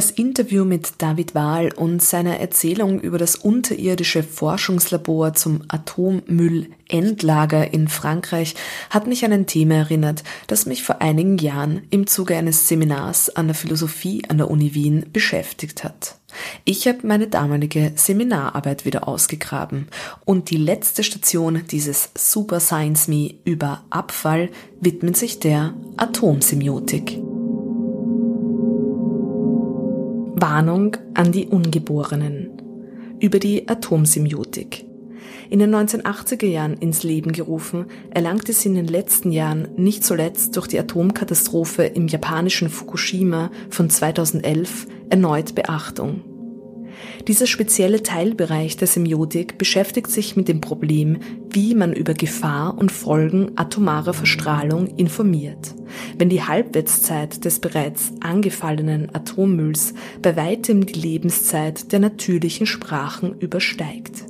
Das 0.00 0.10
Interview 0.10 0.64
mit 0.64 0.94
David 0.96 1.34
Wahl 1.34 1.74
und 1.76 2.00
seiner 2.00 2.40
Erzählung 2.40 3.02
über 3.02 3.18
das 3.18 3.36
unterirdische 3.36 4.22
Forschungslabor 4.22 5.34
zum 5.34 5.60
Atommüllendlager 5.68 7.74
in 7.74 7.86
Frankreich 7.86 8.54
hat 8.88 9.06
mich 9.06 9.26
an 9.26 9.34
ein 9.34 9.46
Thema 9.46 9.74
erinnert, 9.74 10.24
das 10.46 10.64
mich 10.64 10.84
vor 10.84 11.02
einigen 11.02 11.36
Jahren 11.36 11.82
im 11.90 12.06
Zuge 12.06 12.34
eines 12.34 12.66
Seminars 12.66 13.28
an 13.28 13.48
der 13.48 13.54
Philosophie 13.54 14.22
an 14.26 14.38
der 14.38 14.50
Uni 14.50 14.72
Wien 14.72 15.04
beschäftigt 15.12 15.84
hat. 15.84 16.16
Ich 16.64 16.88
habe 16.88 17.06
meine 17.06 17.26
damalige 17.26 17.92
Seminararbeit 17.94 18.86
wieder 18.86 19.06
ausgegraben 19.06 19.88
und 20.24 20.48
die 20.48 20.56
letzte 20.56 21.04
Station 21.04 21.60
dieses 21.70 22.08
Super 22.16 22.60
Science 22.60 23.06
Me 23.06 23.34
über 23.44 23.84
Abfall 23.90 24.48
widmet 24.80 25.18
sich 25.18 25.40
der 25.40 25.74
Atomsemiotik. 25.98 27.18
Warnung 30.40 30.96
an 31.14 31.32
die 31.32 31.46
Ungeborenen 31.46 32.50
über 33.20 33.38
die 33.38 33.68
Atomsemiotik. 33.68 34.86
In 35.50 35.58
den 35.58 35.74
1980er 35.74 36.46
Jahren 36.46 36.74
ins 36.74 37.02
Leben 37.02 37.32
gerufen, 37.32 37.86
erlangte 38.10 38.52
sie 38.52 38.68
in 38.68 38.76
den 38.76 38.86
letzten 38.86 39.32
Jahren 39.32 39.68
nicht 39.76 40.04
zuletzt 40.04 40.56
durch 40.56 40.68
die 40.68 40.78
Atomkatastrophe 40.78 41.82
im 41.82 42.08
japanischen 42.08 42.70
Fukushima 42.70 43.50
von 43.68 43.90
2011 43.90 44.86
erneut 45.10 45.54
Beachtung. 45.54 46.22
Dieser 47.28 47.46
spezielle 47.46 48.02
Teilbereich 48.02 48.76
der 48.76 48.88
Semiotik 48.88 49.58
beschäftigt 49.58 50.10
sich 50.10 50.36
mit 50.36 50.48
dem 50.48 50.60
Problem, 50.60 51.18
wie 51.50 51.74
man 51.74 51.92
über 51.92 52.14
Gefahr 52.14 52.76
und 52.78 52.92
Folgen 52.92 53.52
atomarer 53.56 54.14
Verstrahlung 54.14 54.86
informiert. 54.96 55.74
wenn 56.18 56.28
die 56.28 56.42
Halbwertszeit 56.42 57.44
des 57.44 57.58
bereits 57.58 58.12
angefallenen 58.20 59.14
Atommülls 59.14 59.94
bei 60.22 60.36
weitem 60.36 60.86
die 60.86 60.98
Lebenszeit 60.98 61.92
der 61.92 62.00
natürlichen 62.00 62.66
Sprachen 62.66 63.38
übersteigt. 63.38 64.24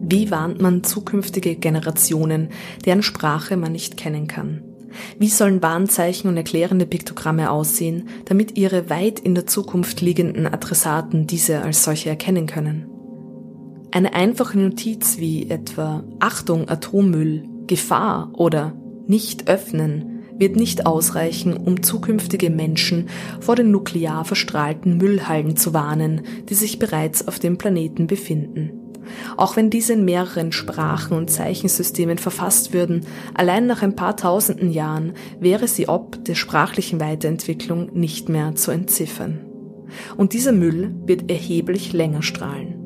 Wie 0.00 0.30
warnt 0.30 0.60
man 0.60 0.82
zukünftige 0.82 1.56
Generationen, 1.56 2.48
deren 2.84 3.02
Sprache 3.02 3.56
man 3.56 3.72
nicht 3.72 3.96
kennen 3.96 4.26
kann? 4.26 4.69
Wie 5.18 5.28
sollen 5.28 5.62
Warnzeichen 5.62 6.28
und 6.28 6.36
erklärende 6.36 6.86
Piktogramme 6.86 7.50
aussehen, 7.50 8.08
damit 8.24 8.56
ihre 8.56 8.90
weit 8.90 9.20
in 9.20 9.34
der 9.34 9.46
Zukunft 9.46 10.00
liegenden 10.00 10.46
Adressaten 10.46 11.26
diese 11.26 11.62
als 11.62 11.84
solche 11.84 12.08
erkennen 12.10 12.46
können? 12.46 12.86
Eine 13.92 14.14
einfache 14.14 14.58
Notiz 14.58 15.18
wie 15.18 15.50
etwa 15.50 16.04
Achtung 16.20 16.68
Atommüll, 16.68 17.48
Gefahr 17.66 18.30
oder 18.34 18.72
nicht 19.06 19.48
öffnen 19.48 20.20
wird 20.40 20.56
nicht 20.56 20.86
ausreichen, 20.86 21.54
um 21.54 21.82
zukünftige 21.82 22.48
Menschen 22.48 23.08
vor 23.40 23.56
den 23.56 23.70
nuklear 23.70 24.24
verstrahlten 24.24 24.96
Müllhallen 24.96 25.56
zu 25.56 25.74
warnen, 25.74 26.22
die 26.48 26.54
sich 26.54 26.78
bereits 26.78 27.28
auf 27.28 27.38
dem 27.38 27.58
Planeten 27.58 28.06
befinden. 28.06 28.79
Auch 29.36 29.56
wenn 29.56 29.70
diese 29.70 29.94
in 29.94 30.04
mehreren 30.04 30.52
Sprachen 30.52 31.16
und 31.16 31.30
Zeichensystemen 31.30 32.18
verfasst 32.18 32.72
würden, 32.72 33.06
allein 33.34 33.66
nach 33.66 33.82
ein 33.82 33.96
paar 33.96 34.16
tausenden 34.16 34.70
Jahren 34.70 35.12
wäre 35.38 35.68
sie 35.68 35.88
ob 35.88 36.24
der 36.24 36.34
sprachlichen 36.34 37.00
Weiterentwicklung 37.00 37.90
nicht 37.92 38.28
mehr 38.28 38.54
zu 38.54 38.70
entziffern. 38.70 39.40
Und 40.16 40.32
dieser 40.32 40.52
Müll 40.52 40.94
wird 41.06 41.30
erheblich 41.30 41.92
länger 41.92 42.22
strahlen. 42.22 42.80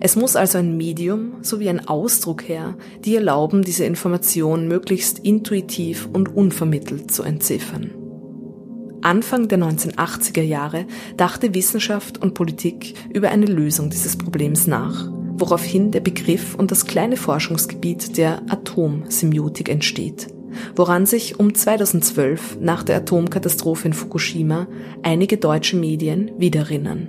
Es 0.00 0.16
muss 0.16 0.36
also 0.36 0.58
ein 0.58 0.76
Medium 0.76 1.34
sowie 1.42 1.68
ein 1.68 1.86
Ausdruck 1.88 2.48
her, 2.48 2.76
die 3.04 3.14
erlauben, 3.14 3.62
diese 3.62 3.84
Information 3.84 4.66
möglichst 4.66 5.18
intuitiv 5.18 6.08
und 6.12 6.34
unvermittelt 6.34 7.10
zu 7.10 7.22
entziffern. 7.22 7.90
Anfang 9.02 9.46
der 9.48 9.58
1980er 9.58 10.42
Jahre 10.42 10.86
dachte 11.16 11.54
Wissenschaft 11.54 12.18
und 12.18 12.34
Politik 12.34 12.94
über 13.12 13.28
eine 13.30 13.46
Lösung 13.46 13.90
dieses 13.90 14.16
Problems 14.16 14.66
nach 14.66 15.08
woraufhin 15.38 15.90
der 15.90 16.00
Begriff 16.00 16.54
und 16.54 16.70
das 16.70 16.86
kleine 16.86 17.16
Forschungsgebiet 17.16 18.16
der 18.16 18.42
Atomsemiotik 18.48 19.68
entsteht, 19.68 20.28
woran 20.76 21.06
sich 21.06 21.38
um 21.38 21.54
2012 21.54 22.58
nach 22.60 22.82
der 22.82 22.96
Atomkatastrophe 22.96 23.88
in 23.88 23.94
Fukushima 23.94 24.66
einige 25.02 25.36
deutsche 25.36 25.76
Medien 25.76 26.30
wiedererinnern. 26.38 27.08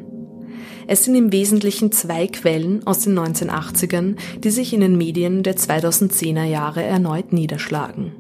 Es 0.88 1.06
sind 1.06 1.16
im 1.16 1.32
Wesentlichen 1.32 1.92
zwei 1.92 2.26
Quellen 2.28 2.86
aus 2.88 3.02
den 3.02 3.18
1980ern, 3.18 4.16
die 4.40 4.50
sich 4.50 4.74
in 4.74 4.82
den 4.82 4.98
Medien 4.98 5.44
der 5.44 5.56
2010er 5.56 6.46
Jahre 6.46 6.82
erneut 6.82 7.32
niederschlagen. 7.32 8.14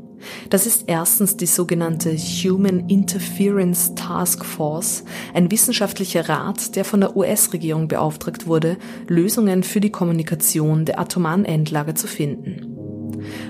Das 0.50 0.66
ist 0.66 0.86
erstens 0.88 1.38
die 1.38 1.46
sogenannte 1.46 2.16
Human 2.16 2.88
Interference 2.88 3.94
Task 3.96 4.46
Force, 4.46 5.04
ein 5.34 5.52
wissenschaftlicher 5.52 6.28
Rat, 6.30 6.76
der 6.76 6.86
von 6.86 7.02
der 7.02 7.16
US-Regierung 7.16 7.88
beauftragt 7.88 8.48
wurde, 8.48 8.78
Lösungen 9.08 9.64
für 9.64 9.80
die 9.80 9.92
Kommunikation 9.92 10.86
der 10.86 11.00
atomaren 11.00 11.46
Endlager 11.46 11.96
zu 11.96 12.08
finden. 12.08 12.76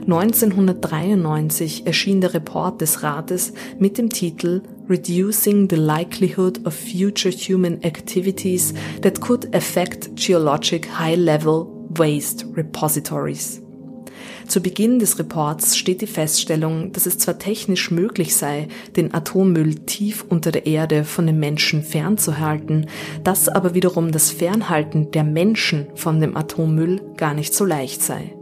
1993 0.02 1.86
erschien 1.86 2.22
der 2.22 2.34
Report 2.34 2.82
des 2.82 3.04
Rates 3.04 3.54
mit 3.78 3.98
dem 3.98 4.10
Titel 4.10 4.62
Reducing 4.90 5.70
the 5.70 5.76
Likelihood 5.76 6.66
of 6.66 6.74
Future 6.74 7.32
Human 7.32 7.84
Activities 7.84 8.74
that 9.02 9.22
could 9.22 9.54
affect 9.54 10.16
Geologic 10.16 10.88
High-Level 10.98 11.68
Waste 11.90 12.46
Repositories. 12.56 13.62
Zu 14.50 14.62
Beginn 14.62 14.98
des 14.98 15.20
Reports 15.20 15.78
steht 15.78 16.02
die 16.02 16.08
Feststellung, 16.08 16.92
dass 16.92 17.06
es 17.06 17.20
zwar 17.20 17.38
technisch 17.38 17.92
möglich 17.92 18.36
sei, 18.36 18.68
den 18.96 19.14
Atommüll 19.14 19.76
tief 19.76 20.26
unter 20.28 20.52
der 20.52 20.66
Erde 20.66 21.04
von 21.04 21.28
den 21.28 21.40
Menschen 21.40 21.84
fernzuhalten, 21.84 22.88
dass 23.24 23.48
aber 23.48 23.76
wiederum 23.76 24.12
das 24.12 24.32
Fernhalten 24.32 25.12
der 25.12 25.24
Menschen 25.24 25.86
von 25.94 26.20
dem 26.20 26.36
Atommüll 26.36 27.00
gar 27.16 27.36
nicht 27.36 27.54
so 27.54 27.64
leicht 27.64 28.02
sei. 28.02 28.34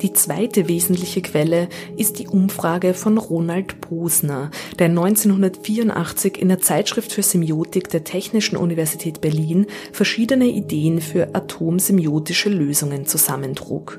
Die 0.00 0.12
zweite 0.12 0.66
wesentliche 0.66 1.22
Quelle 1.22 1.68
ist 1.96 2.18
die 2.18 2.26
Umfrage 2.26 2.92
von 2.92 3.16
Ronald 3.16 3.80
Posner, 3.80 4.50
der 4.80 4.88
1984 4.88 6.42
in 6.42 6.48
der 6.48 6.58
Zeitschrift 6.58 7.12
für 7.12 7.22
Semiotik 7.22 7.88
der 7.88 8.02
Technischen 8.02 8.56
Universität 8.56 9.20
Berlin 9.20 9.66
verschiedene 9.92 10.46
Ideen 10.46 11.00
für 11.00 11.36
atomsemiotische 11.36 12.48
Lösungen 12.48 13.06
zusammentrug. 13.06 13.98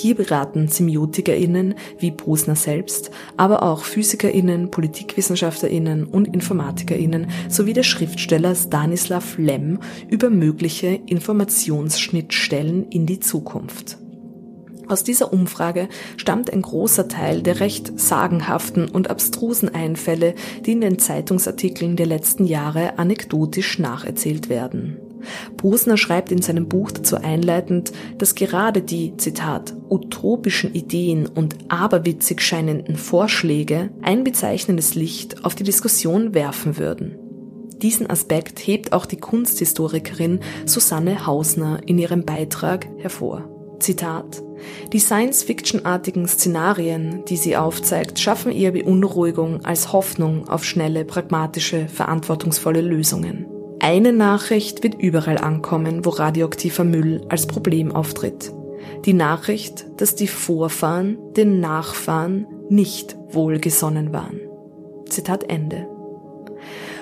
Hier 0.00 0.14
beraten 0.14 0.68
SemiotikerInnen 0.68 1.74
wie 1.98 2.12
Posner 2.12 2.54
selbst, 2.54 3.10
aber 3.36 3.64
auch 3.64 3.82
PhysikerInnen, 3.82 4.70
PolitikwissenschaftlerInnen 4.70 6.04
und 6.04 6.32
InformatikerInnen 6.32 7.26
sowie 7.48 7.72
der 7.72 7.82
Schriftsteller 7.82 8.54
Stanislav 8.54 9.36
Lem 9.38 9.80
über 10.08 10.30
mögliche 10.30 10.86
Informationsschnittstellen 10.86 12.86
in 12.90 13.06
die 13.06 13.18
Zukunft. 13.18 13.98
Aus 14.86 15.02
dieser 15.02 15.32
Umfrage 15.32 15.88
stammt 16.16 16.52
ein 16.52 16.62
großer 16.62 17.08
Teil 17.08 17.42
der 17.42 17.58
recht 17.58 17.98
sagenhaften 17.98 18.88
und 18.88 19.10
abstrusen 19.10 19.74
Einfälle, 19.74 20.36
die 20.64 20.72
in 20.72 20.80
den 20.80 21.00
Zeitungsartikeln 21.00 21.96
der 21.96 22.06
letzten 22.06 22.44
Jahre 22.44 23.00
anekdotisch 23.00 23.80
nacherzählt 23.80 24.48
werden. 24.48 24.96
Posner 25.56 25.96
schreibt 25.96 26.32
in 26.32 26.42
seinem 26.42 26.68
Buch 26.68 26.90
dazu 26.90 27.16
einleitend, 27.16 27.92
dass 28.18 28.34
gerade 28.34 28.82
die, 28.82 29.16
Zitat, 29.16 29.74
utopischen 29.88 30.74
Ideen 30.74 31.26
und 31.26 31.56
aberwitzig 31.68 32.40
scheinenden 32.40 32.96
Vorschläge 32.96 33.90
ein 34.02 34.24
bezeichnendes 34.24 34.94
Licht 34.94 35.44
auf 35.44 35.54
die 35.54 35.64
Diskussion 35.64 36.34
werfen 36.34 36.78
würden. 36.78 37.16
Diesen 37.82 38.10
Aspekt 38.10 38.58
hebt 38.58 38.92
auch 38.92 39.06
die 39.06 39.18
Kunsthistorikerin 39.18 40.40
Susanne 40.66 41.26
Hausner 41.26 41.80
in 41.86 41.98
ihrem 41.98 42.24
Beitrag 42.24 42.88
hervor. 42.98 43.48
Zitat 43.78 44.42
Die 44.92 44.98
Science-Fiction-artigen 44.98 46.26
Szenarien, 46.26 47.24
die 47.28 47.36
sie 47.36 47.56
aufzeigt, 47.56 48.18
schaffen 48.18 48.50
eher 48.50 48.72
Beunruhigung 48.72 49.64
als 49.64 49.92
Hoffnung 49.92 50.48
auf 50.48 50.64
schnelle, 50.64 51.04
pragmatische, 51.04 51.88
verantwortungsvolle 51.88 52.80
Lösungen. 52.80 53.46
Eine 53.80 54.12
Nachricht 54.12 54.82
wird 54.82 55.00
überall 55.00 55.38
ankommen, 55.38 56.04
wo 56.04 56.10
radioaktiver 56.10 56.84
Müll 56.84 57.24
als 57.28 57.46
Problem 57.46 57.92
auftritt. 57.92 58.52
Die 59.04 59.12
Nachricht, 59.12 59.86
dass 59.96 60.14
die 60.14 60.26
Vorfahren 60.26 61.18
den 61.36 61.60
Nachfahren 61.60 62.46
nicht 62.68 63.16
wohlgesonnen 63.30 64.12
waren. 64.12 64.40
Zitat 65.08 65.44
Ende. 65.48 65.86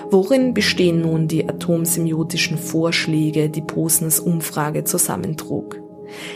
Worin 0.09 0.53
bestehen 0.53 1.01
nun 1.01 1.27
die 1.27 1.49
atomsemiotischen 1.49 2.57
Vorschläge, 2.57 3.49
die 3.49 3.61
Posners 3.61 4.19
Umfrage 4.19 4.83
zusammentrug? 4.83 5.81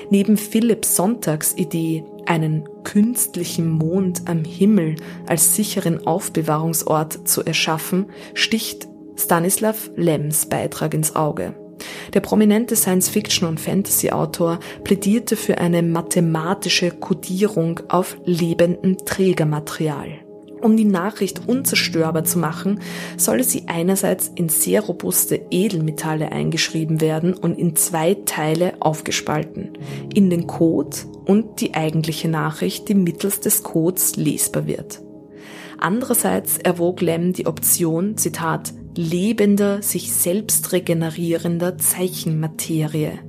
Neben 0.10 0.36
Philipps 0.36 0.96
Sonntagsidee, 0.96 2.04
einen 2.26 2.68
künstlichen 2.84 3.70
Mond 3.70 4.24
am 4.26 4.44
Himmel 4.44 4.96
als 5.28 5.56
sicheren 5.56 6.06
Aufbewahrungsort 6.06 7.28
zu 7.28 7.44
erschaffen, 7.44 8.08
sticht 8.34 8.88
Stanislav 9.24 9.92
Lems 9.96 10.48
Beitrag 10.48 10.94
ins 10.94 11.16
Auge. 11.16 11.56
Der 12.14 12.20
prominente 12.20 12.76
Science-Fiction- 12.76 13.48
und 13.48 13.60
Fantasy-Autor 13.60 14.60
plädierte 14.84 15.36
für 15.36 15.58
eine 15.58 15.82
mathematische 15.82 16.92
Kodierung 16.92 17.80
auf 17.90 18.18
lebendem 18.26 18.98
Trägermaterial. 18.98 20.20
Um 20.62 20.78
die 20.78 20.86
Nachricht 20.86 21.48
unzerstörbar 21.48 22.24
zu 22.24 22.38
machen, 22.38 22.82
solle 23.18 23.44
sie 23.44 23.64
einerseits 23.66 24.32
in 24.36 24.48
sehr 24.50 24.82
robuste 24.82 25.42
Edelmetalle 25.50 26.32
eingeschrieben 26.32 27.02
werden 27.02 27.34
und 27.34 27.58
in 27.58 27.76
zwei 27.76 28.14
Teile 28.26 28.74
aufgespalten. 28.80 29.72
In 30.14 30.30
den 30.30 30.46
Code 30.46 30.98
und 31.26 31.62
die 31.62 31.74
eigentliche 31.74 32.28
Nachricht, 32.28 32.90
die 32.90 32.96
mittels 32.96 33.40
des 33.40 33.64
Codes 33.64 34.18
lesbar 34.18 34.68
wird. 34.68 35.02
Andererseits 35.80 36.60
erwog 36.60 37.02
Lem 37.02 37.34
die 37.34 37.48
Option, 37.48 38.16
Zitat, 38.16 38.72
lebender, 38.96 39.82
sich 39.82 40.14
selbst 40.14 40.72
regenerierender 40.74 41.78
Zeichenmaterie. 41.78 43.20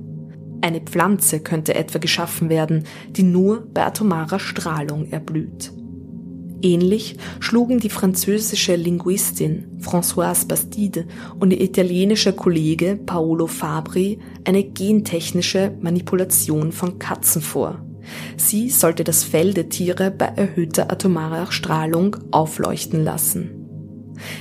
Eine 0.61 0.81
Pflanze 0.81 1.41
könnte 1.41 1.75
etwa 1.75 1.99
geschaffen 1.99 2.49
werden, 2.49 2.85
die 3.09 3.23
nur 3.23 3.67
bei 3.73 3.85
atomarer 3.85 4.39
Strahlung 4.39 5.11
erblüht. 5.11 5.73
Ähnlich 6.61 7.17
schlugen 7.41 7.81
die 7.81 7.89
französische 7.89 8.77
Linguistin 8.77 9.65
Françoise 9.81 10.47
Bastide 10.47 11.05
und 11.37 11.51
ihr 11.51 11.59
italienischer 11.59 12.31
Kollege 12.31 12.97
Paolo 13.05 13.47
Fabri 13.47 14.19
eine 14.45 14.63
gentechnische 14.63 15.73
Manipulation 15.81 16.71
von 16.71 16.99
Katzen 16.99 17.41
vor. 17.41 17.85
Sie 18.37 18.69
sollte 18.69 19.03
das 19.03 19.25
Fell 19.25 19.53
der 19.53 19.67
Tiere 19.67 20.11
bei 20.11 20.25
erhöhter 20.25 20.89
atomarer 20.89 21.51
Strahlung 21.51 22.15
aufleuchten 22.31 23.03
lassen. 23.03 23.62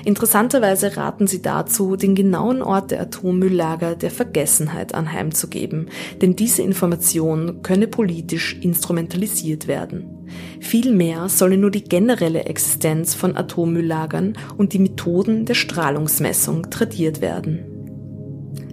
Interessanterweise 0.05 0.97
raten 0.97 1.27
sie 1.27 1.43
dazu, 1.43 1.97
den 1.97 2.15
genauen 2.15 2.63
Ort 2.63 2.91
der 2.91 3.01
Atommülllager 3.01 3.97
der 3.97 4.11
Vergessenheit 4.11 4.95
anheimzugeben, 4.95 5.89
denn 6.21 6.37
diese 6.37 6.63
Information 6.63 7.63
könne 7.63 7.87
politisch 7.87 8.57
instrumentalisiert 8.61 9.67
werden. 9.67 10.29
Vielmehr 10.61 11.29
solle 11.29 11.57
nur 11.57 11.71
die 11.71 11.85
generelle 11.85 12.45
Existenz 12.45 13.15
von 13.15 13.37
Atommülllagern 13.37 14.39
und 14.57 14.73
die 14.73 14.79
Methoden 14.79 15.45
der 15.45 15.55
Strahlungsmessung 15.55 16.71
tradiert 16.71 17.21
werden. 17.21 17.72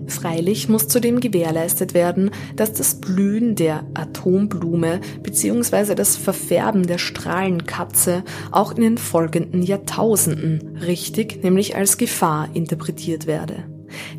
Freilich 0.10 0.70
muss 0.70 0.88
zudem 0.88 1.20
gewährleistet 1.20 1.93
werden, 1.93 2.32
dass 2.55 2.74
das 2.74 2.99
Blühen 2.99 3.55
der 3.55 3.86
Atomblume 3.93 5.01
bzw. 5.24 5.95
das 5.95 6.16
Verfärben 6.16 6.88
der 6.88 6.97
Strahlenkatze 6.97 8.24
auch 8.51 8.72
in 8.72 8.82
den 8.82 8.97
folgenden 8.97 9.64
Jahrtausenden 9.64 10.78
richtig, 10.78 11.43
nämlich 11.43 11.76
als 11.76 11.97
Gefahr 11.97 12.49
interpretiert 12.53 13.28
werde. 13.28 13.66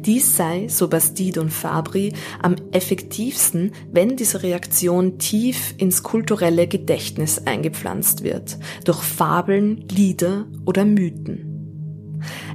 Dies 0.01 0.37
sei, 0.37 0.69
so 0.69 0.89
Bastide 0.89 1.41
und 1.41 1.53
Fabri, 1.53 2.13
am 2.43 2.57
effektivsten, 2.73 3.73
wenn 3.93 4.17
diese 4.17 4.43
Reaktion 4.43 5.19
tief 5.19 5.75
ins 5.77 6.03
kulturelle 6.03 6.67
Gedächtnis 6.67 7.47
eingepflanzt 7.47 8.25
wird, 8.25 8.59
durch 8.85 9.03
Fabeln, 9.03 9.85
Lieder 9.91 10.47
oder 10.67 10.85
Mythen. 10.85 11.50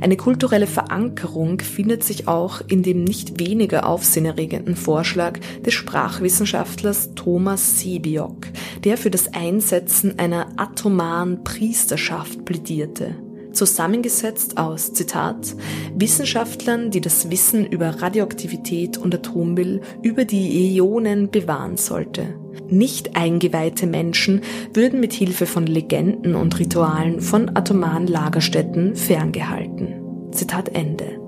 Eine 0.01 0.17
kulturelle 0.17 0.67
Verankerung 0.67 1.59
findet 1.59 2.03
sich 2.03 2.27
auch 2.27 2.61
in 2.67 2.83
dem 2.83 3.03
nicht 3.03 3.39
weniger 3.39 3.87
aufsehenerregenden 3.87 4.75
Vorschlag 4.75 5.39
des 5.65 5.73
Sprachwissenschaftlers 5.73 7.15
Thomas 7.15 7.79
Sebiok, 7.79 8.47
der 8.83 8.97
für 8.97 9.11
das 9.11 9.33
Einsetzen 9.33 10.19
einer 10.19 10.47
atomaren 10.57 11.43
Priesterschaft 11.43 12.45
plädierte 12.45 13.15
zusammengesetzt 13.55 14.57
aus, 14.57 14.93
Zitat, 14.93 15.55
Wissenschaftlern, 15.95 16.91
die 16.91 17.01
das 17.01 17.31
Wissen 17.31 17.65
über 17.65 18.01
Radioaktivität 18.01 18.97
und 18.97 19.15
Atommüll 19.15 19.81
über 20.01 20.25
die 20.25 20.77
Äonen 20.77 21.31
bewahren 21.31 21.77
sollte. 21.77 22.35
Nicht 22.67 23.15
eingeweihte 23.15 23.87
Menschen 23.87 24.41
würden 24.73 24.99
mit 24.99 25.13
Hilfe 25.13 25.45
von 25.45 25.67
Legenden 25.67 26.35
und 26.35 26.57
Ritualen 26.59 27.21
von 27.21 27.55
atomaren 27.55 28.07
Lagerstätten 28.07 28.95
ferngehalten. 28.95 29.95
Zitat 30.31 30.69
Ende. 30.69 31.19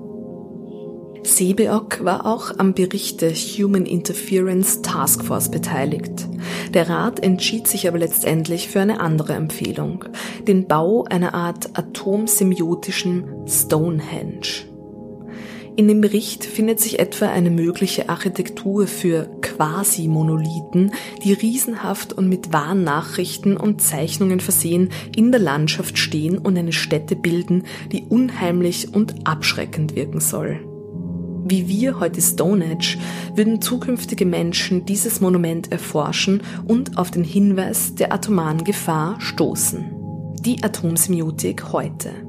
Sebeok 1.22 2.04
war 2.04 2.26
auch 2.26 2.58
am 2.58 2.74
Bericht 2.74 3.20
der 3.20 3.32
Human 3.32 3.86
Interference 3.86 4.82
Task 4.82 5.24
Force 5.24 5.50
beteiligt. 5.50 6.26
Der 6.74 6.88
Rat 6.88 7.20
entschied 7.20 7.66
sich 7.66 7.86
aber 7.86 7.98
letztendlich 7.98 8.68
für 8.68 8.80
eine 8.80 9.00
andere 9.00 9.34
Empfehlung, 9.34 10.04
den 10.46 10.66
Bau 10.66 11.04
einer 11.04 11.34
Art 11.34 11.78
atomsemiotischen 11.78 13.24
Stonehenge. 13.46 14.68
In 15.78 15.86
dem 15.86 16.00
Bericht 16.00 16.44
findet 16.44 16.80
sich 16.80 16.98
etwa 16.98 17.28
eine 17.28 17.50
mögliche 17.50 18.08
Architektur 18.08 18.88
für 18.88 19.30
Quasi-Monolithen, 19.42 20.90
die 21.22 21.32
riesenhaft 21.32 22.12
und 22.12 22.28
mit 22.28 22.52
Warnnachrichten 22.52 23.56
und 23.56 23.80
Zeichnungen 23.80 24.40
versehen 24.40 24.88
in 25.14 25.30
der 25.30 25.40
Landschaft 25.40 25.96
stehen 25.96 26.36
und 26.36 26.58
eine 26.58 26.72
Stätte 26.72 27.14
bilden, 27.14 27.62
die 27.92 28.02
unheimlich 28.08 28.92
und 28.92 29.24
abschreckend 29.24 29.94
wirken 29.94 30.18
soll. 30.18 30.58
Wie 31.44 31.68
wir 31.68 32.00
heute 32.00 32.20
Stonehenge 32.20 32.98
würden 33.36 33.62
zukünftige 33.62 34.26
Menschen 34.26 34.84
dieses 34.84 35.20
Monument 35.20 35.70
erforschen 35.70 36.42
und 36.66 36.98
auf 36.98 37.12
den 37.12 37.22
Hinweis 37.22 37.94
der 37.94 38.12
atomaren 38.12 38.64
Gefahr 38.64 39.20
stoßen. 39.20 39.92
Die 40.40 40.60
Atomsemiotik 40.60 41.72
heute. 41.72 42.27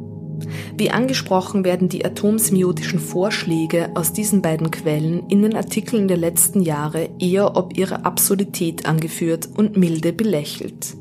Wie 0.77 0.91
angesprochen 0.91 1.63
werden 1.63 1.89
die 1.89 2.05
atomsemiotischen 2.05 2.99
Vorschläge 2.99 3.89
aus 3.95 4.13
diesen 4.13 4.41
beiden 4.41 4.71
Quellen 4.71 5.27
in 5.29 5.41
den 5.41 5.55
Artikeln 5.55 6.07
der 6.07 6.17
letzten 6.17 6.61
Jahre 6.61 7.09
eher 7.19 7.55
ob 7.55 7.77
ihre 7.77 8.05
Absurdität 8.05 8.85
angeführt 8.85 9.49
und 9.55 9.77
milde 9.77 10.13
belächelt. 10.13 10.95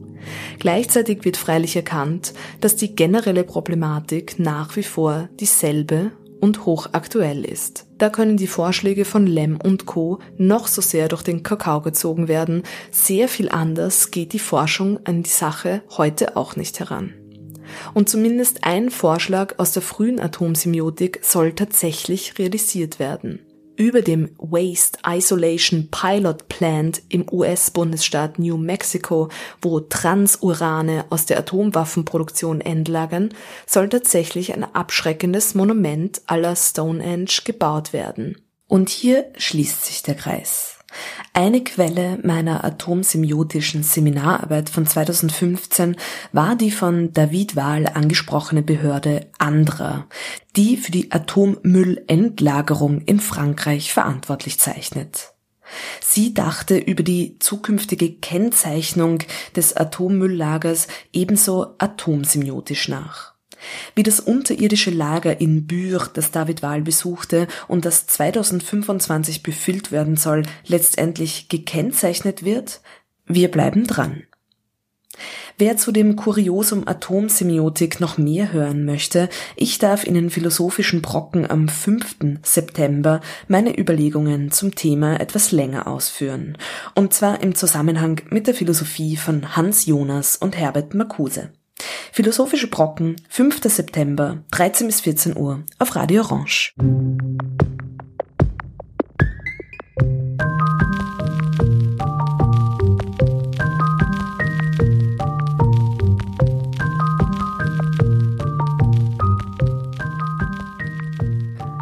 Gleichzeitig 0.59 1.25
wird 1.25 1.37
freilich 1.37 1.77
erkannt, 1.77 2.35
dass 2.61 2.77
die 2.77 2.95
generelle 2.95 3.45
Problematik 3.45 4.39
nach 4.39 4.77
wie 4.77 4.83
vor 4.83 5.29
dieselbe 5.41 6.13
und 6.41 6.67
hochaktuell 6.67 7.45
ist. 7.45 7.87
Da 7.99 8.11
können 8.11 8.37
die 8.37 8.47
Vorschläge 8.47 9.05
von 9.05 9.27
Lem 9.27 9.59
und 9.61 9.87
Co. 9.87 10.21
noch 10.37 10.69
so 10.69 10.81
sehr 10.81 11.09
durch 11.09 11.23
den 11.23 11.43
Kakao 11.43 11.81
gezogen 11.81 12.29
werden, 12.29 12.63
sehr 12.91 13.29
viel 13.29 13.49
anders 13.49 14.11
geht 14.11 14.33
die 14.33 14.39
Forschung 14.39 15.01
an 15.05 15.23
die 15.23 15.31
Sache 15.31 15.83
heute 15.97 16.37
auch 16.37 16.57
nicht 16.57 16.79
heran. 16.81 17.15
Und 17.95 18.09
zumindest 18.09 18.65
ein 18.65 18.91
Vorschlag 18.91 19.59
aus 19.59 19.73
der 19.73 19.83
frühen 19.83 20.21
Atomsemiotik 20.21 21.21
soll 21.23 21.53
tatsächlich 21.53 22.39
realisiert 22.39 22.99
werden 22.99 23.41
über 23.79 24.03
dem 24.03 24.31
Waste 24.39 24.99
Isolation 25.07 25.89
Pilot 25.91 26.49
Plant 26.49 27.01
im 27.09 27.25
US-Bundesstaat 27.33 28.39
New 28.39 28.57
Mexico, 28.57 29.29
wo 29.63 29.79
Transurane 29.81 31.07
aus 31.11 31.27
der 31.27 31.39
Atomwaffenproduktion 31.39 32.61
entlagern, 32.61 33.31
soll 33.67 33.89
tatsächlich 33.89 34.53
ein 34.53 34.65
abschreckendes 34.65 35.55
Monument 35.55 36.21
aller 36.27 36.57
Stonehenge 36.57 37.31
gebaut 37.45 37.93
werden. 37.93 38.37
Und 38.67 38.91
hier 38.91 39.27
schließt 39.37 39.87
sich 39.87 40.03
der 40.03 40.17
Kreis. 40.17 40.78
Eine 41.33 41.63
Quelle 41.63 42.19
meiner 42.23 42.65
atomsemiotischen 42.65 43.83
Seminararbeit 43.83 44.71
von 44.71 44.87
2015 44.87 45.97
war 46.33 46.57
die 46.57 46.71
von 46.71 47.13
David 47.13 47.57
Wahl 47.57 47.87
angesprochene 47.87 48.63
Behörde 48.63 49.31
ANDRA, 49.39 50.07
die 50.57 50.77
für 50.77 50.91
die 50.91 51.13
Atommüllendlagerung 51.13 53.03
in 53.03 53.21
Frankreich 53.21 53.93
verantwortlich 53.93 54.59
zeichnet. 54.59 55.35
Sie 56.01 56.35
dachte 56.35 56.79
über 56.79 57.03
die 57.03 57.39
zukünftige 57.39 58.13
Kennzeichnung 58.15 59.19
des 59.55 59.77
Atommülllagers 59.77 60.89
ebenso 61.13 61.75
atomsemiotisch 61.79 62.89
nach 62.89 63.38
wie 63.95 64.03
das 64.03 64.21
unterirdische 64.21 64.91
Lager 64.91 65.41
in 65.41 65.67
Bure, 65.67 66.11
das 66.13 66.31
David 66.31 66.63
Wahl 66.63 66.83
besuchte 66.83 67.47
und 67.67 67.85
das 67.85 68.07
2025 68.07 69.43
befüllt 69.43 69.93
werden 69.93 70.17
soll, 70.17 70.43
letztendlich 70.67 71.49
gekennzeichnet 71.49 72.45
wird? 72.45 72.81
Wir 73.27 73.51
bleiben 73.51 73.87
dran. 73.87 74.23
Wer 75.57 75.77
zu 75.77 75.91
dem 75.91 76.15
Kuriosum 76.15 76.87
Atomsemiotik 76.87 77.99
noch 77.99 78.17
mehr 78.17 78.53
hören 78.53 78.85
möchte, 78.85 79.29
ich 79.57 79.79
darf 79.79 80.05
in 80.05 80.15
den 80.15 80.31
philosophischen 80.31 81.03
Brocken 81.03 81.51
am 81.51 81.69
5. 81.69 82.39
September 82.45 83.21
meine 83.49 83.77
Überlegungen 83.77 84.53
zum 84.53 84.77
Thema 84.77 85.21
etwas 85.21 85.51
länger 85.51 85.89
ausführen. 85.89 86.57
Und 86.95 87.13
zwar 87.13 87.43
im 87.43 87.57
Zusammenhang 87.57 88.21
mit 88.31 88.47
der 88.47 88.55
Philosophie 88.55 89.17
von 89.17 89.57
Hans 89.57 89.87
Jonas 89.87 90.37
und 90.37 90.57
Herbert 90.57 90.95
Marcuse. 90.95 91.51
Philosophische 92.13 92.69
Brocken, 92.69 93.17
5. 93.29 93.61
September, 93.65 94.39
13 94.51 94.87
bis 94.87 95.01
14 95.03 95.37
Uhr 95.37 95.63
auf 95.79 95.95
Radio 95.95 96.23
Orange. 96.23 96.75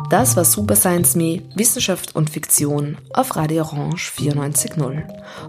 Das 0.09 0.37
war 0.37 0.45
Super 0.45 0.77
Science 0.77 1.17
Me, 1.17 1.43
Wissenschaft 1.57 2.15
und 2.15 2.31
Fiktion 2.31 2.97
auf 3.13 3.35
Radio 3.37 3.65
Orange 3.65 4.13
94.0. 4.17 5.03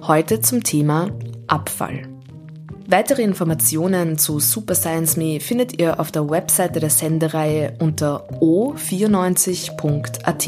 Heute 0.07 0.41
zum 0.41 0.63
Thema 0.63 1.11
Abfall. 1.47 2.16
Weitere 2.89 3.21
Informationen 3.21 4.17
zu 4.17 4.39
Super 4.39 4.73
Science 4.73 5.17
Me 5.17 5.41
findet 5.41 5.77
ihr 5.77 5.99
auf 5.99 6.09
der 6.09 6.29
Webseite 6.29 6.79
der 6.79 6.89
Sendereihe 6.89 7.73
unter 7.79 8.29
o94.at. 8.39 10.47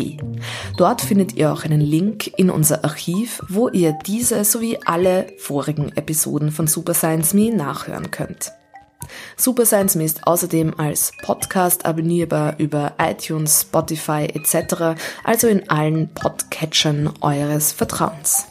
Dort 0.78 1.02
findet 1.02 1.34
ihr 1.34 1.52
auch 1.52 1.66
einen 1.66 1.82
Link 1.82 2.40
in 2.40 2.50
unser 2.50 2.86
Archiv, 2.86 3.44
wo 3.50 3.68
ihr 3.68 3.92
diese 4.06 4.46
sowie 4.46 4.80
alle 4.86 5.28
vorigen 5.38 5.92
Episoden 5.98 6.52
von 6.52 6.68
Super 6.68 6.94
Science 6.94 7.34
Me 7.34 7.54
nachhören 7.54 8.10
könnt. 8.10 8.54
Super 9.36 9.66
Science 9.66 9.96
Me 9.96 10.06
ist 10.06 10.26
außerdem 10.26 10.80
als 10.80 11.12
Podcast 11.22 11.86
abonnierbar 11.86 12.58
über 12.58 12.94
iTunes, 13.00 13.64
Spotify 13.64 14.30
etc., 14.34 14.98
also 15.26 15.48
in 15.48 15.70
allen 15.70 16.08
Podcatchern 16.14 17.12
eures 17.20 17.74
Vertrauens. 17.74 18.46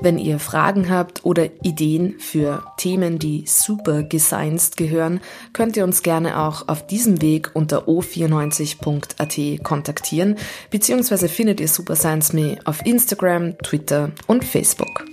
Wenn 0.00 0.18
ihr 0.18 0.38
Fragen 0.38 0.90
habt 0.90 1.24
oder 1.24 1.48
Ideen 1.64 2.20
für 2.20 2.62
Themen, 2.76 3.18
die 3.18 3.44
super 3.46 4.04
gescienzt 4.04 4.76
gehören, 4.76 5.20
könnt 5.52 5.76
ihr 5.76 5.82
uns 5.82 6.04
gerne 6.04 6.38
auch 6.38 6.68
auf 6.68 6.86
diesem 6.86 7.20
Weg 7.20 7.50
unter 7.54 7.88
o94.at 7.88 9.64
kontaktieren, 9.64 10.36
beziehungsweise 10.70 11.28
findet 11.28 11.58
ihr 11.58 11.66
Super 11.66 11.96
Science 11.96 12.32
Me 12.32 12.58
auf 12.64 12.86
Instagram, 12.86 13.58
Twitter 13.58 14.12
und 14.28 14.44
Facebook. 14.44 15.04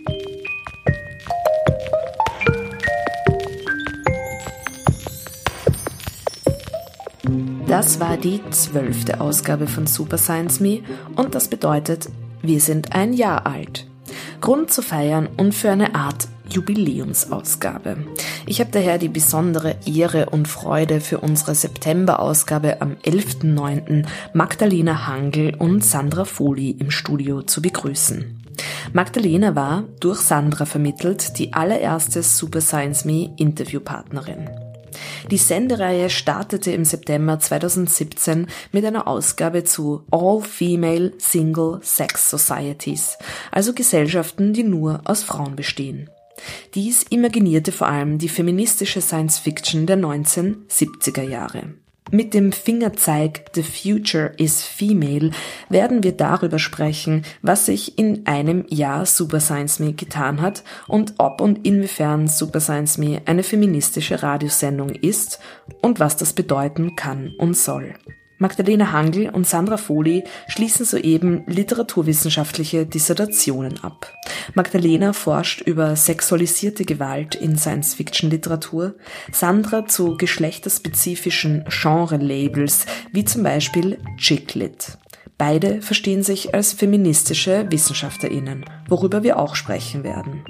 Das 7.67 7.99
war 7.99 8.17
die 8.17 8.39
zwölfte 8.51 9.19
Ausgabe 9.19 9.65
von 9.65 9.87
Super 9.87 10.19
Science 10.19 10.59
Me 10.59 10.81
und 11.15 11.33
das 11.33 11.47
bedeutet, 11.47 12.07
Wir 12.43 12.61
sind 12.61 12.93
ein 12.93 13.13
Jahr 13.13 13.47
alt. 13.47 13.84
Grund 14.45 14.69
zu 14.69 14.83
feiern 14.83 15.27
und 15.37 15.55
für 15.55 15.71
eine 15.71 15.95
Art 15.95 16.27
Jubiläumsausgabe. 16.47 17.97
Ich 18.45 18.59
habe 18.59 18.69
daher 18.69 18.99
die 18.99 19.09
besondere 19.09 19.75
Ehre 19.87 20.27
und 20.29 20.47
Freude 20.47 21.01
für 21.01 21.17
unsere 21.17 21.55
September-Ausgabe 21.55 22.79
am 22.79 22.91
11.09. 23.03 24.05
Magdalena 24.33 25.07
Hangel 25.07 25.55
und 25.55 25.83
Sandra 25.83 26.25
Foli 26.25 26.69
im 26.69 26.91
Studio 26.91 27.41
zu 27.41 27.59
begrüßen. 27.59 28.39
Magdalena 28.93 29.55
war, 29.55 29.85
durch 29.99 30.19
Sandra 30.19 30.65
vermittelt, 30.65 31.39
die 31.39 31.53
allererste 31.53 32.21
Super 32.21 32.61
Science 32.61 33.03
Me 33.03 33.33
Interviewpartnerin. 33.37 34.47
Die 35.31 35.37
Sendereihe 35.37 36.09
startete 36.09 36.71
im 36.71 36.85
September 36.85 37.39
2017 37.39 38.47
mit 38.71 38.85
einer 38.85 39.07
Ausgabe 39.07 39.63
zu 39.63 40.03
All-Female 40.11 41.13
Single 41.17 41.79
Sex 41.81 42.29
Societies, 42.29 43.17
also 43.51 43.73
Gesellschaften, 43.73 44.53
die 44.53 44.63
nur 44.63 45.01
aus 45.05 45.23
Frauen 45.23 45.55
bestehen. 45.55 46.09
Dies 46.73 47.03
imaginierte 47.03 47.71
vor 47.71 47.87
allem 47.87 48.17
die 48.17 48.29
feministische 48.29 49.01
Science 49.01 49.39
Fiction 49.39 49.85
der 49.85 49.97
1970er 49.97 51.23
Jahre. 51.23 51.75
Mit 52.11 52.35
dem 52.35 52.51
Fingerzeig 52.51 53.45
The 53.55 53.63
Future 53.63 54.31
is 54.37 54.61
Female 54.63 55.31
werden 55.69 56.03
wir 56.03 56.11
darüber 56.11 56.59
sprechen, 56.59 57.23
was 57.41 57.65
sich 57.65 57.97
in 57.97 58.27
einem 58.27 58.65
Jahr 58.69 59.07
Super 59.07 59.39
Science 59.39 59.79
Me 59.79 59.93
getan 59.93 60.39
hat 60.39 60.63
und 60.87 61.15
ob 61.17 61.41
und 61.41 61.65
inwiefern 61.65 62.27
Super 62.27 62.59
Science 62.59 62.99
Me 62.99 63.23
eine 63.25 63.41
feministische 63.41 64.21
Radiosendung 64.21 64.89
ist 64.89 65.39
und 65.81 65.99
was 65.99 66.15
das 66.15 66.33
bedeuten 66.33 66.95
kann 66.95 67.33
und 67.39 67.57
soll. 67.57 67.95
Magdalena 68.37 68.91
Hangl 68.91 69.29
und 69.29 69.47
Sandra 69.47 69.77
Foli 69.77 70.23
schließen 70.47 70.85
soeben 70.85 71.43
literaturwissenschaftliche 71.47 72.85
Dissertationen 72.85 73.83
ab. 73.83 74.13
Magdalena 74.53 75.13
forscht 75.13 75.61
über 75.61 75.95
sexualisierte 75.95 76.85
Gewalt 76.85 77.35
in 77.35 77.57
Science-Fiction-Literatur, 77.57 78.95
Sandra 79.31 79.85
zu 79.85 80.17
geschlechterspezifischen 80.17 81.65
Genre-Labels 81.69 82.85
wie 83.11 83.25
zum 83.25 83.43
Beispiel 83.43 83.99
Chicklit. 84.17 84.97
Beide 85.37 85.81
verstehen 85.81 86.23
sich 86.23 86.53
als 86.53 86.73
feministische 86.73 87.69
WissenschaftlerInnen, 87.69 88.65
worüber 88.87 89.23
wir 89.23 89.37
auch 89.37 89.55
sprechen 89.55 90.03
werden. 90.03 90.43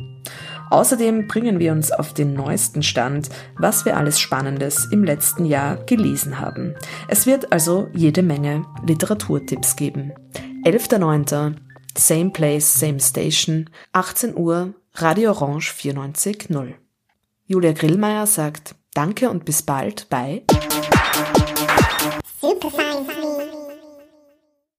Außerdem 0.69 1.27
bringen 1.27 1.59
wir 1.59 1.71
uns 1.71 1.91
auf 1.91 2.13
den 2.13 2.33
neuesten 2.33 2.83
Stand, 2.83 3.29
was 3.57 3.85
wir 3.85 3.97
alles 3.97 4.19
Spannendes 4.19 4.87
im 4.91 5.03
letzten 5.03 5.45
Jahr 5.45 5.77
gelesen 5.85 6.39
haben. 6.39 6.75
Es 7.07 7.25
wird 7.25 7.51
also 7.51 7.87
jede 7.93 8.23
Menge 8.23 8.65
Literaturtipps 8.85 9.75
geben. 9.75 10.13
11.09. 10.65 11.55
Same 11.97 12.29
Place, 12.31 12.79
Same 12.79 12.99
Station, 12.99 13.69
18 13.93 14.35
Uhr, 14.35 14.73
Radio 14.95 15.31
Orange 15.31 15.71
94.0. 15.71 16.73
Julia 17.47 17.71
Grillmeier 17.71 18.25
sagt 18.27 18.75
Danke 18.93 19.29
und 19.29 19.45
bis 19.45 19.61
bald 19.61 20.07
bei 20.09 20.43
Super 22.41 22.71